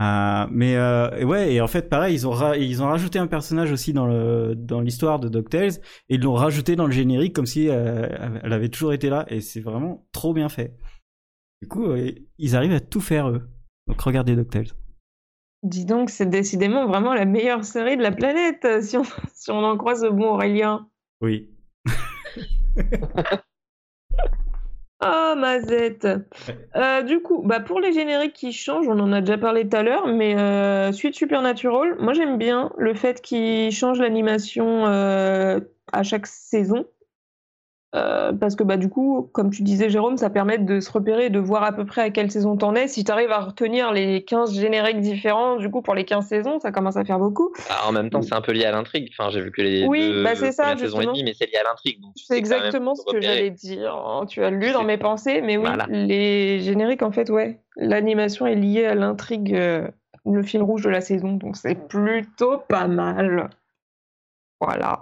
Euh, 0.00 0.46
mais 0.50 0.76
euh, 0.76 1.10
et 1.16 1.24
ouais 1.24 1.54
et 1.54 1.60
en 1.60 1.66
fait 1.66 1.88
pareil 1.88 2.14
ils 2.14 2.24
ont 2.28 2.52
ils 2.52 2.84
ont 2.84 2.86
rajouté 2.86 3.18
un 3.18 3.26
personnage 3.26 3.72
aussi 3.72 3.92
dans 3.92 4.06
le 4.06 4.54
dans 4.54 4.80
l'histoire 4.80 5.18
de 5.18 5.28
DuckTales 5.28 5.72
et 6.08 6.14
ils 6.14 6.20
l'ont 6.20 6.34
rajouté 6.34 6.76
dans 6.76 6.86
le 6.86 6.92
générique 6.92 7.34
comme 7.34 7.46
si 7.46 7.68
euh, 7.68 8.06
elle 8.44 8.52
avait 8.52 8.68
toujours 8.68 8.92
été 8.92 9.10
là 9.10 9.26
et 9.26 9.40
c'est 9.40 9.58
vraiment 9.58 10.06
trop 10.12 10.32
bien 10.32 10.48
fait. 10.48 10.76
Du 11.62 11.68
coup 11.68 11.86
euh, 11.86 12.12
ils 12.38 12.54
arrivent 12.54 12.74
à 12.74 12.80
tout 12.80 13.00
faire 13.00 13.28
eux. 13.28 13.48
Donc 13.88 14.00
regardez 14.00 14.36
DuckTales. 14.36 14.68
Dis 15.64 15.84
donc, 15.84 16.08
c'est 16.10 16.26
décidément 16.26 16.86
vraiment 16.86 17.14
la 17.14 17.24
meilleure 17.24 17.64
série 17.64 17.96
de 17.96 18.02
la 18.02 18.12
planète, 18.12 18.64
euh, 18.64 18.80
si 18.80 18.96
on, 18.96 19.02
si 19.34 19.50
on 19.50 19.64
en 19.64 19.76
croit 19.76 19.96
ce 19.96 20.06
bon 20.06 20.34
Aurélien. 20.34 20.88
Oui. 21.20 21.50
Oh, 25.00 25.34
Mazette. 25.36 26.06
Euh, 26.76 27.02
du 27.02 27.20
coup, 27.20 27.42
bah 27.44 27.60
pour 27.60 27.80
les 27.80 27.92
génériques 27.92 28.32
qui 28.32 28.52
changent, 28.52 28.88
on 28.88 28.98
en 28.98 29.12
a 29.12 29.20
déjà 29.20 29.38
parlé 29.38 29.68
tout 29.68 29.76
à 29.76 29.82
l'heure, 29.82 30.06
mais 30.06 30.36
euh, 30.38 30.92
suite 30.92 31.14
Supernatural, 31.14 31.96
moi 32.00 32.12
j'aime 32.12 32.38
bien 32.38 32.72
le 32.78 32.94
fait 32.94 33.20
qu'ils 33.20 33.70
changent 33.70 34.00
l'animation 34.00 34.86
euh, 34.86 35.60
à 35.92 36.02
chaque 36.02 36.26
saison. 36.26 36.86
Euh, 37.94 38.34
parce 38.34 38.54
que 38.54 38.62
bah 38.64 38.76
du 38.76 38.90
coup, 38.90 39.30
comme 39.32 39.50
tu 39.50 39.62
disais 39.62 39.88
Jérôme, 39.88 40.18
ça 40.18 40.28
permet 40.28 40.58
de 40.58 40.78
se 40.78 40.92
repérer, 40.92 41.30
de 41.30 41.38
voir 41.38 41.62
à 41.62 41.72
peu 41.72 41.86
près 41.86 42.02
à 42.02 42.10
quelle 42.10 42.30
saison 42.30 42.54
t'en 42.54 42.74
es. 42.74 42.86
Si 42.86 43.02
tu 43.02 43.10
arrives 43.10 43.30
à 43.30 43.38
retenir 43.40 43.92
les 43.92 44.24
15 44.24 44.54
génériques 44.54 45.00
différents, 45.00 45.56
du 45.56 45.70
coup 45.70 45.80
pour 45.80 45.94
les 45.94 46.04
15 46.04 46.26
saisons, 46.26 46.60
ça 46.60 46.70
commence 46.70 46.98
à 46.98 47.04
faire 47.06 47.18
beaucoup. 47.18 47.50
Ah, 47.70 47.88
en 47.88 47.92
même 47.92 48.10
temps, 48.10 48.20
c'est 48.20 48.34
un 48.34 48.42
peu 48.42 48.52
lié 48.52 48.66
à 48.66 48.72
l'intrigue. 48.72 49.08
Enfin, 49.18 49.30
j'ai 49.30 49.40
vu 49.40 49.50
que 49.50 49.62
les 49.62 49.86
Oui, 49.86 50.10
deux 50.10 50.22
bah, 50.22 50.34
c'est 50.34 50.52
ça, 50.52 50.76
saisons 50.76 51.00
et 51.00 51.06
demie, 51.06 51.24
mais 51.24 51.32
c'est 51.32 51.46
lié 51.46 51.56
à 51.56 51.64
l'intrigue. 51.64 51.98
C'est 52.16 52.36
exactement 52.36 52.94
ce 52.94 53.10
que 53.10 53.22
j'allais 53.22 53.50
dire. 53.50 53.96
Oh, 54.06 54.26
Tu 54.28 54.44
as 54.44 54.50
lu 54.50 54.70
dans 54.72 54.84
mes 54.84 54.98
pensées, 54.98 55.40
mais 55.40 55.56
oui, 55.56 55.64
Voilà. 55.64 55.86
les 55.88 56.60
génériques, 56.60 57.02
en 57.02 57.10
fait, 57.10 57.30
ouais, 57.30 57.58
l'animation 57.76 58.46
est 58.46 58.54
liée 58.54 58.84
à 58.84 58.94
l'intrigue, 58.94 59.54
euh, 59.54 59.88
le 60.26 60.42
fil 60.42 60.60
rouge 60.60 60.82
de 60.82 60.90
la 60.90 61.00
saison, 61.00 61.32
donc 61.32 61.56
c'est 61.56 61.74
plutôt 61.88 62.58
pas 62.68 62.86
mal. 62.86 63.48
Voilà. 64.60 65.00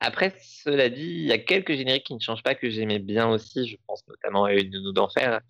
Après, 0.00 0.34
cela 0.40 0.88
dit, 0.88 1.02
il 1.04 1.26
y 1.26 1.32
a 1.32 1.38
quelques 1.38 1.74
génériques 1.74 2.04
qui 2.06 2.14
ne 2.14 2.20
changent 2.20 2.42
pas 2.42 2.54
que 2.54 2.70
j'aimais 2.70 2.98
bien 2.98 3.28
aussi. 3.28 3.68
Je 3.68 3.76
pense 3.86 4.02
notamment 4.08 4.44
à 4.44 4.54
Une 4.54 4.70
Nounou 4.70 4.92
d'Enfer. 4.92 5.40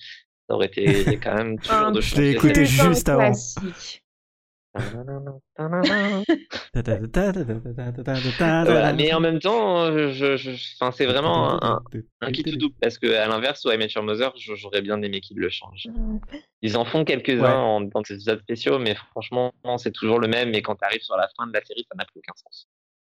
Ça 0.49 0.55
aurait 0.57 0.67
été 0.67 0.83
quand 1.23 1.35
même 1.35 1.59
toujours 1.59 1.77
Un 1.77 1.93
de 1.93 2.01
Je 2.01 2.17
l'ai 2.17 2.31
écouté 2.33 2.65
juste 2.65 3.09
avant. 3.09 3.33
Voilà, 8.71 8.93
mais 8.93 9.13
en 9.13 9.19
même 9.21 9.41
temps, 9.41 9.91
je, 10.13 10.37
c'est 10.93 11.07
vraiment 11.07 11.63
un, 11.65 11.83
un 12.21 12.31
kit 12.33 12.45
tout 12.45 12.57
double 12.57 12.75
parce 12.81 12.97
que 12.99 13.09
à 13.13 13.27
l'inverse, 13.27 13.65
ouais, 13.65 13.77
Met 13.77 13.89
Your 13.89 14.05
Mother, 14.05 14.33
j'aurais 14.37 14.81
bien 14.83 15.03
aimé 15.03 15.21
qu'ils 15.21 15.39
le 15.39 15.49
changent. 15.51 15.89
Ils 16.63 16.77
en 16.77 16.85
font 16.85 17.05
quelques-uns 17.05 17.79
Ouais. 17.81 17.89
dans 17.93 18.01
des 18.03 18.15
épisodes 18.15 18.41
spéciaux, 18.43 18.79
mais 18.79 18.95
franchement, 19.11 19.53
c'est 19.79 19.93
toujours 19.93 20.21
le 20.21 20.29
même. 20.29 20.55
Et 20.55 20.63
quand 20.63 20.77
tu 20.77 20.85
arrives 20.85 21.03
sur 21.03 21.17
la 21.17 21.29
fin 21.37 21.47
de 21.49 21.53
la 21.53 21.65
série, 21.65 21.85
ça 21.91 21.97
n'a 21.97 22.05
plus 22.05 22.19
aucun 22.21 22.35
sens. 22.37 22.69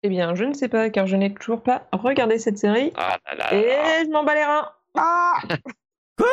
Eh 0.07 0.09
bien, 0.11 0.35
je 0.35 0.45
ne 0.45 0.53
sais 0.53 0.69
pas, 0.69 0.91
car 0.91 1.07
je 1.07 1.17
n'ai 1.17 1.33
toujours 1.33 1.63
pas 1.63 1.89
regardé 1.93 2.39
cette 2.39 2.59
série, 2.59 2.93
Ah 2.95 3.17
là 3.27 3.35
là 3.37 3.55
et 3.55 3.67
là. 3.67 4.05
je 4.05 4.11
m'en 4.11 4.23
bats 4.23 4.35
les 4.35 4.45
reins. 4.45 4.71
Ah 4.97 5.39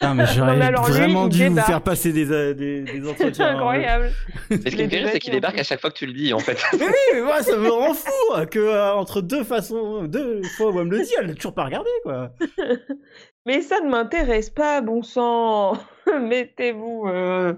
Ah, 0.00 0.14
mais 0.14 0.22
Non, 0.22 0.28
j'aurais 0.32 0.56
lui, 0.56 0.74
vraiment 0.76 1.26
dû 1.26 1.48
vous 1.48 1.56
faire 1.60 1.82
passer 1.82 2.12
des, 2.12 2.30
euh, 2.30 2.54
des, 2.54 2.82
des 2.82 3.02
C'est 3.02 3.08
entretiens. 3.08 3.56
incroyable. 3.56 4.12
Mais 4.50 4.58
ce 4.58 4.76
qui 4.76 4.84
me 4.84 4.88
fait 4.88 4.98
rire, 4.98 5.08
c'est 5.10 5.18
qu'il 5.18 5.32
débarque 5.32 5.58
à 5.58 5.64
chaque 5.64 5.80
fois 5.80 5.90
que 5.90 5.96
tu 5.96 6.06
le 6.06 6.12
dis, 6.12 6.32
en 6.32 6.38
fait. 6.38 6.62
Mais 6.78 6.86
oui, 6.86 6.92
mais 7.14 7.20
moi 7.22 7.42
ça 7.42 7.56
me 7.56 7.68
rend 7.68 7.92
fou 7.94 8.12
euh, 8.36 8.46
que 8.46 8.58
euh, 8.60 8.94
entre 8.94 9.20
deux 9.20 9.42
façons, 9.42 10.04
deux 10.04 10.42
fois 10.44 10.70
où 10.70 10.78
elle 10.78 10.86
me 10.86 10.96
le 10.98 11.02
dit, 11.04 11.12
elle 11.18 11.26
n'a 11.26 11.34
toujours 11.34 11.54
pas 11.54 11.64
regardé 11.64 11.90
quoi. 12.04 12.30
Mais 13.46 13.60
ça 13.62 13.80
ne 13.80 13.88
m'intéresse 13.88 14.50
pas, 14.50 14.80
bon 14.82 15.02
sang. 15.02 15.76
Mettez-vous. 16.20 17.06
euh, 17.08 17.54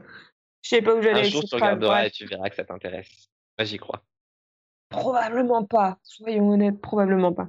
Je 0.63 0.69
sais 0.71 0.81
pas 0.83 0.95
où 0.95 1.03
j'allais. 1.03 1.21
Un 1.21 1.25
jour, 1.25 1.43
tu 1.45 1.55
regarderas 1.57 2.07
et 2.07 2.11
tu 2.11 2.25
verras 2.27 2.49
que 2.49 2.55
ça 2.57 2.65
t'intéresse. 2.65 3.09
Moi, 3.59 3.65
j'y 3.67 3.77
crois. 3.77 4.01
Probablement 4.91 5.65
pas. 5.65 5.99
Soyons 6.03 6.51
honnêtes, 6.51 6.81
probablement 6.81 7.33
pas. 7.33 7.49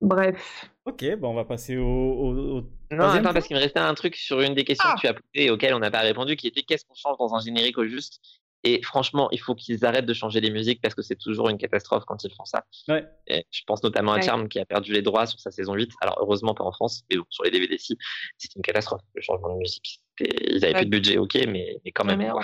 Bref. 0.00 0.68
Ok, 0.84 1.04
bon 1.16 1.28
on 1.30 1.34
va 1.34 1.44
passer 1.44 1.76
au. 1.76 1.84
au- 1.86 2.58
au- 2.58 2.60
Non, 2.90 3.04
attends, 3.04 3.22
point 3.22 3.32
parce 3.32 3.46
qu'il 3.46 3.56
me 3.56 3.60
restait 3.62 3.78
un 3.78 3.94
truc 3.94 4.16
sur 4.16 4.40
une 4.40 4.54
des 4.54 4.64
questions 4.64 4.88
Ah. 4.90 4.94
que 4.96 5.00
tu 5.00 5.06
as 5.06 5.14
posées 5.14 5.22
et 5.46 5.50
auxquelles 5.50 5.74
on 5.74 5.78
n'a 5.78 5.92
pas 5.92 6.00
répondu, 6.00 6.34
qui 6.36 6.48
était 6.48 6.62
qu'est-ce 6.62 6.84
qu'on 6.84 6.94
change 6.94 7.16
dans 7.18 7.34
un 7.34 7.40
générique 7.40 7.78
au 7.78 7.86
juste? 7.86 8.20
Et 8.64 8.80
franchement, 8.82 9.28
il 9.32 9.38
faut 9.40 9.54
qu'ils 9.56 9.84
arrêtent 9.84 10.06
de 10.06 10.14
changer 10.14 10.40
les 10.40 10.50
musiques 10.50 10.80
parce 10.80 10.94
que 10.94 11.02
c'est 11.02 11.16
toujours 11.16 11.48
une 11.48 11.58
catastrophe 11.58 12.04
quand 12.04 12.22
ils 12.24 12.32
font 12.34 12.44
ça. 12.44 12.64
Ouais. 12.88 13.04
Et 13.28 13.44
je 13.50 13.62
pense 13.66 13.82
notamment 13.82 14.12
à 14.12 14.16
Ouais. 14.16 14.22
Charm 14.22 14.48
qui 14.48 14.58
a 14.60 14.64
perdu 14.64 14.92
les 14.92 15.02
droits 15.02 15.26
sur 15.26 15.38
sa 15.40 15.50
saison 15.50 15.74
8. 15.74 15.90
Alors, 16.00 16.18
heureusement 16.20 16.54
pas 16.54 16.62
en 16.64 16.70
France, 16.72 17.02
mais 17.10 17.16
bon, 17.16 17.24
sur 17.28 17.42
les 17.44 17.50
DVD, 17.50 17.76
si. 17.78 17.96
C'était 18.38 18.54
une 18.58 18.62
catastrophe, 18.62 19.00
le 19.14 19.20
changement 19.22 19.54
de 19.54 19.58
musique. 19.58 20.00
Ils 20.20 20.64
avaient 20.64 20.74
Ouais. 20.74 20.80
plus 20.80 20.84
de 20.86 20.90
budget, 20.90 21.18
ok, 21.18 21.34
mais, 21.48 21.80
mais 21.84 21.90
quand 21.92 22.04
même. 22.04 22.18
merde. 22.18 22.38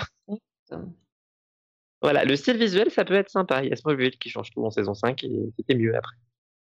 Voilà, 2.01 2.23
le 2.23 2.35
style 2.35 2.57
visuel, 2.57 2.89
ça 2.91 3.03
peut 3.05 3.13
être 3.15 3.29
sympa. 3.29 3.61
Il 3.63 3.69
y 3.69 3.73
a 3.73 3.75
Smallville 3.75 4.17
qui 4.17 4.29
change 4.29 4.51
tout 4.51 4.63
en 4.65 4.69
saison 4.71 4.93
5 4.93 5.23
et 5.25 5.29
c'était 5.57 5.75
mieux 5.75 5.95
après. 5.95 6.15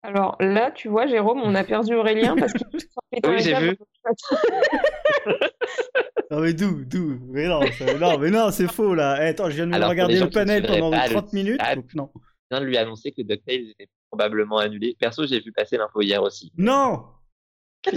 Alors 0.03 0.37
là, 0.41 0.71
tu 0.71 0.88
vois, 0.88 1.07
Jérôme, 1.07 1.41
on 1.43 1.55
a 1.55 1.64
perdu 1.64 1.95
Aurélien 1.95 2.35
parce 2.37 2.53
qu'il 2.53 2.67
Oui, 3.27 3.41
j'ai 3.41 3.55
vu. 3.59 3.77
Non 6.31 6.41
mais 6.41 6.53
d'où, 6.53 6.85
d'où? 6.85 7.19
Mais 7.29 7.49
non, 7.49 7.62
ça- 7.73 7.95
non, 7.95 8.19
mais 8.19 8.31
non, 8.31 8.51
c'est 8.51 8.71
faux 8.71 8.95
là. 8.95 9.17
Eh, 9.23 9.29
attends, 9.29 9.49
je 9.49 9.55
viens 9.57 9.64
de 9.64 9.71
me 9.71 9.77
Alors, 9.77 9.88
regarder 9.88 10.21
le 10.21 10.29
panel 10.29 10.62
pendant 10.67 10.91
pas 10.91 11.07
le 11.07 11.12
30 11.14 11.33
minutes. 11.33 11.59
chat, 11.61 11.75
donc 11.77 11.95
non. 11.95 12.11
Je 12.14 12.21
viens 12.57 12.61
de 12.61 12.67
lui 12.67 12.77
annoncer 12.77 13.12
que 13.12 13.23
DuckTales 13.23 13.71
était 13.71 13.88
probablement 14.11 14.59
annulé. 14.59 14.95
Perso, 15.01 15.27
j'ai 15.27 15.41
vu 15.41 15.53
passer 15.53 15.79
l'info 15.79 16.03
hier 16.03 16.23
aussi. 16.23 16.53
Non 16.59 17.07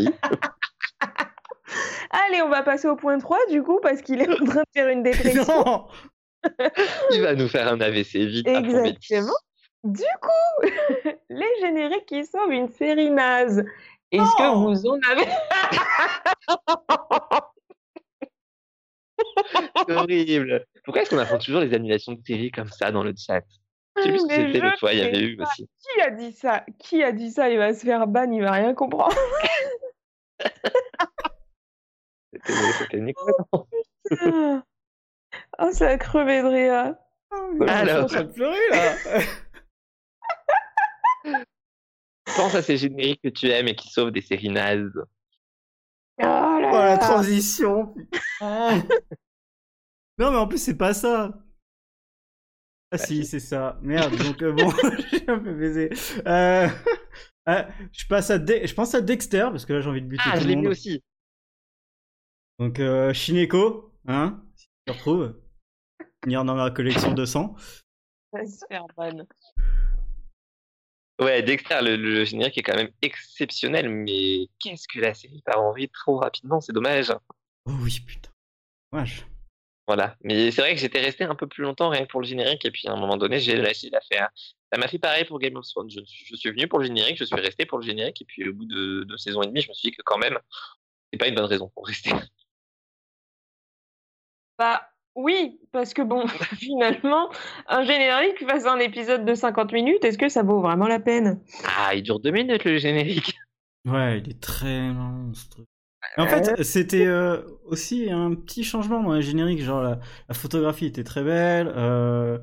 Allez, 2.11 2.41
on 2.41 2.49
va 2.49 2.63
passer 2.63 2.87
au 2.87 2.95
point 2.95 3.17
3 3.17 3.37
du 3.49 3.63
coup 3.63 3.79
parce 3.81 4.01
qu'il 4.01 4.21
est 4.21 4.29
en 4.29 4.45
train 4.45 4.61
de 4.61 4.69
faire 4.73 4.87
une 4.89 5.03
dépression. 5.03 5.43
Non 5.65 5.87
Il 7.11 7.21
va 7.21 7.35
nous 7.35 7.47
faire 7.47 7.67
un 7.71 7.79
AVC 7.79 8.15
vite. 8.25 8.47
Exactement. 8.47 9.35
Du 9.83 10.03
coup, 10.21 10.67
les 11.29 11.49
génériques 11.59 12.05
qui 12.05 12.25
sauvent 12.25 12.51
une 12.51 12.69
série 12.69 13.09
naze. 13.09 13.63
Est-ce 14.11 14.35
que 14.37 14.55
vous 14.55 14.87
en 14.87 14.99
avez 15.09 15.25
C'est 19.87 19.95
horrible. 19.95 20.65
Pourquoi 20.83 21.01
est-ce 21.01 21.09
qu'on 21.09 21.17
apprend 21.17 21.37
toujours 21.37 21.61
les 21.61 21.73
annulations 21.73 22.13
de 22.13 22.21
séries 22.25 22.51
comme 22.51 22.69
ça 22.69 22.91
dans 22.91 23.03
le 23.03 23.13
chat? 23.17 23.41
Ce 23.97 24.03
que 24.03 24.09
Mais 24.11 24.19
c'était 24.19 24.53
je 24.53 24.63
l'autre 24.63 24.79
fois, 24.79 24.93
il 24.93 24.99
y 24.99 25.01
sais 25.01 25.07
avait 25.07 25.21
eu 25.21 25.41
aussi. 25.41 25.67
Qui 25.79 26.01
a 26.01 26.11
dit 26.11 26.31
ça? 26.31 26.65
Qui 26.79 27.03
a 27.03 27.11
dit 27.11 27.31
ça? 27.31 27.49
Il 27.49 27.57
va 27.57 27.73
se 27.73 27.85
faire 27.85 28.07
ban, 28.07 28.31
il 28.31 28.41
va 28.41 28.51
rien 28.51 28.73
comprendre. 28.73 29.15
C'était 32.33 32.53
c'était 32.79 32.99
Nicolas. 33.01 33.33
oh, 33.51 33.67
ça 35.71 35.89
a 35.89 35.97
crevé 35.97 36.41
de 36.41 36.47
rire. 36.47 36.95
Alors. 37.67 37.85
Je 37.85 37.87
suis 37.87 37.97
en 37.97 38.05
train 38.07 38.23
de 38.23 38.31
pleurer 38.33 38.69
là 38.71 38.95
Pense 42.35 42.55
à 42.55 42.61
ces 42.61 42.77
génériques 42.77 43.21
que 43.23 43.29
tu 43.29 43.47
aimes 43.49 43.67
et 43.67 43.75
qui 43.75 43.89
sauvent 43.89 44.11
des 44.11 44.21
séries 44.21 44.49
nazes? 44.49 44.91
Oh 46.19 46.23
là 46.23 46.69
Oh 46.73 46.77
la 46.77 46.85
là. 46.91 46.97
transition 46.97 47.93
putain. 47.93 48.83
Non 50.19 50.29
mais 50.31 50.37
en 50.37 50.47
plus 50.47 50.59
c'est 50.61 50.77
pas 50.77 50.93
ça 50.93 51.33
Ah 52.91 52.97
si, 52.97 53.25
c'est 53.25 53.39
ça. 53.39 53.79
Merde, 53.81 54.15
donc 54.17 54.41
euh, 54.43 54.51
bon, 54.51 54.69
j'ai 55.11 55.27
un 55.29 55.39
peu 55.39 55.53
baisé. 55.53 55.89
Euh, 56.27 56.67
euh, 57.49 57.63
je, 57.91 58.05
passe 58.07 58.29
à 58.29 58.37
De- 58.37 58.61
je 58.65 58.73
pense 58.75 58.93
à 58.93 59.01
Dexter, 59.01 59.47
parce 59.51 59.65
que 59.65 59.73
là 59.73 59.81
j'ai 59.81 59.89
envie 59.89 60.01
de 60.01 60.07
buter 60.07 60.23
Ah, 60.27 60.33
tout 60.33 60.39
je 60.41 60.43
le 60.43 60.49
l'ai 60.49 60.55
monde. 60.55 60.65
mis 60.65 60.71
aussi. 60.71 61.01
Donc 62.59 62.79
euh, 62.79 63.13
Shineko, 63.13 63.91
hein, 64.07 64.43
si 64.55 64.67
tu 64.67 64.71
te 64.85 64.91
retrouves, 64.91 65.40
venir 66.23 66.45
dans 66.45 66.55
ma 66.55 66.71
collection 66.71 67.13
de 67.13 67.25
sang. 67.25 67.55
Ça 68.33 68.39
va 68.39 68.45
se 68.45 68.65
faire 68.67 68.85
ban. 68.95 69.25
Ouais, 71.19 71.43
Dexter, 71.43 71.79
le, 71.81 71.97
le 71.97 72.25
générique 72.25 72.57
est 72.57 72.63
quand 72.63 72.75
même 72.75 72.91
exceptionnel, 73.01 73.89
mais 73.89 74.47
qu'est-ce 74.59 74.87
que 74.87 74.99
la 74.99 75.13
série 75.13 75.41
part 75.43 75.61
en 75.61 75.71
vrille 75.71 75.89
trop 75.89 76.17
rapidement, 76.17 76.61
c'est 76.61 76.73
dommage. 76.73 77.13
Oh 77.65 77.73
oui, 77.81 77.99
putain. 78.05 78.31
Dommage. 78.91 79.27
Voilà. 79.87 80.17
Mais 80.23 80.51
c'est 80.51 80.61
vrai 80.61 80.73
que 80.73 80.79
j'étais 80.79 81.01
resté 81.01 81.23
un 81.25 81.35
peu 81.35 81.47
plus 81.47 81.63
longtemps 81.63 81.89
rien 81.89 82.05
que 82.05 82.11
pour 82.11 82.21
le 82.21 82.27
générique, 82.27 82.65
et 82.65 82.71
puis 82.71 82.87
à 82.87 82.93
un 82.93 82.99
moment 82.99 83.17
donné, 83.17 83.39
j'ai 83.39 83.55
lâché 83.55 83.89
l'affaire. 83.89 84.29
Ça 84.71 84.79
m'a 84.79 84.87
fait 84.87 84.99
pareil 84.99 85.25
pour 85.25 85.37
Game 85.37 85.55
of 85.57 85.67
Thrones. 85.67 85.89
Je, 85.91 85.99
je 86.05 86.35
suis 86.35 86.49
venu 86.49 86.67
pour 86.67 86.79
le 86.79 86.85
générique, 86.85 87.17
je 87.17 87.25
suis 87.25 87.35
resté 87.35 87.65
pour 87.65 87.77
le 87.77 87.85
générique, 87.85 88.21
et 88.21 88.25
puis 88.25 88.47
au 88.47 88.53
bout 88.53 88.65
de 88.65 89.03
deux 89.03 89.17
saisons 89.17 89.41
et 89.43 89.47
demie, 89.47 89.61
je 89.61 89.69
me 89.69 89.73
suis 89.73 89.89
dit 89.89 89.95
que 89.95 90.01
quand 90.03 90.17
même, 90.17 90.39
c'est 91.11 91.19
pas 91.19 91.27
une 91.27 91.35
bonne 91.35 91.45
raison 91.45 91.69
pour 91.69 91.85
rester. 91.85 92.11
Bah 94.57 94.90
oui, 95.15 95.59
parce 95.71 95.93
que 95.93 96.01
bon, 96.01 96.25
finalement, 96.57 97.29
un 97.67 97.83
générique 97.83 98.45
face 98.47 98.65
à 98.65 98.73
un 98.73 98.79
épisode 98.79 99.25
de 99.25 99.35
50 99.35 99.71
minutes, 99.73 100.03
est-ce 100.05 100.17
que 100.17 100.29
ça 100.29 100.43
vaut 100.43 100.61
vraiment 100.61 100.87
la 100.87 100.99
peine? 100.99 101.41
Ah, 101.63 101.95
il 101.95 102.03
dure 102.03 102.19
deux 102.19 102.31
minutes 102.31 102.63
le 102.65 102.77
générique. 102.77 103.35
Ouais, 103.85 104.19
il 104.19 104.29
est 104.29 104.39
très 104.39 104.91
monstre. 104.93 105.61
En 106.17 106.27
fait, 106.27 106.63
c'était 106.63 107.05
euh, 107.07 107.41
aussi 107.65 108.11
un 108.11 108.33
petit 108.35 108.63
changement 108.63 109.01
dans 109.01 109.13
les 109.13 109.21
génériques, 109.21 109.61
genre 109.61 109.81
la, 109.81 109.99
la 110.27 110.35
photographie 110.35 110.85
était 110.85 111.03
très 111.03 111.23
belle, 111.23 111.71
euh, 111.75 112.37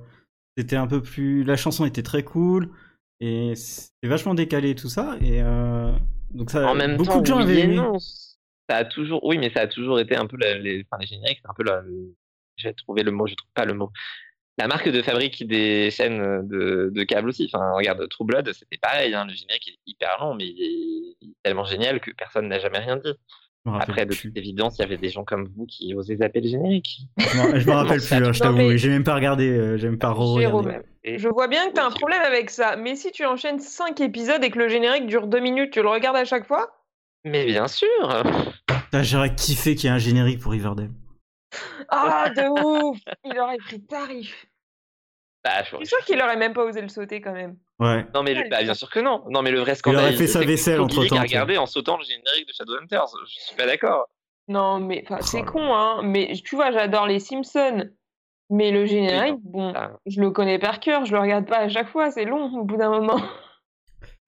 c'était 0.56 0.76
un 0.76 0.86
peu 0.86 1.02
plus, 1.02 1.44
la 1.44 1.56
chanson 1.56 1.84
était 1.84 2.02
très 2.02 2.24
cool 2.24 2.70
et 3.20 3.54
c'était 3.56 4.08
vachement 4.08 4.34
décalé 4.34 4.74
tout 4.74 4.88
ça 4.88 5.16
et 5.20 5.42
euh, 5.42 5.92
donc 6.30 6.50
ça, 6.50 6.68
En 6.68 6.74
même 6.74 6.96
beaucoup 6.96 7.14
temps, 7.14 7.20
de 7.20 7.26
gens 7.26 7.38
oui 7.38 7.42
avaient 7.42 7.60
aimé. 7.60 7.76
Ça 8.68 8.76
a 8.76 8.84
toujours, 8.84 9.24
oui, 9.24 9.38
mais 9.38 9.50
ça 9.50 9.62
a 9.62 9.66
toujours 9.66 9.98
été 10.00 10.16
un 10.16 10.26
peu 10.26 10.36
la- 10.36 10.58
les, 10.58 10.84
enfin, 10.90 11.00
les 11.00 11.06
génériques, 11.06 11.38
c'est 11.42 11.50
un 11.50 11.54
peu 11.54 11.62
la, 11.64 11.82
j'ai 12.58 12.74
trouvé 12.74 13.02
le 13.02 13.10
mot, 13.10 13.26
je 13.26 13.34
trouve 13.34 13.50
pas 13.54 13.64
le 13.64 13.74
mot. 13.74 13.90
La 14.58 14.66
marque 14.66 14.88
de 14.88 15.02
fabrique 15.02 15.46
des 15.46 15.90
chaînes 15.92 16.46
de, 16.48 16.90
de 16.92 17.02
câbles 17.04 17.28
aussi. 17.28 17.48
Enfin, 17.52 17.72
regarde, 17.72 18.06
True 18.08 18.24
Blood, 18.26 18.52
c'était 18.52 18.76
pareil, 18.76 19.14
hein, 19.14 19.24
le 19.24 19.32
générique 19.32 19.68
est 19.68 19.78
hyper 19.86 20.16
long, 20.20 20.34
mais 20.34 20.46
il 20.46 21.14
est, 21.22 21.28
tellement 21.44 21.64
génial 21.64 22.00
que 22.00 22.10
personne 22.10 22.48
n'a 22.48 22.58
jamais 22.58 22.78
rien 22.78 22.96
dit. 22.96 23.14
Après, 23.66 24.06
de 24.06 24.14
plus. 24.14 24.28
toute 24.30 24.36
évidence, 24.38 24.78
il 24.78 24.82
y 24.82 24.84
avait 24.84 24.96
des 24.96 25.10
gens 25.10 25.24
comme 25.24 25.46
vous 25.54 25.66
qui 25.66 25.94
osaient 25.94 26.16
zapper 26.16 26.40
le 26.40 26.48
générique. 26.48 27.00
Je 27.18 27.36
me- 27.36 27.60
je 27.60 27.66
me 27.68 27.72
rappelle 27.74 28.00
plus 28.00 28.18
là, 28.18 28.32
je 28.32 28.38
Non, 28.42 28.46
t'avoue, 28.46 28.56
mais- 28.70 28.78
j'ai 28.78 28.88
même 28.88 29.04
pas 29.04 29.14
regardé, 29.14 29.50
euh, 29.50 29.76
j'ai 29.76 29.88
même 29.90 29.98
pas 29.98 30.10
re-regardé. 30.10 30.78
Je 31.04 31.28
vois 31.28 31.48
bien 31.48 31.68
que 31.68 31.74
t'as 31.74 31.84
un 31.84 31.90
Oui, 31.90 31.94
problème 31.94 32.22
avec 32.22 32.48
ça, 32.50 32.76
mais 32.76 32.96
si 32.96 33.12
tu 33.12 33.24
enchaînes 33.26 33.60
5 33.60 34.00
épisodes 34.00 34.42
et 34.42 34.50
que 34.50 34.58
le 34.58 34.68
générique 34.68 35.06
dure 35.06 35.26
2 35.26 35.40
minutes, 35.40 35.70
tu 35.72 35.82
le 35.82 35.88
regardes 35.88 36.16
à 36.16 36.24
chaque 36.24 36.46
fois? 36.46 36.70
Mais 37.24 37.44
bien 37.44 37.68
sûr 37.68 37.86
J'aurais 39.02 39.34
kiffé 39.34 39.74
qu'il 39.74 39.84
y 39.88 39.92
ait 39.92 39.94
un 39.94 39.98
générique 39.98 40.40
pour 40.40 40.52
Riverdale. 40.52 40.90
Ah, 41.88 42.30
de 42.30 42.42
ouf 42.90 42.98
Il 43.24 43.38
aurait 43.38 43.56
pris 43.58 43.80
tarif. 43.82 44.46
Bah, 45.44 45.62
Je 45.62 45.76
suis 45.76 45.86
sûr 45.86 45.98
qu'il 46.04 46.20
aurait 46.20 46.36
même 46.36 46.52
pas 46.52 46.64
osé 46.64 46.80
le 46.82 46.88
sauter 46.88 47.20
quand 47.20 47.32
même. 47.32 47.56
Ouais. 47.78 48.04
Non 48.14 48.22
mais 48.22 48.34
le- 48.34 48.48
bah, 48.50 48.62
bien 48.62 48.74
sûr 48.74 48.90
que 48.90 48.98
non. 49.00 49.24
Non 49.28 49.40
mais 49.42 49.50
le 49.50 49.60
vrai 49.60 49.74
scandale. 49.76 50.02
aurait 50.02 50.12
fait 50.12 50.26
c'est 50.26 50.32
sa 50.34 50.40
que 50.40 50.46
vaisselle 50.46 50.80
entre-temps, 50.80 51.16
a 51.16 51.20
regardé 51.20 51.56
en 51.58 51.66
sautant 51.66 51.96
le 51.96 52.04
générique 52.04 52.46
de 52.48 52.52
Shadowhunters. 52.52 53.06
Je 53.26 53.40
suis 53.40 53.56
pas 53.56 53.66
d'accord. 53.66 54.08
Non, 54.48 54.80
mais 54.80 55.02
enfin, 55.04 55.18
Oh 55.20 55.24
c'est 55.24 55.40
là 55.40 55.44
con, 55.46 55.74
hein. 55.74 56.00
Mais 56.02 56.32
tu 56.44 56.56
vois, 56.56 56.70
j'adore 56.72 57.06
les 57.06 57.18
Simpsons. 57.20 57.88
Mais 58.50 58.70
le 58.70 58.86
générique, 58.86 59.36
bon, 59.42 59.72
Ah. 59.76 59.90
je 60.06 60.20
le 60.22 60.30
connais 60.30 60.58
par 60.58 60.80
cœur, 60.80 61.04
je 61.04 61.12
le 61.12 61.20
regarde 61.20 61.46
pas 61.46 61.58
à 61.58 61.68
chaque 61.68 61.88
fois, 61.90 62.10
c'est 62.10 62.24
long 62.24 62.50
au 62.58 62.64
bout 62.64 62.78
d'un 62.78 62.88
moment. 62.88 63.20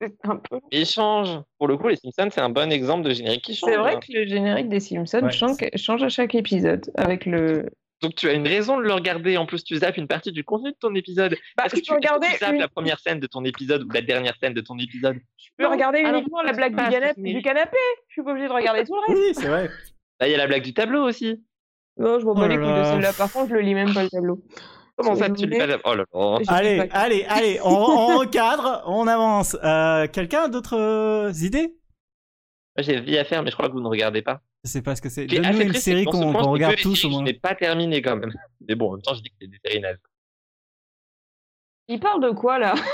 C'est 0.00 0.14
un 0.24 0.36
peu. 0.36 0.60
Mais 0.72 0.80
il 0.80 0.86
change. 0.86 1.40
Pour 1.58 1.68
le 1.68 1.76
coup, 1.76 1.88
les 1.88 1.96
Simpsons, 1.96 2.30
c'est 2.32 2.40
un 2.40 2.48
bon 2.50 2.70
exemple 2.72 3.06
de 3.08 3.10
générique 3.14 3.42
qui 3.44 3.54
change. 3.54 3.70
C'est 3.70 3.76
vrai 3.78 3.96
que 3.96 4.12
le 4.12 4.26
générique 4.26 4.68
des 4.68 4.80
Simpsons 4.80 5.22
Ouais, 5.22 5.30
change, 5.32 5.56
change 5.76 6.02
à 6.02 6.08
chaque 6.08 6.34
épisode 6.34 6.90
avec 6.96 7.26
le. 7.26 7.70
Donc 8.02 8.14
tu 8.14 8.30
as 8.30 8.32
une 8.32 8.48
raison 8.48 8.78
de 8.78 8.82
le 8.82 8.92
regarder. 8.94 9.36
En 9.36 9.44
plus, 9.44 9.62
tu 9.62 9.76
zappes 9.76 9.98
une 9.98 10.08
partie 10.08 10.32
du 10.32 10.42
contenu 10.42 10.70
de 10.70 10.76
ton 10.80 10.94
épisode. 10.94 11.36
Bah, 11.58 11.64
je 11.68 11.76
que 11.76 11.80
tu, 11.80 11.92
regarder 11.92 12.28
tu 12.32 12.38
zappes 12.38 12.54
une- 12.54 12.60
la 12.60 12.68
première 12.68 12.98
scène 12.98 13.20
de 13.20 13.26
ton 13.26 13.44
épisode 13.44 13.82
ou 13.82 13.90
la 13.90 14.00
dernière 14.00 14.34
scène 14.42 14.54
de 14.54 14.62
ton 14.62 14.78
épisode? 14.78 15.18
Je 15.36 15.48
peux 15.58 15.66
regarder 15.66 15.98
Alors, 15.98 16.20
uniquement 16.20 16.40
la 16.40 16.52
blague 16.54 16.74
du, 16.74 16.82
canap- 16.82 17.14
du 17.22 17.42
canapé. 17.42 17.76
Je 18.08 18.12
suis 18.14 18.22
pas 18.22 18.30
obligée 18.30 18.48
de 18.48 18.52
regarder 18.54 18.84
tout 18.84 18.94
le 18.94 19.00
reste. 19.14 19.20
Oui, 19.36 19.42
c'est 19.42 19.48
vrai. 19.48 19.68
Là, 20.18 20.28
il 20.28 20.30
y 20.30 20.34
a 20.34 20.38
la 20.38 20.46
blague 20.46 20.62
du 20.62 20.72
tableau 20.72 21.02
aussi. 21.06 21.42
Non, 21.98 22.18
je 22.18 22.24
m'en 22.24 22.34
bats 22.34 22.42
Oh 22.44 22.48
les 22.48 22.56
couilles 22.56 22.68
de 22.68 22.70
là. 22.72 22.84
celle-là. 22.92 23.12
Par 23.12 23.30
contre, 23.30 23.50
je 23.50 23.54
le 23.54 23.60
lis 23.60 23.74
même 23.74 23.92
pas 23.92 24.02
le 24.02 24.08
tableau. 24.08 24.40
Comment 25.02 25.16
ça, 25.16 25.26
tu 25.30 25.34
lis 25.36 25.44
voulez 25.44 25.58
pas 25.58 25.66
la... 25.66 25.78
Oh 25.84 25.94
là 25.94 26.04
là. 26.12 26.38
Je 26.42 26.52
Allez, 26.52 26.88
allez, 26.92 27.24
allez, 27.28 27.60
on, 27.64 27.68
on 27.70 28.18
recadre, 28.20 28.82
on 28.86 29.06
avance. 29.06 29.56
Euh, 29.64 30.06
Quelqu'un 30.08 30.42
a 30.44 30.48
d'autres 30.48 30.76
euh, 30.76 31.32
idées? 31.42 31.74
J'ai 32.78 33.00
vie 33.00 33.18
à 33.18 33.24
faire, 33.24 33.42
mais 33.42 33.50
je 33.50 33.56
crois 33.56 33.68
que 33.68 33.72
vous 33.74 33.80
ne 33.80 33.88
regardez 33.88 34.22
pas. 34.22 34.40
Je 34.64 34.70
sais 34.70 34.82
pas 34.82 34.94
ce 34.96 35.02
que 35.02 35.08
c'est. 35.08 35.26
Donne-nous 35.26 35.60
une 35.60 35.72
série 35.74 36.04
qu'on 36.04 36.32
regarde 36.50 36.76
tous 36.76 37.04
au 37.04 37.10
moins. 37.10 37.20
Je 37.20 37.24
n'ai 37.24 37.34
pas 37.34 37.54
terminé 37.54 38.00
quand 38.02 38.16
même. 38.16 38.32
Mais 38.68 38.74
bon, 38.74 38.88
en 38.88 38.92
même 38.92 39.02
temps, 39.02 39.14
je 39.14 39.20
dis 39.22 39.30
que 39.30 39.34
c'est 39.40 39.48
des 39.48 39.58
séries 39.64 39.80
nazes. 39.80 39.98
Il 41.88 41.98
parle 41.98 42.22
de 42.22 42.30
quoi 42.30 42.58
là? 42.58 42.74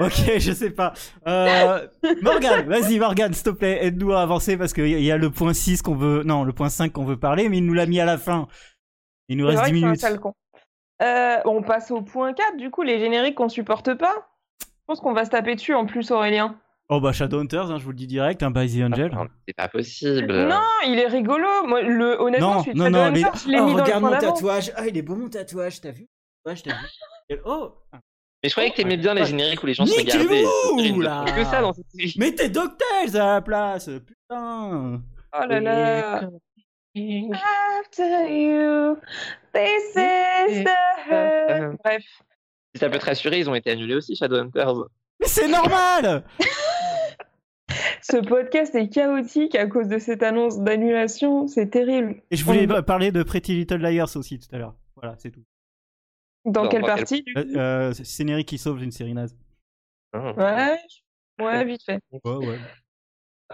Ok, 0.00 0.38
je 0.38 0.52
sais 0.52 0.70
pas. 0.70 0.92
Euh, 1.26 1.86
Morgane, 2.20 2.68
vas-y 2.68 2.98
Morgane, 2.98 3.32
s'il 3.32 3.44
te 3.44 3.50
plaît, 3.50 3.84
aide-nous 3.86 4.12
à 4.12 4.20
avancer 4.22 4.56
parce 4.56 4.72
qu'il 4.72 4.88
y 4.88 4.94
a- 4.94 4.98
il 4.98 5.04
y 5.04 5.10
a 5.12 5.16
le 5.16 5.30
point 5.30 5.54
6 5.54 5.82
qu'on 5.82 5.94
veut... 5.94 6.24
Non, 6.24 6.42
le 6.42 6.52
point 6.52 6.68
5 6.68 6.92
qu'on 6.92 7.04
veut 7.04 7.18
parler, 7.18 7.48
mais 7.48 7.58
il 7.58 7.64
nous 7.64 7.72
l'a 7.72 7.86
mis 7.86 8.00
à 8.00 8.04
la 8.04 8.18
fin. 8.18 8.48
Il 9.28 9.38
nous 9.38 9.46
reste 9.46 9.60
vrai 9.60 9.70
10 9.70 9.72
que 9.72 9.78
c'est 9.78 9.84
un 9.84 9.86
minutes. 9.88 10.00
sale 10.00 10.20
con. 10.20 10.34
Euh, 11.02 11.36
on 11.44 11.62
passe 11.62 11.90
au 11.90 12.00
point 12.02 12.32
4, 12.32 12.56
du 12.56 12.70
coup, 12.70 12.82
les 12.82 12.98
génériques 12.98 13.34
qu'on 13.34 13.48
supporte 13.48 13.94
pas. 13.94 14.28
Je 14.62 14.66
pense 14.86 15.00
qu'on 15.00 15.12
va 15.12 15.24
se 15.24 15.30
taper 15.30 15.54
dessus 15.54 15.74
en 15.74 15.84
plus, 15.86 16.10
Aurélien. 16.10 16.58
Oh 16.88 17.00
bah 17.00 17.10
Shadowhunters, 17.12 17.68
hein, 17.70 17.78
je 17.78 17.84
vous 17.84 17.90
le 17.90 17.96
dis 17.96 18.06
direct, 18.06 18.42
un 18.44 18.52
by 18.52 18.68
the 18.68 18.84
Angel. 18.84 19.10
Non, 19.12 19.26
C'est 19.48 19.56
pas 19.56 19.66
possible. 19.68 20.46
Non, 20.46 20.60
il 20.86 20.98
est 21.00 21.08
rigolo. 21.08 21.48
Moi, 21.66 21.82
le, 21.82 22.20
honnêtement, 22.20 22.54
non, 22.54 22.60
celui 22.62 22.74
de 22.74 22.78
non, 22.78 22.90
non, 22.90 23.10
les- 23.10 23.22
je 23.22 23.48
l'ai 23.48 23.58
Oh, 23.60 23.64
mis 23.66 23.72
dans 23.72 23.76
le 23.78 23.82
regarde 23.82 24.00
point 24.02 24.10
mon 24.12 24.18
tatouage. 24.20 24.72
Ah, 24.76 24.86
il 24.86 24.96
est 24.96 25.02
beau 25.02 25.16
mon 25.16 25.28
tatouage, 25.28 25.80
t'as 25.80 25.90
vu? 25.90 26.06
Tatouage, 26.44 26.62
t'as 26.62 26.74
vu 27.34 27.40
Oh 27.44 27.72
Mais 28.42 28.48
je 28.48 28.50
croyais 28.54 28.70
que 28.70 28.76
t'aimais 28.76 28.96
bien 28.96 29.14
les 29.14 29.24
génériques 29.24 29.60
où 29.64 29.66
les 29.66 29.74
gens 29.74 29.84
se 29.84 29.98
regardaient. 29.98 30.44
Ne 30.44 31.02
là 31.02 31.24
que 31.36 31.44
ça 31.44 31.60
dans 31.60 31.72
cette 31.72 31.90
série. 31.90 32.14
Mettez 32.18 32.48
DuckTales 32.50 33.16
à 33.20 33.34
la 33.34 33.40
place 33.42 33.86
Putain 34.06 35.00
Oh 35.34 35.44
là 35.48 35.60
là. 35.60 36.30
After 36.94 38.26
you, 38.30 38.96
this 39.56 39.96
is 39.96 40.64
the 40.64 41.10
hurt. 41.10 41.76
Bref. 41.84 42.02
Si 42.74 42.80
ça 42.80 42.90
peut 42.90 42.98
te 42.98 43.06
rassurer, 43.06 43.38
ils 43.38 43.48
ont 43.50 43.54
été 43.54 43.70
annulés 43.70 43.94
aussi, 43.94 44.14
Shadowhunters. 44.16 44.74
Mais 45.20 45.26
c'est 45.26 45.48
normal 45.48 46.24
Ce 48.02 48.16
podcast 48.18 48.74
est 48.74 48.88
chaotique 48.88 49.54
à 49.56 49.66
cause 49.66 49.88
de 49.88 49.98
cette 49.98 50.22
annonce 50.22 50.58
d'annulation. 50.60 51.46
C'est 51.48 51.68
terrible. 51.70 52.22
Et 52.30 52.36
je 52.36 52.44
voulais 52.44 52.66
On- 52.70 52.82
parler 52.82 53.10
de 53.12 53.22
Pretty 53.22 53.54
Little 53.54 53.78
Liars 53.78 54.16
aussi 54.16 54.38
tout 54.38 54.54
à 54.54 54.58
l'heure. 54.58 54.74
Voilà, 54.94 55.14
c'est 55.18 55.30
tout. 55.30 55.42
Dans, 56.44 56.62
Dans- 56.62 56.68
quelle 56.68 56.82
quel- 56.82 56.94
partie 56.96 57.22
du 57.22 57.34
Euh, 57.36 57.92
euh, 57.96 58.42
qui 58.42 58.58
sauve 58.58 58.82
une 58.82 58.92
série 58.92 59.14
naze. 59.14 59.36
Hein. 60.12 60.32
Ouais, 60.36 61.44
ouais, 61.44 61.64
vite 61.64 61.82
fait. 61.82 61.98
Ouais, 62.12 62.36
ouais. 62.46 62.58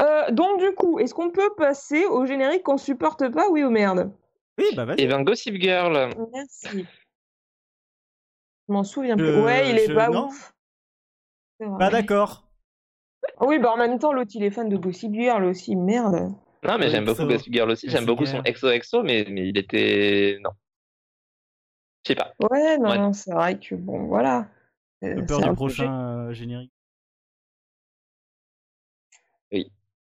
Euh, 0.00 0.30
donc 0.30 0.60
du 0.60 0.72
coup, 0.74 0.98
est-ce 0.98 1.14
qu'on 1.14 1.30
peut 1.30 1.50
passer 1.56 2.04
au 2.06 2.26
générique 2.26 2.62
qu'on 2.64 2.76
supporte 2.76 3.28
pas, 3.30 3.48
oui 3.50 3.64
ou 3.64 3.70
merde? 3.70 4.12
Oui, 4.58 4.66
bah 4.76 4.84
vas-y. 4.84 5.00
Et 5.02 5.06
ben 5.06 5.22
Gossip 5.22 5.54
Girl. 5.60 6.10
Merci. 6.32 6.86
Je 8.68 8.72
m'en 8.72 8.84
souviens 8.84 9.16
plus. 9.16 9.26
Euh, 9.26 9.44
ouais, 9.44 9.70
il 9.70 9.78
est 9.78 9.88
je- 9.88 9.94
pas 9.94 10.08
non. 10.08 10.26
ouf. 10.28 10.52
C'est 11.58 11.66
vrai. 11.66 11.78
Pas 11.78 11.90
d'accord. 11.90 12.48
Ah 13.38 13.46
Oui, 13.46 13.58
bah 13.58 13.70
en 13.72 13.76
même 13.76 13.98
temps, 13.98 14.12
l'autre 14.12 14.30
il 14.34 14.42
est 14.44 14.50
fan 14.50 14.68
de 14.68 14.76
Gossip 14.76 15.12
Girl 15.12 15.44
aussi, 15.44 15.74
merde. 15.76 16.34
Non, 16.64 16.78
mais 16.78 16.90
j'aime 16.90 17.02
Exo. 17.04 17.14
beaucoup 17.14 17.28
Gossip 17.32 17.52
Girl 17.52 17.70
aussi. 17.70 17.88
J'aime 17.88 18.04
Gossip 18.04 18.06
beaucoup 18.06 18.26
son 18.26 18.32
Girl. 18.36 18.48
exo 18.48 18.70
exo, 18.70 19.02
mais, 19.02 19.26
mais 19.28 19.48
il 19.48 19.58
était. 19.58 20.38
Non. 20.42 20.50
Je 22.04 22.08
sais 22.08 22.14
pas. 22.14 22.32
Ouais, 22.50 22.78
non, 22.78 22.90
Ouais. 22.90 22.98
non, 22.98 23.12
c'est 23.12 23.32
vrai 23.32 23.58
que 23.58 23.74
bon, 23.74 24.06
voilà. 24.06 24.48
Euh, 25.04 25.14
J'ai 25.16 25.26
peur 25.26 25.40
c'est 25.40 25.48
du 25.48 25.54
prochain 25.54 26.28
euh, 26.28 26.32
générique. 26.32 26.72
C'est 29.50 29.66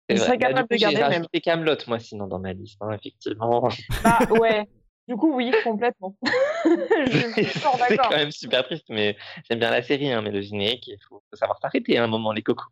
Je 0.10 0.18
serais 0.18 0.38
Bah, 0.38 0.48
capable 0.48 0.68
du 0.70 0.76
de 0.76 0.82
garder 0.82 0.96
J'ai 0.98 1.02
même. 1.04 1.12
rajouté 1.14 1.42
Camelot, 1.42 1.78
moi, 1.88 2.00
sinon, 2.00 2.28
dans 2.28 2.40
ma 2.40 2.54
liste, 2.54 2.78
hein, 2.82 2.92
effectivement. 2.92 3.70
Bah 4.04 4.20
ouais. 4.32 4.68
Du 5.08 5.16
coup, 5.16 5.36
oui, 5.36 5.52
complètement. 5.64 6.16
Je 6.64 7.32
suis 7.34 7.46
fort 7.60 7.78
c'est 7.90 7.98
quand 7.98 8.10
même 8.12 8.32
super 8.32 8.64
triste, 8.64 8.86
mais 8.90 9.18
j'aime 9.50 9.60
bien 9.60 9.70
la 9.70 9.84
série, 9.84 10.10
hein, 10.12 10.22
mais 10.22 10.32
le 10.32 10.42
générique, 10.42 10.88
il 10.88 10.98
faut, 11.10 11.22
savoir 11.34 11.60
s'arrêter 11.60 11.98
à 11.98 12.06
un 12.06 12.08
moment, 12.08 12.32
les 12.32 12.42
cocos. 12.42 12.64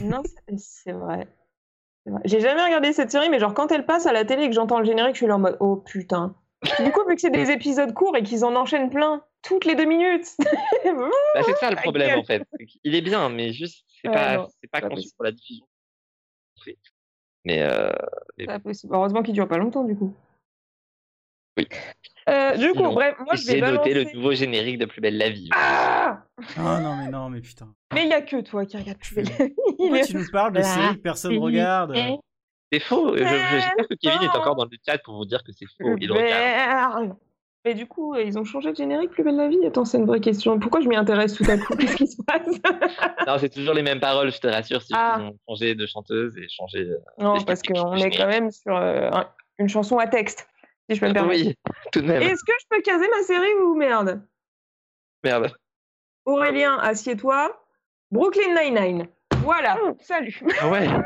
Non, 0.00 0.22
c'est- 0.56 0.92
vrai. 0.92 1.26
J'ai 2.24 2.40
jamais 2.40 2.64
regardé 2.64 2.92
cette 2.92 3.10
série, 3.10 3.30
mais 3.30 3.40
genre 3.40 3.54
quand 3.54 3.72
elle 3.72 3.86
passe 3.86 4.06
à 4.06 4.12
la 4.12 4.24
télé 4.24 4.44
et 4.44 4.48
que 4.48 4.54
j'entends 4.54 4.78
le 4.78 4.84
générique, 4.84 5.14
je 5.14 5.18
suis 5.18 5.26
là 5.26 5.36
en 5.36 5.40
mode 5.40 5.56
oh 5.60 5.76
putain. 5.76 6.34
Du 6.84 6.90
coup, 6.92 7.00
vu 7.08 7.14
que 7.14 7.20
c'est 7.20 7.30
des 7.30 7.50
épisodes 7.50 7.92
courts 7.94 8.16
et 8.16 8.22
qu'ils 8.22 8.44
en 8.44 8.54
enchaînent 8.54 8.90
plein 8.90 9.24
toutes 9.42 9.64
les 9.64 9.74
deux 9.74 9.84
minutes. 9.84 10.26
Bah, 10.84 11.40
c'est 11.44 11.56
ça 11.56 11.70
le 11.70 11.76
problème, 11.76 12.18
en 12.18 12.24
fait. 12.24 12.42
Qu'il 12.82 12.94
est 12.94 13.00
bien, 13.00 13.28
mais 13.28 13.52
juste, 13.52 13.84
c'est 14.00 14.08
Ouais, 14.08 14.14
pas, 14.14 14.48
pas 14.70 14.80
pas 14.80 14.88
conçu 14.88 15.08
pour 15.16 15.24
la 15.24 15.32
diffusion. 15.32 15.64
Mais 17.44 17.62
euh, 17.62 17.90
C'est 18.38 18.46
pas 18.46 18.58
possible. 18.60 18.94
Heureusement 18.94 19.22
qu'il 19.22 19.34
dure 19.34 19.48
pas 19.48 19.58
longtemps 19.58 19.84
du 19.84 19.96
coup. 19.96 20.14
Oui. 21.58 21.66
Euh, 22.28 22.56
du 22.56 22.68
coup, 22.68 22.76
Sinon, 22.78 22.92
bref, 22.94 23.16
moi 23.18 23.34
je 23.34 23.46
vais 23.46 23.52
j'ai 23.54 23.60
noté 23.60 23.92
balancer. 23.92 23.94
le 23.94 24.12
nouveau 24.16 24.32
générique 24.32 24.78
de 24.78 24.86
Plus 24.86 25.00
Belle 25.00 25.18
la 25.18 25.28
Vie. 25.28 25.50
Ah 25.54 26.24
Ah 26.56 26.80
non, 26.80 26.96
mais 26.96 27.08
non, 27.10 27.28
mais 27.28 27.40
putain. 27.40 27.74
Mais 27.92 28.04
il 28.04 28.08
y 28.08 28.12
a 28.14 28.22
que 28.22 28.40
toi 28.40 28.64
qui 28.64 28.76
regarde 28.78 28.98
plus 28.98 29.16
belle 29.16 29.26
la 29.38 29.46
vie. 29.46 29.54
Pourquoi 29.76 30.00
tu 30.00 30.16
nous 30.16 30.30
parles 30.30 30.52
de 30.52 30.62
séries 30.62 30.96
que 30.96 31.02
personne 31.02 31.36
regarde? 31.38 31.94
C'est 32.72 32.80
faux. 32.80 33.14
je- 33.16 33.22
je- 33.24 33.26
J'espère 33.26 33.86
que 33.88 33.94
Kevin 33.94 34.22
est 34.22 34.36
encore 34.36 34.56
dans 34.56 34.64
le 34.64 34.70
chat 34.86 34.96
pour 34.98 35.16
vous 35.16 35.26
dire 35.26 35.42
que 35.44 35.52
c'est 35.52 35.66
faux. 35.78 35.94
Il 36.00 36.10
regarde. 36.10 37.16
Mais 37.64 37.74
du 37.74 37.86
coup, 37.86 38.14
euh, 38.14 38.22
ils 38.22 38.38
ont 38.38 38.44
changé 38.44 38.72
de 38.72 38.76
générique 38.76 39.10
plus 39.10 39.22
belle 39.22 39.36
la 39.36 39.46
vie. 39.48 39.64
Attends, 39.64 39.84
c'est 39.84 39.98
une 39.98 40.06
vraie 40.06 40.20
question. 40.20 40.58
Pourquoi 40.58 40.80
je 40.80 40.88
m'y 40.88 40.96
intéresse 40.96 41.34
tout 41.34 41.44
à 41.48 41.56
coup? 41.56 41.76
Qu'est-ce 41.76 41.96
qui 41.96 42.06
se 42.08 42.20
passe? 42.22 42.46
Non, 43.26 43.38
c'est 43.38 43.50
toujours 43.50 43.74
les 43.74 43.82
mêmes 43.82 44.00
paroles, 44.00 44.32
je 44.32 44.40
te 44.40 44.48
rassure. 44.48 44.80
Juste 44.80 44.92
Ah. 44.94 45.14
qu'ils 45.18 45.26
ont 45.28 45.36
changé 45.48 45.74
de 45.76 45.86
chanteuse 45.86 46.36
et 46.38 46.48
changé. 46.48 46.80
euh, 46.80 46.96
Non, 47.18 47.40
parce 47.44 47.62
qu'on 47.62 47.94
est 47.96 48.10
quand 48.10 48.26
même 48.26 48.50
sur 48.50 48.76
euh, 48.76 49.10
un- 49.12 49.28
une 49.58 49.68
chanson 49.68 49.98
à 49.98 50.08
texte, 50.08 50.48
si 50.90 50.96
je 50.96 51.00
peux 51.00 51.06
me 51.08 51.12
permettre. 51.14 51.40
Oui, 51.44 51.54
tout 51.92 52.00
de 52.00 52.06
même. 52.06 52.20
Est-ce 52.22 52.42
que 52.44 52.52
je 52.60 52.66
peux 52.68 52.82
caser 52.82 53.06
ma 53.16 53.22
série 53.22 53.54
ou 53.64 53.74
merde? 53.76 54.20
Merde. 55.22 55.52
Aurélien, 56.24 56.78
assieds-toi. 56.78 57.56
Brooklyn 58.10 58.54
Nine-Nine. 58.60 59.06
Voilà, 59.44 59.76
salut. 60.00 60.42
Ah 60.60 60.68
ouais. 60.68 60.88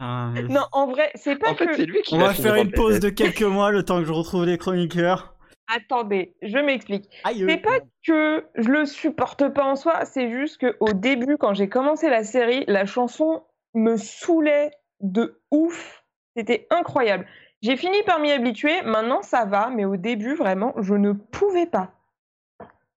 Ah, 0.00 0.30
Non, 0.48 0.62
en 0.70 0.86
vrai, 0.86 1.10
c'est 1.16 1.34
pas 1.34 1.50
En 1.50 1.54
fait, 1.56 1.66
que... 1.66 1.74
c'est 1.74 1.84
lui 1.84 2.00
qui 2.02 2.14
On 2.14 2.18
va 2.18 2.32
faire 2.32 2.54
une 2.54 2.70
pause 2.70 3.00
de 3.00 3.08
quelques 3.10 3.42
mois 3.42 3.72
le 3.72 3.82
temps 3.84 3.98
que 3.98 4.04
je 4.04 4.12
retrouve 4.12 4.44
les 4.46 4.56
chroniqueurs. 4.56 5.34
Attendez, 5.68 6.34
je 6.42 6.58
m'explique. 6.58 7.10
C'est 7.46 7.58
pas 7.58 7.78
que 8.06 8.46
je 8.54 8.68
le 8.70 8.86
supporte 8.86 9.48
pas 9.50 9.64
en 9.64 9.76
soi, 9.76 10.04
c'est 10.06 10.30
juste 10.30 10.58
que 10.58 10.76
au 10.80 10.92
début, 10.94 11.36
quand 11.38 11.52
j'ai 11.54 11.68
commencé 11.68 12.08
la 12.08 12.24
série, 12.24 12.64
la 12.68 12.86
chanson 12.86 13.44
me 13.74 13.96
saoulait 13.96 14.70
de 15.00 15.40
ouf. 15.50 16.04
C'était 16.36 16.66
incroyable. 16.70 17.26
J'ai 17.60 17.76
fini 17.76 18.02
par 18.04 18.20
m'y 18.20 18.30
habituer, 18.32 18.80
maintenant 18.82 19.20
ça 19.22 19.44
va, 19.44 19.68
mais 19.68 19.84
au 19.84 19.96
début, 19.96 20.34
vraiment, 20.34 20.72
je 20.80 20.94
ne 20.94 21.12
pouvais 21.12 21.66
pas. 21.66 21.92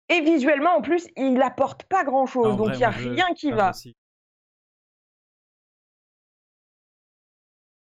Et 0.10 0.21
visuellement, 0.21 0.71
en 0.77 0.81
plus, 0.81 1.07
il 1.17 1.41
apporte 1.41 1.84
pas 1.84 2.03
grand 2.03 2.25
chose, 2.25 2.57
donc 2.57 2.69
il 2.73 2.77
n'y 2.77 2.84
a 2.84 2.89
rien 2.89 3.25
qui 3.36 3.51
Ah, 3.51 3.55
va. 3.55 3.69
aussi. 3.71 3.95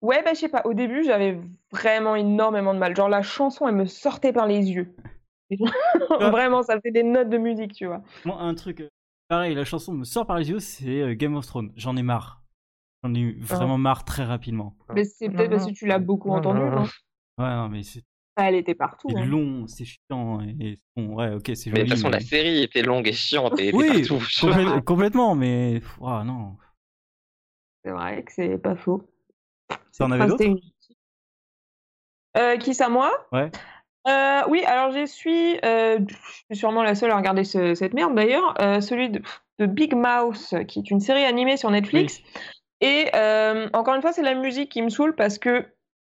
Ouais, 0.03 0.21
bah 0.23 0.31
je 0.33 0.39
sais 0.41 0.49
pas, 0.49 0.61
au 0.65 0.73
début, 0.73 1.03
j'avais 1.03 1.39
vraiment 1.71 2.15
énormément 2.15 2.73
de 2.75 2.79
mal. 2.79 2.95
Genre, 2.95 3.09
la 3.09 3.21
chanson, 3.23 3.67
elle 3.67 3.75
me 3.75 3.85
sortait 3.85 4.33
par 4.33 4.45
les 4.47 4.69
yeux. 4.69 4.93
vraiment, 6.19 6.61
ça 6.61 6.79
fait 6.81 6.91
des 6.91 7.03
notes 7.03 7.29
de 7.29 7.37
musique, 7.37 7.73
tu 7.73 7.85
vois. 7.87 8.01
Moi, 8.25 8.37
un 8.39 8.53
truc. 8.53 8.81
euh, 8.81 8.89
Pareil, 9.29 9.55
la 9.55 9.63
chanson 9.65 9.93
me 9.93 10.03
sort 10.03 10.27
par 10.27 10.37
les 10.37 10.49
yeux, 10.49 10.59
c'est 10.59 11.01
euh, 11.01 11.13
Game 11.15 11.35
of 11.35 11.45
Thrones. 11.47 11.71
J'en 11.77 11.95
ai 11.95 12.03
marre. 12.03 12.43
J'en 13.03 13.13
ai 13.13 13.19
eu 13.19 13.39
vraiment 13.41 13.77
marre 13.77 14.03
très 14.05 14.23
rapidement. 14.23 14.75
Mais 14.93 15.05
c'est 15.05 15.29
peut-être 15.29 15.49
parce 15.51 15.65
que 15.67 15.71
tu 15.73 15.85
l'as 15.87 15.99
beaucoup 15.99 16.29
Non, 16.29 16.35
entendu, 16.35 16.59
non, 16.59 16.69
non? 16.69 16.75
Non. 16.81 16.87
Ouais, 17.39 17.49
non, 17.55 17.69
mais 17.69 17.83
c'est 17.83 18.03
Ah, 18.35 18.49
Elle 18.49 18.55
était 18.55 18.75
partout. 18.75 19.07
c'est 19.09 19.17
hein. 19.17 19.25
long, 19.25 19.67
c'est 19.67 19.85
chiant. 19.85 20.41
Et... 20.59 20.77
Bon, 20.97 21.15
ouais, 21.15 21.33
ok, 21.33 21.51
c'est 21.55 21.69
Mais 21.71 21.77
joli. 21.77 21.83
de 21.83 21.83
toute 21.83 21.89
façon, 21.95 22.07
mais- 22.09 22.17
la 22.17 22.19
série 22.19 22.63
était 22.63 22.81
longue 22.81 23.07
et 23.07 23.13
chiante 23.13 23.57
et 23.59 23.69
était 23.69 23.77
Oui, 23.77 24.05
partout. 24.07 24.81
complètement, 24.85 25.33
mais. 25.35 25.81
Ah 26.03 26.23
non. 26.25 26.57
C'est 27.85 27.91
vrai 27.91 28.23
que 28.23 28.31
c'est 28.33 28.57
pas 28.57 28.75
faux. 28.75 29.01
T'en 29.97 30.11
avais 30.11 30.27
d'autres 30.27 30.43
euh, 32.37 32.57
Qui 32.57 32.73
ça, 32.73 32.89
moi? 32.89 33.11
Ouais. 33.31 33.51
Euh, 34.07 34.41
oui, 34.49 34.63
alors 34.65 34.91
je 34.91 35.05
suis, 35.05 35.57
euh, 35.63 35.99
je 36.07 36.15
suis 36.15 36.55
sûrement 36.57 36.83
la 36.83 36.93
seule 36.95 37.11
à 37.11 37.15
regarder 37.17 37.43
ce- 37.45 37.73
cette 37.75 37.93
merde 37.93 38.15
d'ailleurs, 38.15 38.53
celui 38.81 39.09
de, 39.09 39.21
de 39.59 39.65
Big 39.65 39.93
Mouse, 39.95 40.53
qui 40.67 40.79
est 40.79 40.91
une 40.91 40.99
série 40.99 41.23
animée 41.23 41.55
sur 41.57 41.71
Netflix. 41.71 42.19
Et 42.81 43.05
encore 43.73 43.95
une 43.95 44.01
fois, 44.01 44.11
c'est 44.11 44.23
la 44.23 44.33
musique 44.35 44.69
qui 44.71 44.81
me 44.81 44.89
saoule 44.89 45.15
parce 45.15 45.37
que 45.37 45.65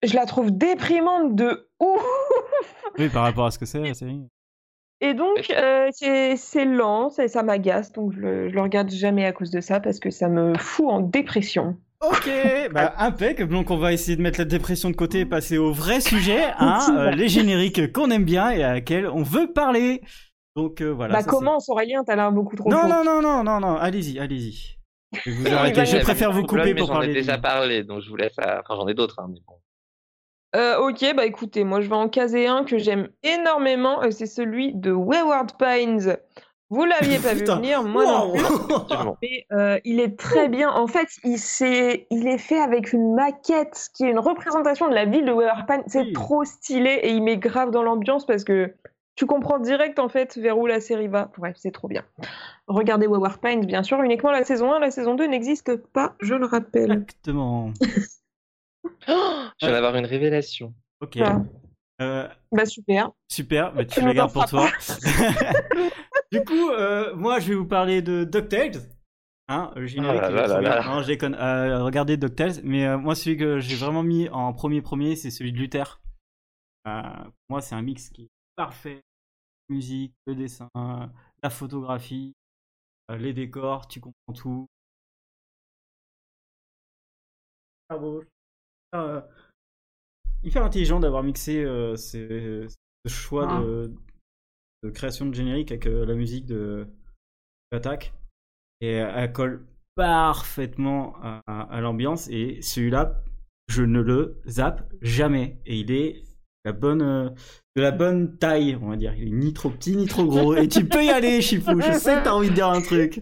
je 0.03 0.15
la 0.15 0.25
trouve 0.25 0.51
déprimante 0.51 1.35
de 1.35 1.69
ouf. 1.79 2.03
Oui, 2.97 3.09
par 3.09 3.23
rapport 3.23 3.45
à 3.45 3.51
ce 3.51 3.59
que 3.59 3.65
c'est 3.65 3.79
la 3.79 3.93
série. 3.93 4.21
Et 5.01 5.13
donc, 5.13 5.51
euh, 5.51 5.89
c'est 5.91 6.37
c'est 6.37 6.65
lent, 6.65 7.09
ça, 7.09 7.27
ça 7.27 7.43
m'agace, 7.43 7.91
donc 7.91 8.13
je 8.13 8.19
le, 8.19 8.49
je 8.49 8.55
le 8.55 8.61
regarde 8.61 8.89
jamais 8.89 9.25
à 9.25 9.33
cause 9.33 9.51
de 9.51 9.59
ça 9.59 9.79
parce 9.81 9.99
que 9.99 10.09
ça 10.09 10.29
me 10.29 10.57
fout 10.57 10.87
en 10.89 11.01
dépression. 11.01 11.77
Ok, 12.01 12.29
bah 12.73 12.93
impeccable. 12.97 13.51
Donc 13.53 13.71
on 13.71 13.77
va 13.77 13.93
essayer 13.93 14.15
de 14.17 14.21
mettre 14.21 14.39
la 14.39 14.45
dépression 14.45 14.89
de 14.89 14.95
côté 14.95 15.21
et 15.21 15.25
passer 15.25 15.57
au 15.57 15.71
vrai 15.71 15.99
sujet, 16.01 16.43
hein, 16.59 16.79
euh, 16.97 17.11
les 17.11 17.29
génériques 17.29 17.91
qu'on 17.93 18.11
aime 18.11 18.25
bien 18.25 18.49
et 18.51 18.63
à 18.63 18.73
laquelle 18.73 19.07
on 19.07 19.23
veut 19.23 19.51
parler. 19.51 20.01
Donc 20.55 20.81
euh, 20.81 20.89
voilà. 20.91 21.15
bah 21.15 21.21
ça, 21.21 21.29
commence 21.29 21.67
Aurélien, 21.69 22.03
t'as 22.05 22.15
l'air 22.15 22.31
beaucoup 22.31 22.55
trop 22.55 22.69
Non, 22.69 22.87
non, 22.87 23.03
non, 23.03 23.21
non, 23.21 23.43
non, 23.43 23.59
non, 23.59 23.75
allez-y, 23.75 24.19
allez-y. 24.19 24.77
Je 25.25 25.31
vous 25.31 25.47
arrêter. 25.53 25.77
bah, 25.77 25.85
Je 25.85 25.97
préfère 25.97 26.31
vous 26.31 26.43
couper 26.43 26.73
pour 26.75 26.87
j'en 26.87 26.93
parler. 26.93 27.09
ai 27.09 27.13
du- 27.13 27.19
déjà 27.19 27.37
parlé, 27.37 27.83
donc 27.83 28.01
je 28.01 28.09
vous 28.09 28.15
laisse. 28.15 28.37
à- 28.39 28.61
Enfin, 28.61 28.75
j'en 28.79 28.87
ai 28.87 28.93
d'autres, 28.93 29.19
hein, 29.19 29.27
mais 29.29 29.39
bon. 29.47 29.53
Euh, 30.55 30.77
ok, 30.77 31.13
bah 31.17 31.25
écoutez, 31.25 31.65
moi 31.65 31.81
je 31.81 31.89
vais 31.89 31.95
en 31.95 32.07
caser 32.07 32.47
un 32.47 32.63
que 32.63 32.77
j'aime 32.77 33.09
énormément, 33.23 33.99
c'est 34.11 34.25
celui 34.25 34.73
de 34.73 34.91
Wayward 34.91 35.51
Pines. 35.59 36.15
Vous 36.75 36.83
l'aviez 36.83 37.19
pas 37.19 37.33
vu 37.33 37.45
venir, 37.45 37.83
moi 37.83 38.03
non 38.05 38.33
plus. 38.33 38.41
Mais 39.21 39.45
euh, 39.53 39.79
il 39.85 40.01
est 40.01 40.19
très 40.19 40.49
bien. 40.49 40.69
En 40.71 40.87
fait, 40.87 41.07
il, 41.23 41.37
s'est- 41.39 42.05
il 42.11 42.27
est 42.27 42.37
fait 42.37 42.59
avec 42.59 42.91
une 42.91 43.15
maquette 43.15 43.87
qui 43.95 44.03
est 44.03 44.09
une 44.11 44.19
représentation 44.19 44.89
de 44.89 44.93
la 44.93 45.05
ville 45.05 45.23
de 45.25 45.31
Pines. 45.67 45.83
C'est 45.87 46.01
Oui. 46.01 46.11
trop 46.13 46.43
stylé 46.43 46.99
et 47.03 47.11
il 47.11 47.23
met 47.23 47.37
grave 47.37 47.71
dans 47.71 47.81
l'ambiance 47.81 48.25
parce 48.25 48.43
que 48.43 48.73
tu 49.15 49.25
comprends 49.25 49.59
direct 49.59 49.97
en 49.99 50.09
fait 50.09 50.37
vers 50.37 50.57
où 50.57 50.65
la 50.67 50.81
série 50.81 51.07
va. 51.07 51.31
Bref, 51.37 51.55
c'est 51.57 51.71
trop 51.71 51.87
bien. 51.87 52.03
Regardez 52.67 53.07
Pines, 53.41 53.65
bien 53.65 53.81
sûr, 53.81 54.01
uniquement 54.03 54.31
la 54.31 54.43
saison 54.43 54.73
1. 54.73 54.79
La 54.79 54.91
saison 54.91 55.15
2 55.15 55.27
n'existe 55.27 55.77
pas, 55.77 56.15
je 56.19 56.33
le 56.35 56.45
rappelle. 56.45 56.91
Exactement. 56.91 57.71
Je 59.07 59.65
viens 59.65 59.71
d'avoir 59.71 59.95
une 59.95 60.05
révélation. 60.05 60.73
Ok. 61.01 61.17
Ah. 61.21 61.41
Euh, 62.01 62.27
Bah 62.51 62.65
super. 62.65 63.11
super, 63.29 63.71
bah, 63.73 63.85
tu 63.85 64.03
me 64.03 64.11
gardes 64.13 64.33
pour 64.33 64.45
toi. 64.45 64.67
du 66.31 66.43
coup, 66.43 66.69
euh, 66.71 67.15
moi 67.15 67.39
je 67.39 67.49
vais 67.49 67.55
vous 67.55 67.67
parler 67.67 68.01
de 68.01 68.23
DuckTales. 68.23 68.81
Hein, 69.47 69.71
le 69.75 69.85
générique. 69.85 70.21
Ah 70.23 70.29
là 70.31 70.47
là 70.47 70.61
là. 70.61 70.83
Non, 70.83 71.01
je 71.01 71.07
déconne. 71.07 71.35
Euh, 71.35 71.83
regardez 71.83 72.17
DuckTales, 72.17 72.61
mais 72.63 72.87
euh, 72.87 72.97
moi 72.97 73.13
celui 73.15 73.37
que 73.37 73.59
j'ai 73.59 73.75
vraiment 73.75 74.01
mis 74.03 74.27
en 74.29 74.53
premier 74.53 74.81
premier, 74.81 75.15
c'est 75.15 75.29
celui 75.31 75.51
de 75.51 75.57
Luther. 75.57 76.01
Euh, 76.87 77.01
pour 77.23 77.33
moi, 77.49 77.61
c'est 77.61 77.75
un 77.75 77.81
mix 77.81 78.09
qui 78.09 78.23
est 78.23 78.29
parfait. 78.55 79.01
Musique, 79.69 80.13
le 80.27 80.35
dessin, 80.35 80.69
la 80.75 81.49
photographie, 81.49 82.33
euh, 83.11 83.17
les 83.17 83.33
décors, 83.33 83.87
tu 83.87 83.99
comprends 83.99 84.33
tout. 84.35 84.67
Ah, 87.89 87.97
beau. 87.97 88.23
Euh, 88.95 89.21
hyper 90.43 90.63
intelligent 90.63 90.99
d'avoir 90.99 91.23
mixé 91.23 91.63
euh, 91.63 91.95
ces- 91.95 92.67
ce 93.05 93.09
choix 93.11 93.47
Ah. 93.49 93.61
de, 93.61 93.93
de 94.85 94.89
création 94.91 95.25
de 95.25 95.33
générique 95.33 95.71
avec 95.71 95.87
euh, 95.87 96.05
la 96.05 96.13
musique 96.13 96.45
de 96.45 96.87
l'attaque. 97.71 98.13
Et 98.81 98.91
elle 98.93 99.31
colle 99.31 99.65
parfaitement 99.95 101.15
à, 101.21 101.41
à- 101.47 101.61
à 101.75 101.81
l'ambiance. 101.81 102.27
Et 102.29 102.61
celui-là, 102.61 103.21
je 103.69 103.83
ne 103.83 104.01
le 104.01 104.41
zappe 104.47 104.91
jamais. 105.01 105.57
Et 105.65 105.77
il 105.77 105.91
est 105.91 106.23
la 106.65 106.71
bonne, 106.73 107.01
euh, 107.03 107.29
de 107.75 107.81
la 107.81 107.91
bonne 107.91 108.37
taille, 108.37 108.77
on 108.81 108.89
va 108.89 108.95
dire. 108.95 109.13
Il 109.17 109.27
est 109.27 109.31
ni 109.31 109.53
trop 109.53 109.69
petit 109.69 109.95
ni 109.95 110.07
trop 110.07 110.25
gros. 110.25 110.55
et 110.55 110.67
tu 110.67 110.85
peux 110.87 111.03
y 111.05 111.09
aller, 111.09 111.39
Chipou. 111.41 111.79
Je 111.79 111.91
sais 111.93 112.15
que 112.15 112.23
t'as 112.23 112.31
envie 112.33 112.49
de 112.49 112.55
dire 112.55 112.67
un 112.67 112.81
truc. 112.81 113.21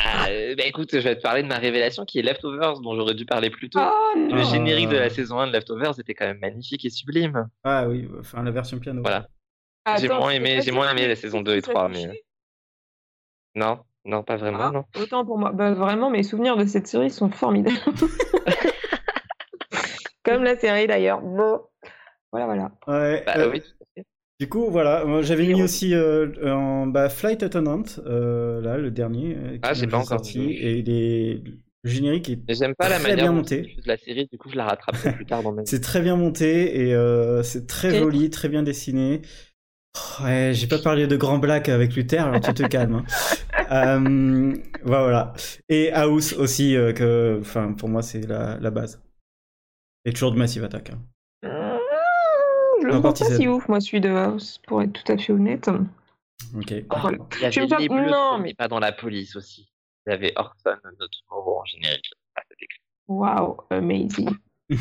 Ah, 0.00 0.26
euh, 0.28 0.54
bah 0.56 0.64
écoute, 0.66 0.90
je 0.92 0.98
vais 0.98 1.16
te 1.16 1.22
parler 1.22 1.42
de 1.42 1.48
ma 1.48 1.58
révélation 1.58 2.04
qui 2.04 2.18
est 2.18 2.22
Leftovers, 2.22 2.80
dont 2.80 2.94
j'aurais 2.96 3.14
dû 3.14 3.24
parler 3.24 3.50
plus 3.50 3.70
tôt. 3.70 3.78
Oh 3.80 4.14
Le 4.16 4.42
générique 4.42 4.88
de 4.88 4.96
la 4.96 5.10
saison 5.10 5.38
1 5.38 5.46
de 5.46 5.52
Leftovers 5.52 5.98
était 6.00 6.14
quand 6.14 6.26
même 6.26 6.40
magnifique 6.40 6.84
et 6.84 6.90
sublime. 6.90 7.48
Ah 7.64 7.88
oui, 7.88 8.08
enfin 8.18 8.42
la 8.42 8.50
version 8.50 8.78
piano. 8.78 9.00
Voilà. 9.02 9.28
J'ai 10.00 10.08
moins 10.08 10.30
aimé- 10.30 10.60
j'ai 10.62 10.70
moins 10.70 10.90
aimé 10.90 11.06
la 11.08 11.16
saison 11.16 11.40
2 11.42 11.56
et 11.56 11.62
tu 11.62 11.70
3, 11.70 11.88
réfléchis. 11.88 12.08
mais- 12.08 12.22
Non, 13.60 13.80
non, 14.04 14.22
pas 14.22 14.36
vraiment, 14.36 14.58
Ah, 14.62 14.70
non. 14.70 14.84
Autant 15.00 15.24
pour 15.26 15.38
moi. 15.38 15.52
Bah, 15.52 15.72
vraiment, 15.72 16.08
mes 16.10 16.22
souvenirs 16.22 16.56
de 16.56 16.64
cette 16.66 16.86
série 16.86 17.10
sont 17.10 17.30
formidables. 17.30 17.76
Comme 20.24 20.44
la 20.44 20.56
série 20.56 20.86
d'ailleurs. 20.86 21.20
Bon. 21.20 21.60
Voilà, 22.30 22.46
voilà. 22.46 22.70
Ouais, 22.86 23.22
Bah 23.26 23.34
euh, 23.38 23.50
oui. 23.52 23.62
Du 24.40 24.48
coup, 24.48 24.70
voilà, 24.70 25.04
j'avais 25.22 25.46
mis 25.46 25.62
aussi 25.62 25.94
euh, 25.94 26.28
en 26.52 26.86
bah, 26.86 27.08
Flight 27.08 27.42
Attendant, 27.42 27.82
euh, 28.06 28.60
là, 28.60 28.76
le 28.78 28.90
dernier. 28.90 29.36
euh, 29.36 29.58
Ah, 29.62 29.72
qui 29.72 29.80
j'ai 29.80 29.86
vient 29.86 29.90
pas 29.90 29.96
de 29.98 30.02
encore 30.04 30.18
sorti. 30.24 30.50
Et 30.52 30.78
il 30.78 30.90
est- 30.90 31.42
le 31.84 31.90
générique 31.90 32.30
est 32.30 32.38
Mais 32.48 32.54
j'aime 32.54 32.74
pas 32.76 32.88
la 32.88 32.94
Très 32.98 33.10
manière 33.10 33.16
bien 33.24 33.32
dont 33.32 33.38
monté. 33.38 33.76
la 33.84 33.96
série, 33.96 34.26
du 34.30 34.38
coup 34.38 34.48
je 34.48 34.56
la 34.56 34.64
rattraperai 34.66 35.12
plus 35.14 35.26
tard 35.26 35.42
dans 35.42 35.52
ma 35.52 35.62
vie. 35.62 35.66
C'est 35.68 35.80
très 35.80 36.00
bien 36.00 36.14
monté 36.14 36.80
et 36.86 36.94
euh, 36.94 37.42
c'est 37.42 37.66
très 37.66 37.90
joli, 37.98 38.30
très 38.30 38.48
bien 38.48 38.62
dessiné. 38.62 39.20
Oh, 39.96 40.24
ouais, 40.24 40.52
j'ai 40.54 40.66
pas 40.66 40.78
parlé 40.78 41.06
de 41.06 41.16
Grand 41.16 41.38
Black 41.38 41.68
avec 41.68 41.94
Luther, 41.94 42.24
alors 42.26 42.40
tu 42.40 42.54
te 42.54 42.62
calmes. 42.66 42.94
hein. 42.96 43.04
Euh, 43.70 44.54
voilà. 44.82 45.32
Et 45.70 45.90
House 45.94 46.34
aussi, 46.34 46.76
euh, 46.76 46.92
que, 46.92 47.38
enfin, 47.40 47.72
pour 47.72 47.88
moi, 47.88 48.02
c'est 48.02 48.20
la, 48.20 48.58
la 48.58 48.70
base. 48.70 49.00
Et 50.04 50.12
toujours 50.12 50.30
de 50.32 50.36
Massive 50.36 50.62
Attack. 50.64 50.90
hein. 50.90 50.98
Mmh, 51.42 52.82
Je 52.82 52.86
le 52.88 53.00
partie 53.00 53.24
pas 53.24 53.30
si 53.36 53.48
ouf, 53.48 53.66
moi, 53.68 53.80
celui 53.80 54.02
de 54.02 54.10
House, 54.10 54.60
pour 54.66 54.82
être 54.82 54.92
tout 54.92 55.10
à 55.10 55.16
fait 55.16 55.32
honnête. 55.32 55.70
Ok. 56.54 56.74
Voilà. 56.90 57.16
Il 57.36 57.40
y 57.40 57.72
avait 57.74 57.88
bleus 57.88 58.10
non, 58.10 58.38
mais- 58.40 58.52
pas 58.52 58.68
dans 58.68 58.80
la 58.80 58.92
police 58.92 59.36
aussi. 59.36 59.70
Il 60.06 60.10
y 60.10 60.12
avait 60.12 60.32
Orson, 60.36 60.76
notre 61.00 61.18
nouveau 61.30 61.60
en 61.60 61.64
générique. 61.64 62.10
Waouh, 63.08 63.56
amazing. 63.70 64.28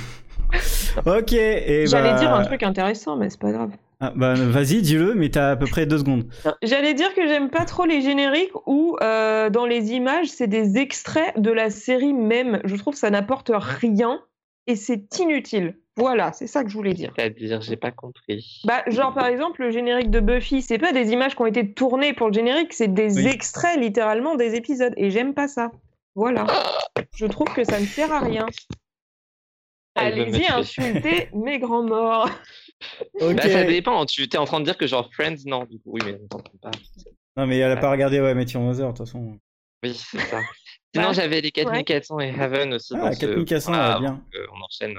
Ok. 1.05 1.31
Et 1.31 1.87
J'allais 1.87 2.11
bah- 2.11 2.19
dire 2.19 2.33
un 2.33 2.43
truc 2.43 2.63
intéressant, 2.63 3.15
mais 3.15 3.29
c'est 3.29 3.39
pas 3.39 3.53
grave. 3.53 3.71
Ah, 4.03 4.11
bah, 4.15 4.33
vas-y, 4.33 4.81
dis-le, 4.81 5.13
mais 5.13 5.29
t'as 5.29 5.51
à 5.51 5.55
peu 5.55 5.67
près 5.67 5.85
deux 5.85 5.99
secondes. 5.99 6.25
J'allais 6.63 6.95
dire 6.95 7.13
que 7.13 7.27
j'aime 7.27 7.49
pas 7.51 7.65
trop 7.65 7.85
les 7.85 8.01
génériques 8.01 8.51
où 8.65 8.97
euh, 9.03 9.51
dans 9.51 9.67
les 9.67 9.91
images 9.93 10.27
c'est 10.27 10.47
des 10.47 10.77
extraits 10.77 11.39
de 11.39 11.51
la 11.51 11.69
série 11.69 12.11
même. 12.13 12.59
Je 12.63 12.75
trouve 12.75 12.93
que 12.95 12.99
ça 12.99 13.11
n'apporte 13.11 13.51
rien 13.55 14.19
et 14.65 14.75
c'est 14.75 15.19
inutile. 15.19 15.77
Voilà, 15.97 16.31
c'est 16.31 16.47
ça 16.47 16.63
que 16.63 16.69
je 16.69 16.73
voulais 16.75 16.93
dire. 16.95 17.11
C'est-à-dire, 17.15 17.61
j'ai 17.61 17.75
pas 17.75 17.91
compris. 17.91 18.61
Bah, 18.63 18.81
genre 18.87 19.13
par 19.13 19.27
exemple 19.27 19.61
le 19.61 19.69
générique 19.71 20.09
de 20.09 20.19
Buffy, 20.19 20.63
c'est 20.63 20.79
pas 20.79 20.93
des 20.93 21.11
images 21.11 21.35
qui 21.35 21.41
ont 21.43 21.45
été 21.45 21.71
tournées 21.73 22.13
pour 22.13 22.27
le 22.29 22.33
générique, 22.33 22.73
c'est 22.73 22.91
des 22.91 23.17
Oui. 23.17 23.27
extraits 23.27 23.77
littéralement 23.79 24.33
des 24.35 24.55
épisodes 24.55 24.93
et 24.97 25.11
j'aime 25.11 25.35
pas 25.35 25.47
ça. 25.47 25.69
Voilà. 26.15 26.47
Je 27.13 27.25
trouve 27.27 27.53
que 27.53 27.63
ça 27.63 27.79
ne 27.79 27.85
sert 27.85 28.11
à 28.11 28.19
rien. 28.19 28.45
Me 29.97 30.01
Allez-y 30.01 30.31
tuer. 30.43 30.49
insulter 30.51 31.29
mes 31.33 31.59
grands 31.59 31.83
morts. 31.83 32.29
Ok. 33.19 33.35
Bah, 33.35 33.41
ça 33.49 33.63
dépend, 33.63 34.05
tu 34.05 34.27
t'es 34.27 34.37
en 34.37 34.45
train 34.45 34.59
de 34.59 34.65
dire 34.65 34.77
que 34.77 34.87
genre 34.87 35.09
Friends, 35.13 35.35
non, 35.45 35.65
du 35.65 35.77
coup, 35.79 35.91
oui, 35.93 36.01
mais 36.05 36.17
on 36.21 36.27
t'entend 36.27 36.57
pas. 36.61 36.71
Non, 37.37 37.47
mais 37.47 37.57
elle 37.59 37.71
a 37.71 37.77
pas 37.77 37.91
regardé, 37.91 38.19
ouais, 38.19 38.33
Matthew 38.33 38.55
Mother, 38.57 38.87
de 38.91 38.97
toute 38.97 39.05
façon. 39.07 39.37
Oui, 39.83 39.93
c'est 39.93 40.19
ça. 40.19 40.39
Sinon, 40.93 41.07
Bah, 41.07 41.13
j'avais 41.13 41.39
les 41.41 41.51
4400 41.51 42.19
et 42.19 42.27
Heaven 42.29 42.73
aussi. 42.73 42.93
Ah, 42.97 43.09
dans 43.09 43.13
ce- 43.13 43.19
4400, 43.19 43.71
voilà, 43.71 43.93
ouais, 43.95 43.99
bien. 44.01 44.23
euh, 44.35 44.45
on 44.53 44.61
enchaîne. 44.61 44.97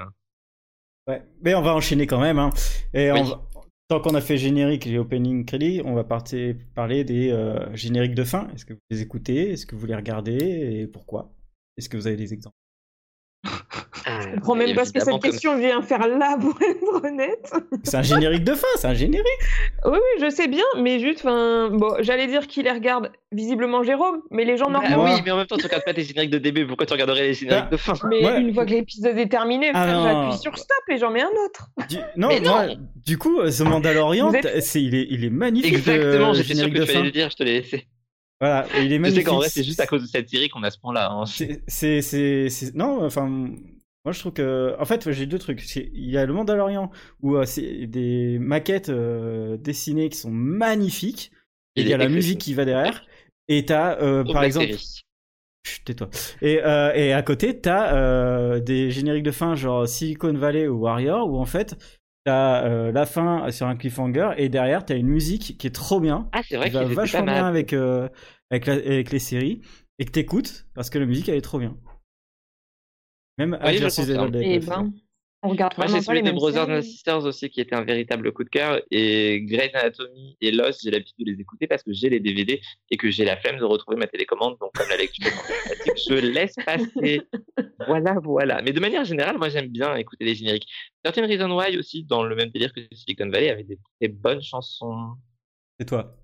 Ouais, 1.07 1.21
mais 1.41 1.53
on 1.55 1.61
va 1.61 1.75
enchaîner 1.75 2.07
quand 2.07 2.19
même. 2.19 2.39
Hein. 2.39 2.49
Et 2.93 3.11
on 3.11 3.15
Oui. 3.23 3.29
va- 3.29 3.43
tant 3.89 3.99
qu'on 3.99 4.15
a 4.15 4.21
fait 4.21 4.37
générique 4.37 4.87
et 4.87 4.97
opening 4.97 5.45
crédit, 5.45 5.81
on 5.85 5.93
va 5.93 6.03
partir 6.03 6.55
parler 6.73 7.03
des 7.03 7.29
euh, 7.31 7.75
génériques 7.75 8.15
de 8.15 8.23
fin. 8.23 8.47
Est-ce 8.55 8.65
que 8.65 8.73
vous 8.73 8.79
les 8.89 9.01
écoutez? 9.01 9.51
Est-ce 9.51 9.65
que 9.65 9.75
vous 9.75 9.85
les 9.85 9.95
regardez? 9.95 10.37
Et 10.37 10.87
pourquoi? 10.87 11.31
Est-ce 11.77 11.89
que 11.89 11.97
vous 11.97 12.07
avez 12.07 12.15
des 12.15 12.33
exemples? 12.33 12.55
Je 14.05 14.35
comprends 14.35 14.55
même 14.55 14.75
pas 14.75 14.85
ce 14.85 14.91
que 14.93 14.99
cette 14.99 15.09
comme- 15.09 15.19
question 15.19 15.57
vient 15.57 15.81
faire 15.81 16.07
là 16.07 16.37
pour 16.39 16.57
être 16.61 17.05
honnête. 17.05 17.51
C'est 17.83 17.97
un 17.97 18.01
générique 18.01 18.43
de 18.43 18.53
fin, 18.53 18.67
c'est 18.77 18.87
un 18.87 18.93
générique. 18.93 19.25
Oui, 19.85 19.93
oui, 19.93 20.21
je 20.21 20.29
sais 20.29 20.47
bien, 20.47 20.63
mais 20.77 20.99
juste, 20.99 21.19
enfin, 21.19 21.69
bon, 21.71 21.95
j'allais 21.99 22.27
dire 22.27 22.47
qui 22.47 22.63
les 22.63 22.71
regarde, 22.71 23.11
visiblement 23.31 23.83
Jérôme, 23.83 24.21
mais 24.31 24.45
les 24.45 24.57
gens 24.57 24.69
Bah 24.69 24.81
normaux. 24.87 25.05
Oui, 25.05 25.21
mais 25.25 25.31
en 25.31 25.37
même 25.37 25.47
temps, 25.47 25.57
tu 25.57 25.65
regardes 25.65 25.83
pas 25.85 25.93
tes 25.93 26.03
génériques 26.03 26.31
de 26.31 26.37
début, 26.37 26.65
pourquoi 26.67 26.85
tu 26.85 26.93
regarderais 26.93 27.27
les 27.27 27.33
génériques 27.33 27.63
Bah, 27.65 27.69
de 27.71 27.77
fin? 27.77 27.93
Mais 28.09 28.23
Ouais. 28.25 28.41
une 28.41 28.53
fois 28.53 28.65
que 28.65 28.71
l'épisode 28.71 29.17
est 29.17 29.29
terminé, 29.29 29.71
Ah 29.73 29.87
j'appuie 30.03 30.37
sur 30.41 30.57
stop 30.57 30.77
et 30.89 30.97
j'en 30.97 31.09
mets 31.11 31.21
un 31.21 31.31
autre. 31.45 31.69
Du... 31.89 31.97
Non, 32.17 32.27
Mais 32.29 32.39
moi, 32.41 32.65
non. 32.67 32.75
du 33.05 33.17
coup, 33.17 33.39
euh, 33.39 33.49
The 33.51 33.61
Mandalorian, 33.61 34.33
êtes- 34.33 34.75
il 34.75 34.95
est 34.95 35.07
il 35.09 35.23
est 35.25 35.29
magnifique. 35.29 35.73
Exactement, 35.73 36.29
le 36.29 36.33
j'étais 36.33 36.55
sûr 36.55 36.65
générique 36.65 36.73
que 36.75 36.79
de 36.79 36.85
tu 36.85 36.91
allais 36.97 37.05
le 37.05 37.11
dire, 37.11 37.29
je 37.29 37.35
te 37.35 37.43
l'ai 37.43 37.61
laissé. 37.61 37.87
Voilà, 38.41 38.65
il 38.75 38.79
est 38.79 38.83
Je 38.83 38.89
sais 38.89 38.99
magnifique. 38.99 39.25
qu'en 39.27 39.35
vrai, 39.37 39.47
c'est 39.47 39.63
juste 39.63 39.79
à 39.79 39.85
cause 39.87 40.01
de 40.01 40.07
cette 40.07 40.27
série 40.29 40.49
qu'on 40.49 40.63
a 40.63 40.69
ce 40.69 40.77
point-là. 40.77 41.09
hein. 41.11 41.23
C'est- 41.25 42.75
non, 42.75 43.05
enfin, 43.05 43.49
moi 44.05 44.11
je 44.11 44.19
trouve 44.19 44.33
que, 44.33 44.75
en 44.79 44.85
fait, 44.85 45.11
j'ai 45.11 45.25
deux 45.25 45.39
trucs. 45.39 45.63
Il 45.75 46.09
y 46.09 46.17
a 46.17 46.25
le 46.25 46.33
Mandalorian 46.33 46.91
où 47.21 47.35
euh, 47.37 47.45
c'est 47.45 47.87
des 47.87 48.37
maquettes 48.39 48.89
euh, 48.89 49.57
dessinées 49.57 50.09
qui 50.09 50.17
sont 50.17 50.31
magnifiques. 50.31 51.31
Et 51.75 51.81
il 51.81 51.87
y 51.87 51.93
a 51.93 51.97
la 51.97 52.07
musique 52.07 52.39
qui 52.41 52.53
va 52.53 52.65
derrière. 52.65 53.03
Et 53.47 53.65
t'as, 53.65 53.99
euh, 54.01 54.23
par 54.23 54.43
exemple, 54.43 54.75
tais-toi. 55.85 56.09
Et, 56.41 56.55
et 56.55 57.13
à 57.13 57.21
côté, 57.23 57.59
t'as 57.59 58.59
des 58.59 58.91
génériques 58.91 59.23
de 59.23 59.31
fin 59.31 59.55
genre 59.55 59.87
Silicon 59.87 60.33
Valley 60.33 60.67
ou 60.67 60.79
Warrior 60.81 61.29
où 61.29 61.37
en 61.39 61.45
fait 61.45 61.75
t'as 62.25 62.91
la 62.91 63.05
fin 63.05 63.51
sur 63.51 63.67
un 63.67 63.75
cliffhanger 63.75 64.31
et 64.37 64.47
derrière 64.49 64.85
t'as 64.85 64.95
une 64.97 65.07
musique 65.07 65.57
qui 65.57 65.67
est 65.67 65.71
trop 65.75 65.99
bien, 65.99 66.29
Ah, 66.31 66.41
c'est 66.47 66.55
vrai 66.57 66.69
qui 66.69 66.75
va 66.75 66.83
vachement 66.85 67.25
bien 67.25 67.45
avec 67.47 67.73
avec, 67.73 68.65
la- 68.65 68.73
avec 68.73 69.11
les 69.11 69.19
séries 69.19 69.61
et 69.99 70.05
que 70.05 70.11
t'écoutes 70.11 70.65
parce 70.73 70.89
que 70.89 70.99
la 70.99 71.05
musique 71.05 71.27
elle 71.29 71.35
est 71.35 71.41
trop 71.41 71.59
bien. 71.59 71.75
Même 73.37 73.57
Oui, 73.63 73.77
Et 73.77 73.85
aussi. 73.85 74.05
ben, 74.05 74.93
on 75.45 75.49
regarde 75.49 75.73
Moi, 75.77 75.87
j'ai 75.87 76.01
celui 76.01 76.21
de 76.21 76.25
mêmes 76.25 76.35
Brothers 76.35 76.69
and. 76.69 76.81
Sisters 76.81 77.25
aussi, 77.25 77.49
qui 77.49 77.59
était 77.59 77.75
un 77.75 77.83
véritable 77.83 78.31
coup 78.31 78.45
de 78.45 78.49
cœur. 78.49 78.79
Et 78.91 79.41
Grey's 79.41 79.75
Anatomy 79.75 80.37
et 80.39 80.51
Lost, 80.51 80.79
j'ai 80.83 80.91
l'habitude 80.91 81.15
de 81.19 81.31
les 81.31 81.41
écouter 81.41 81.67
parce 81.67 81.83
que 81.83 81.91
j'ai 81.91 82.09
les 82.09 82.21
DVD 82.21 82.61
et 82.89 82.95
que 82.95 83.11
j'ai 83.11 83.25
la 83.25 83.35
flemme 83.35 83.57
de 83.57 83.65
retrouver 83.65 83.97
ma 83.97 84.07
télécommande. 84.07 84.55
Donc, 84.61 84.71
comme 84.73 84.87
la 84.87 84.95
lecture 84.95 85.31
je 86.07 86.15
laisse 86.15 86.55
passer. 86.65 87.21
Voilà, 87.85 88.15
voilà. 88.23 88.61
Mais 88.61 88.71
de 88.71 88.79
manière 88.79 89.03
générale, 89.03 89.37
moi, 89.37 89.49
j'aime 89.49 89.67
bien 89.67 89.93
écouter 89.97 90.23
les 90.23 90.35
génériques. 90.35 90.69
Certain 91.03 91.27
Reason 91.27 91.51
Why 91.51 91.77
aussi, 91.77 92.05
dans 92.05 92.23
le 92.23 92.33
même 92.33 92.49
délire 92.49 92.71
que 92.73 92.79
Silicon 92.93 93.29
Valley, 93.29 93.49
avait 93.49 93.65
des 93.65 93.77
très 93.99 94.07
bonnes 94.07 94.41
chansons. 94.41 95.15
C'est 95.77 95.85
toi? 95.85 96.15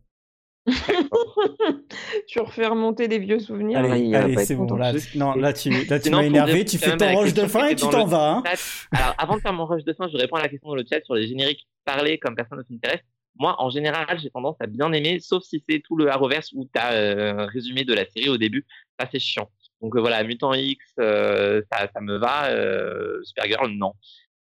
tu 2.27 2.39
refais 2.39 2.67
remonter 2.67 3.07
des 3.07 3.19
vieux 3.19 3.39
souvenirs. 3.39 3.81
là, 3.81 3.93
Allez, 3.93 4.15
allez 4.15 4.37
c'est 4.45 4.55
bon. 4.55 4.65
Là, 4.75 4.93
non, 5.15 5.33
là 5.35 5.53
tu, 5.53 5.69
là, 5.69 5.99
tu 5.99 6.09
m'as 6.09 6.23
énervé. 6.23 6.65
Tu 6.65 6.77
fais 6.77 6.95
ton 6.97 7.17
rush 7.17 7.33
de 7.33 7.45
fin 7.45 7.67
et 7.67 7.75
tu 7.75 7.87
t'en 7.87 8.05
le 8.05 8.09
vas. 8.09 8.31
Hein. 8.31 8.43
Alors, 8.91 9.15
avant 9.17 9.35
de 9.35 9.41
faire 9.41 9.53
mon 9.53 9.65
rush 9.65 9.83
de 9.83 9.93
fin, 9.93 10.07
je 10.07 10.17
réponds 10.17 10.37
à 10.37 10.41
la 10.41 10.49
question 10.49 10.69
dans 10.69 10.75
le 10.75 10.85
chat 10.89 11.03
sur 11.03 11.15
les 11.15 11.27
génériques 11.27 11.67
parlés 11.85 12.17
comme 12.19 12.35
personne 12.35 12.59
ne 12.59 12.63
s'intéresse. 12.63 13.01
Moi, 13.37 13.55
en 13.59 13.69
général, 13.69 14.19
j'ai 14.21 14.29
tendance 14.29 14.57
à 14.59 14.67
bien 14.67 14.91
aimer, 14.91 15.19
sauf 15.21 15.43
si 15.43 15.63
c'est 15.67 15.79
tout 15.79 15.95
le 15.95 16.11
Arrowverse 16.11 16.51
où 16.53 16.65
tu 16.65 16.79
as 16.79 16.89
un 16.89 17.45
résumé 17.45 17.85
de 17.85 17.93
la 17.93 18.05
série 18.05 18.29
au 18.29 18.37
début. 18.37 18.65
Ça, 18.99 19.07
c'est 19.11 19.19
chiant. 19.19 19.49
Donc 19.81 19.95
euh, 19.95 20.01
voilà, 20.01 20.23
Mutant 20.23 20.53
X, 20.53 20.93
euh, 20.99 21.61
ça, 21.71 21.89
ça 21.93 22.01
me 22.01 22.17
va. 22.17 22.49
Euh, 22.49 23.19
Supergirl, 23.23 23.71
non. 23.71 23.93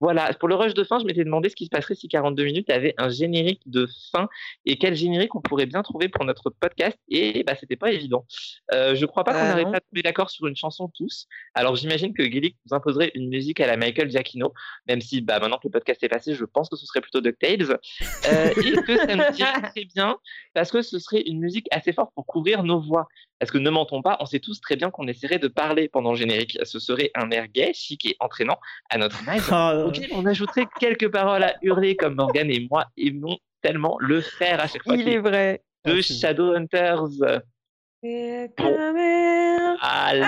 Voilà, 0.00 0.32
pour 0.34 0.48
le 0.48 0.54
rush 0.54 0.74
de 0.74 0.84
fin, 0.84 0.98
je 0.98 1.04
m'étais 1.04 1.24
demandé 1.24 1.48
ce 1.48 1.56
qui 1.56 1.64
se 1.64 1.70
passerait 1.70 1.94
si 1.94 2.08
42 2.08 2.44
minutes 2.44 2.70
avait 2.70 2.94
un 2.98 3.08
générique 3.08 3.62
de 3.66 3.88
fin 4.12 4.28
et 4.64 4.76
quel 4.78 4.94
générique 4.94 5.34
on 5.34 5.40
pourrait 5.40 5.66
bien 5.66 5.82
trouver 5.82 6.08
pour 6.08 6.24
notre 6.24 6.50
podcast. 6.50 6.96
Et 7.08 7.42
bah, 7.44 7.54
c'était 7.58 7.76
pas 7.76 7.90
évident. 7.90 8.24
Euh, 8.72 8.94
je 8.94 9.04
crois 9.06 9.24
pas 9.24 9.32
qu'on 9.32 9.38
Bah, 9.40 9.48
n'arrive 9.48 9.70
pas 9.70 9.78
à 9.78 9.80
trouver 9.80 10.02
d'accord 10.02 10.30
sur 10.30 10.46
une 10.46 10.56
chanson 10.56 10.88
tous. 10.94 11.26
Alors 11.54 11.74
j'imagine 11.76 12.12
que 12.14 12.22
Gillick 12.22 12.56
nous 12.66 12.76
imposerait 12.76 13.10
une 13.14 13.28
musique 13.28 13.60
à 13.60 13.66
la 13.66 13.76
Michael 13.76 14.10
Giacchino, 14.10 14.52
même 14.86 15.00
si 15.00 15.20
bah, 15.20 15.38
maintenant 15.40 15.56
que 15.58 15.66
le 15.68 15.72
podcast 15.72 16.02
est 16.02 16.08
passé, 16.08 16.34
je 16.34 16.44
pense 16.44 16.68
que 16.68 16.76
ce 16.76 16.86
serait 16.86 17.00
plutôt 17.00 17.20
DuckTales. 17.20 17.78
Euh, 18.32 18.50
et 18.50 18.72
que 18.82 18.96
ça 18.96 19.16
me 19.16 19.32
dirait 19.32 19.62
très 19.74 19.84
bien 19.84 20.16
parce 20.54 20.70
que 20.70 20.82
ce 20.82 20.98
serait 20.98 21.22
une 21.22 21.40
musique 21.40 21.66
assez 21.70 21.92
forte 21.92 22.12
pour 22.14 22.26
couvrir 22.26 22.62
nos 22.62 22.80
voix. 22.80 23.08
Parce 23.40 23.52
que 23.52 23.58
ne 23.58 23.70
mentons 23.70 24.02
pas, 24.02 24.16
on 24.18 24.26
sait 24.26 24.40
tous 24.40 24.60
très 24.60 24.74
bien 24.74 24.90
qu'on 24.90 25.06
essaierait 25.06 25.38
de 25.38 25.46
parler 25.46 25.88
pendant 25.88 26.10
le 26.10 26.16
générique. 26.16 26.58
Ce 26.64 26.80
serait 26.80 27.12
un 27.14 27.30
air 27.30 27.46
gay, 27.46 27.70
chic 27.72 28.04
et 28.04 28.16
entraînant 28.18 28.58
à 28.90 28.98
notre 28.98 29.22
image. 29.22 29.42
Auquel 29.88 30.10
on 30.12 30.26
ajouterait 30.26 30.66
quelques 30.80 31.10
paroles 31.10 31.42
à 31.42 31.54
hurler 31.62 31.96
comme 31.96 32.14
Morgan 32.14 32.50
et 32.50 32.66
moi 32.70 32.86
aimons 32.96 33.38
tellement 33.62 33.96
le 34.00 34.20
faire 34.20 34.60
à 34.60 34.66
chaque 34.66 34.82
fois 34.84 34.96
Il 34.96 35.08
est 35.08 35.18
vrai. 35.18 35.62
de 35.84 36.00
c'est- 36.00 36.14
Shadowhunters. 36.14 37.02
Coming 38.56 39.76
Allez, 39.80 40.20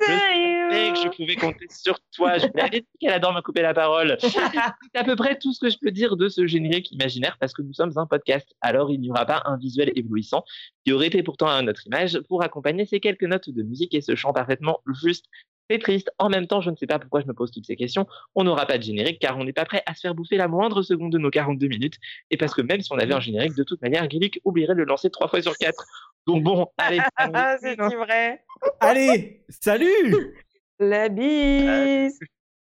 je 0.00 0.04
savais 0.06 0.92
que 0.92 0.96
je 0.98 1.04
you. 1.04 1.10
pouvais 1.16 1.36
compter 1.36 1.66
sur 1.70 1.98
toi. 2.14 2.38
Je 2.38 2.46
vous 2.46 2.52
l'avais 2.54 2.80
dit 2.80 2.86
qu'elle 3.00 3.12
adore 3.12 3.32
me 3.34 3.40
couper 3.42 3.60
la 3.62 3.74
parole. 3.74 4.16
C'est 4.20 4.98
à 4.98 5.04
peu 5.04 5.14
près 5.16 5.38
tout 5.38 5.52
ce 5.52 5.60
que 5.60 5.68
je 5.70 5.76
peux 5.80 5.90
dire 5.90 6.16
de 6.16 6.28
ce 6.28 6.46
générique 6.46 6.90
imaginaire 6.92 7.36
parce 7.38 7.52
que 7.52 7.60
nous 7.62 7.72
sommes 7.74 7.92
un 7.96 8.06
podcast. 8.06 8.48
Alors 8.62 8.90
il 8.90 9.00
n'y 9.00 9.10
aura 9.10 9.26
pas 9.26 9.42
un 9.44 9.56
visuel 9.58 9.92
éblouissant 9.94 10.44
qui 10.84 10.92
aurait 10.92 11.06
été 11.08 11.22
pourtant 11.22 11.48
à 11.48 11.60
notre 11.62 11.86
image 11.86 12.18
pour 12.28 12.42
accompagner 12.42 12.86
ces 12.86 13.00
quelques 13.00 13.24
notes 13.24 13.50
de 13.50 13.62
musique 13.62 13.94
et 13.94 14.00
ce 14.00 14.14
chant 14.14 14.32
parfaitement 14.32 14.80
juste. 15.02 15.26
C'est 15.70 15.78
triste. 15.78 16.10
En 16.18 16.28
même 16.28 16.46
temps, 16.46 16.60
je 16.60 16.70
ne 16.70 16.76
sais 16.76 16.86
pas 16.86 16.98
pourquoi 16.98 17.20
je 17.20 17.26
me 17.26 17.34
pose 17.34 17.50
toutes 17.50 17.66
ces 17.66 17.76
questions. 17.76 18.06
On 18.34 18.44
n'aura 18.44 18.66
pas 18.66 18.78
de 18.78 18.82
générique 18.82 19.18
car 19.18 19.36
on 19.38 19.44
n'est 19.44 19.52
pas 19.52 19.64
prêt 19.64 19.82
à 19.86 19.94
se 19.94 20.00
faire 20.00 20.14
bouffer 20.14 20.36
la 20.36 20.48
moindre 20.48 20.82
seconde 20.82 21.12
de 21.12 21.18
nos 21.18 21.30
42 21.30 21.66
minutes. 21.68 21.96
Et 22.30 22.36
parce 22.36 22.54
que 22.54 22.62
même 22.62 22.80
si 22.80 22.92
on 22.92 22.98
avait 22.98 23.14
un 23.14 23.20
générique, 23.20 23.54
de 23.54 23.64
toute 23.64 23.82
manière, 23.82 24.08
Gillick 24.08 24.40
oublierait 24.44 24.74
de 24.74 24.78
le 24.78 24.84
lancer 24.84 25.10
trois 25.10 25.28
fois 25.28 25.42
sur 25.42 25.56
quatre. 25.58 25.84
Donc 26.26 26.42
bon, 26.42 26.66
allez. 26.78 27.00
Ah, 27.16 27.56
c'est 27.60 27.76
vrai. 27.76 28.44
Allez, 28.80 29.44
salut 29.48 30.34
La 30.78 31.08
bise. 31.08 32.18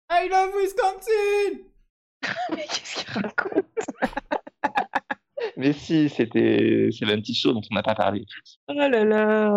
I 0.10 0.28
love 0.30 0.54
Wisconsin 0.60 1.62
Mais 2.50 2.66
qu'est-ce 2.66 3.06
qu'il 3.06 3.14
raconte? 3.14 3.66
Mais 5.58 5.74
si, 5.74 6.10
c'était 6.10 6.90
c'est 6.92 7.06
le 7.06 7.16
petit 7.18 7.34
show 7.34 7.52
dont 7.54 7.62
on 7.72 7.76
n'a 7.76 7.84
pas 7.84 7.96
parlé. 7.96 8.26
Oh 8.68 8.74
là 8.74 8.90
là. 8.90 9.52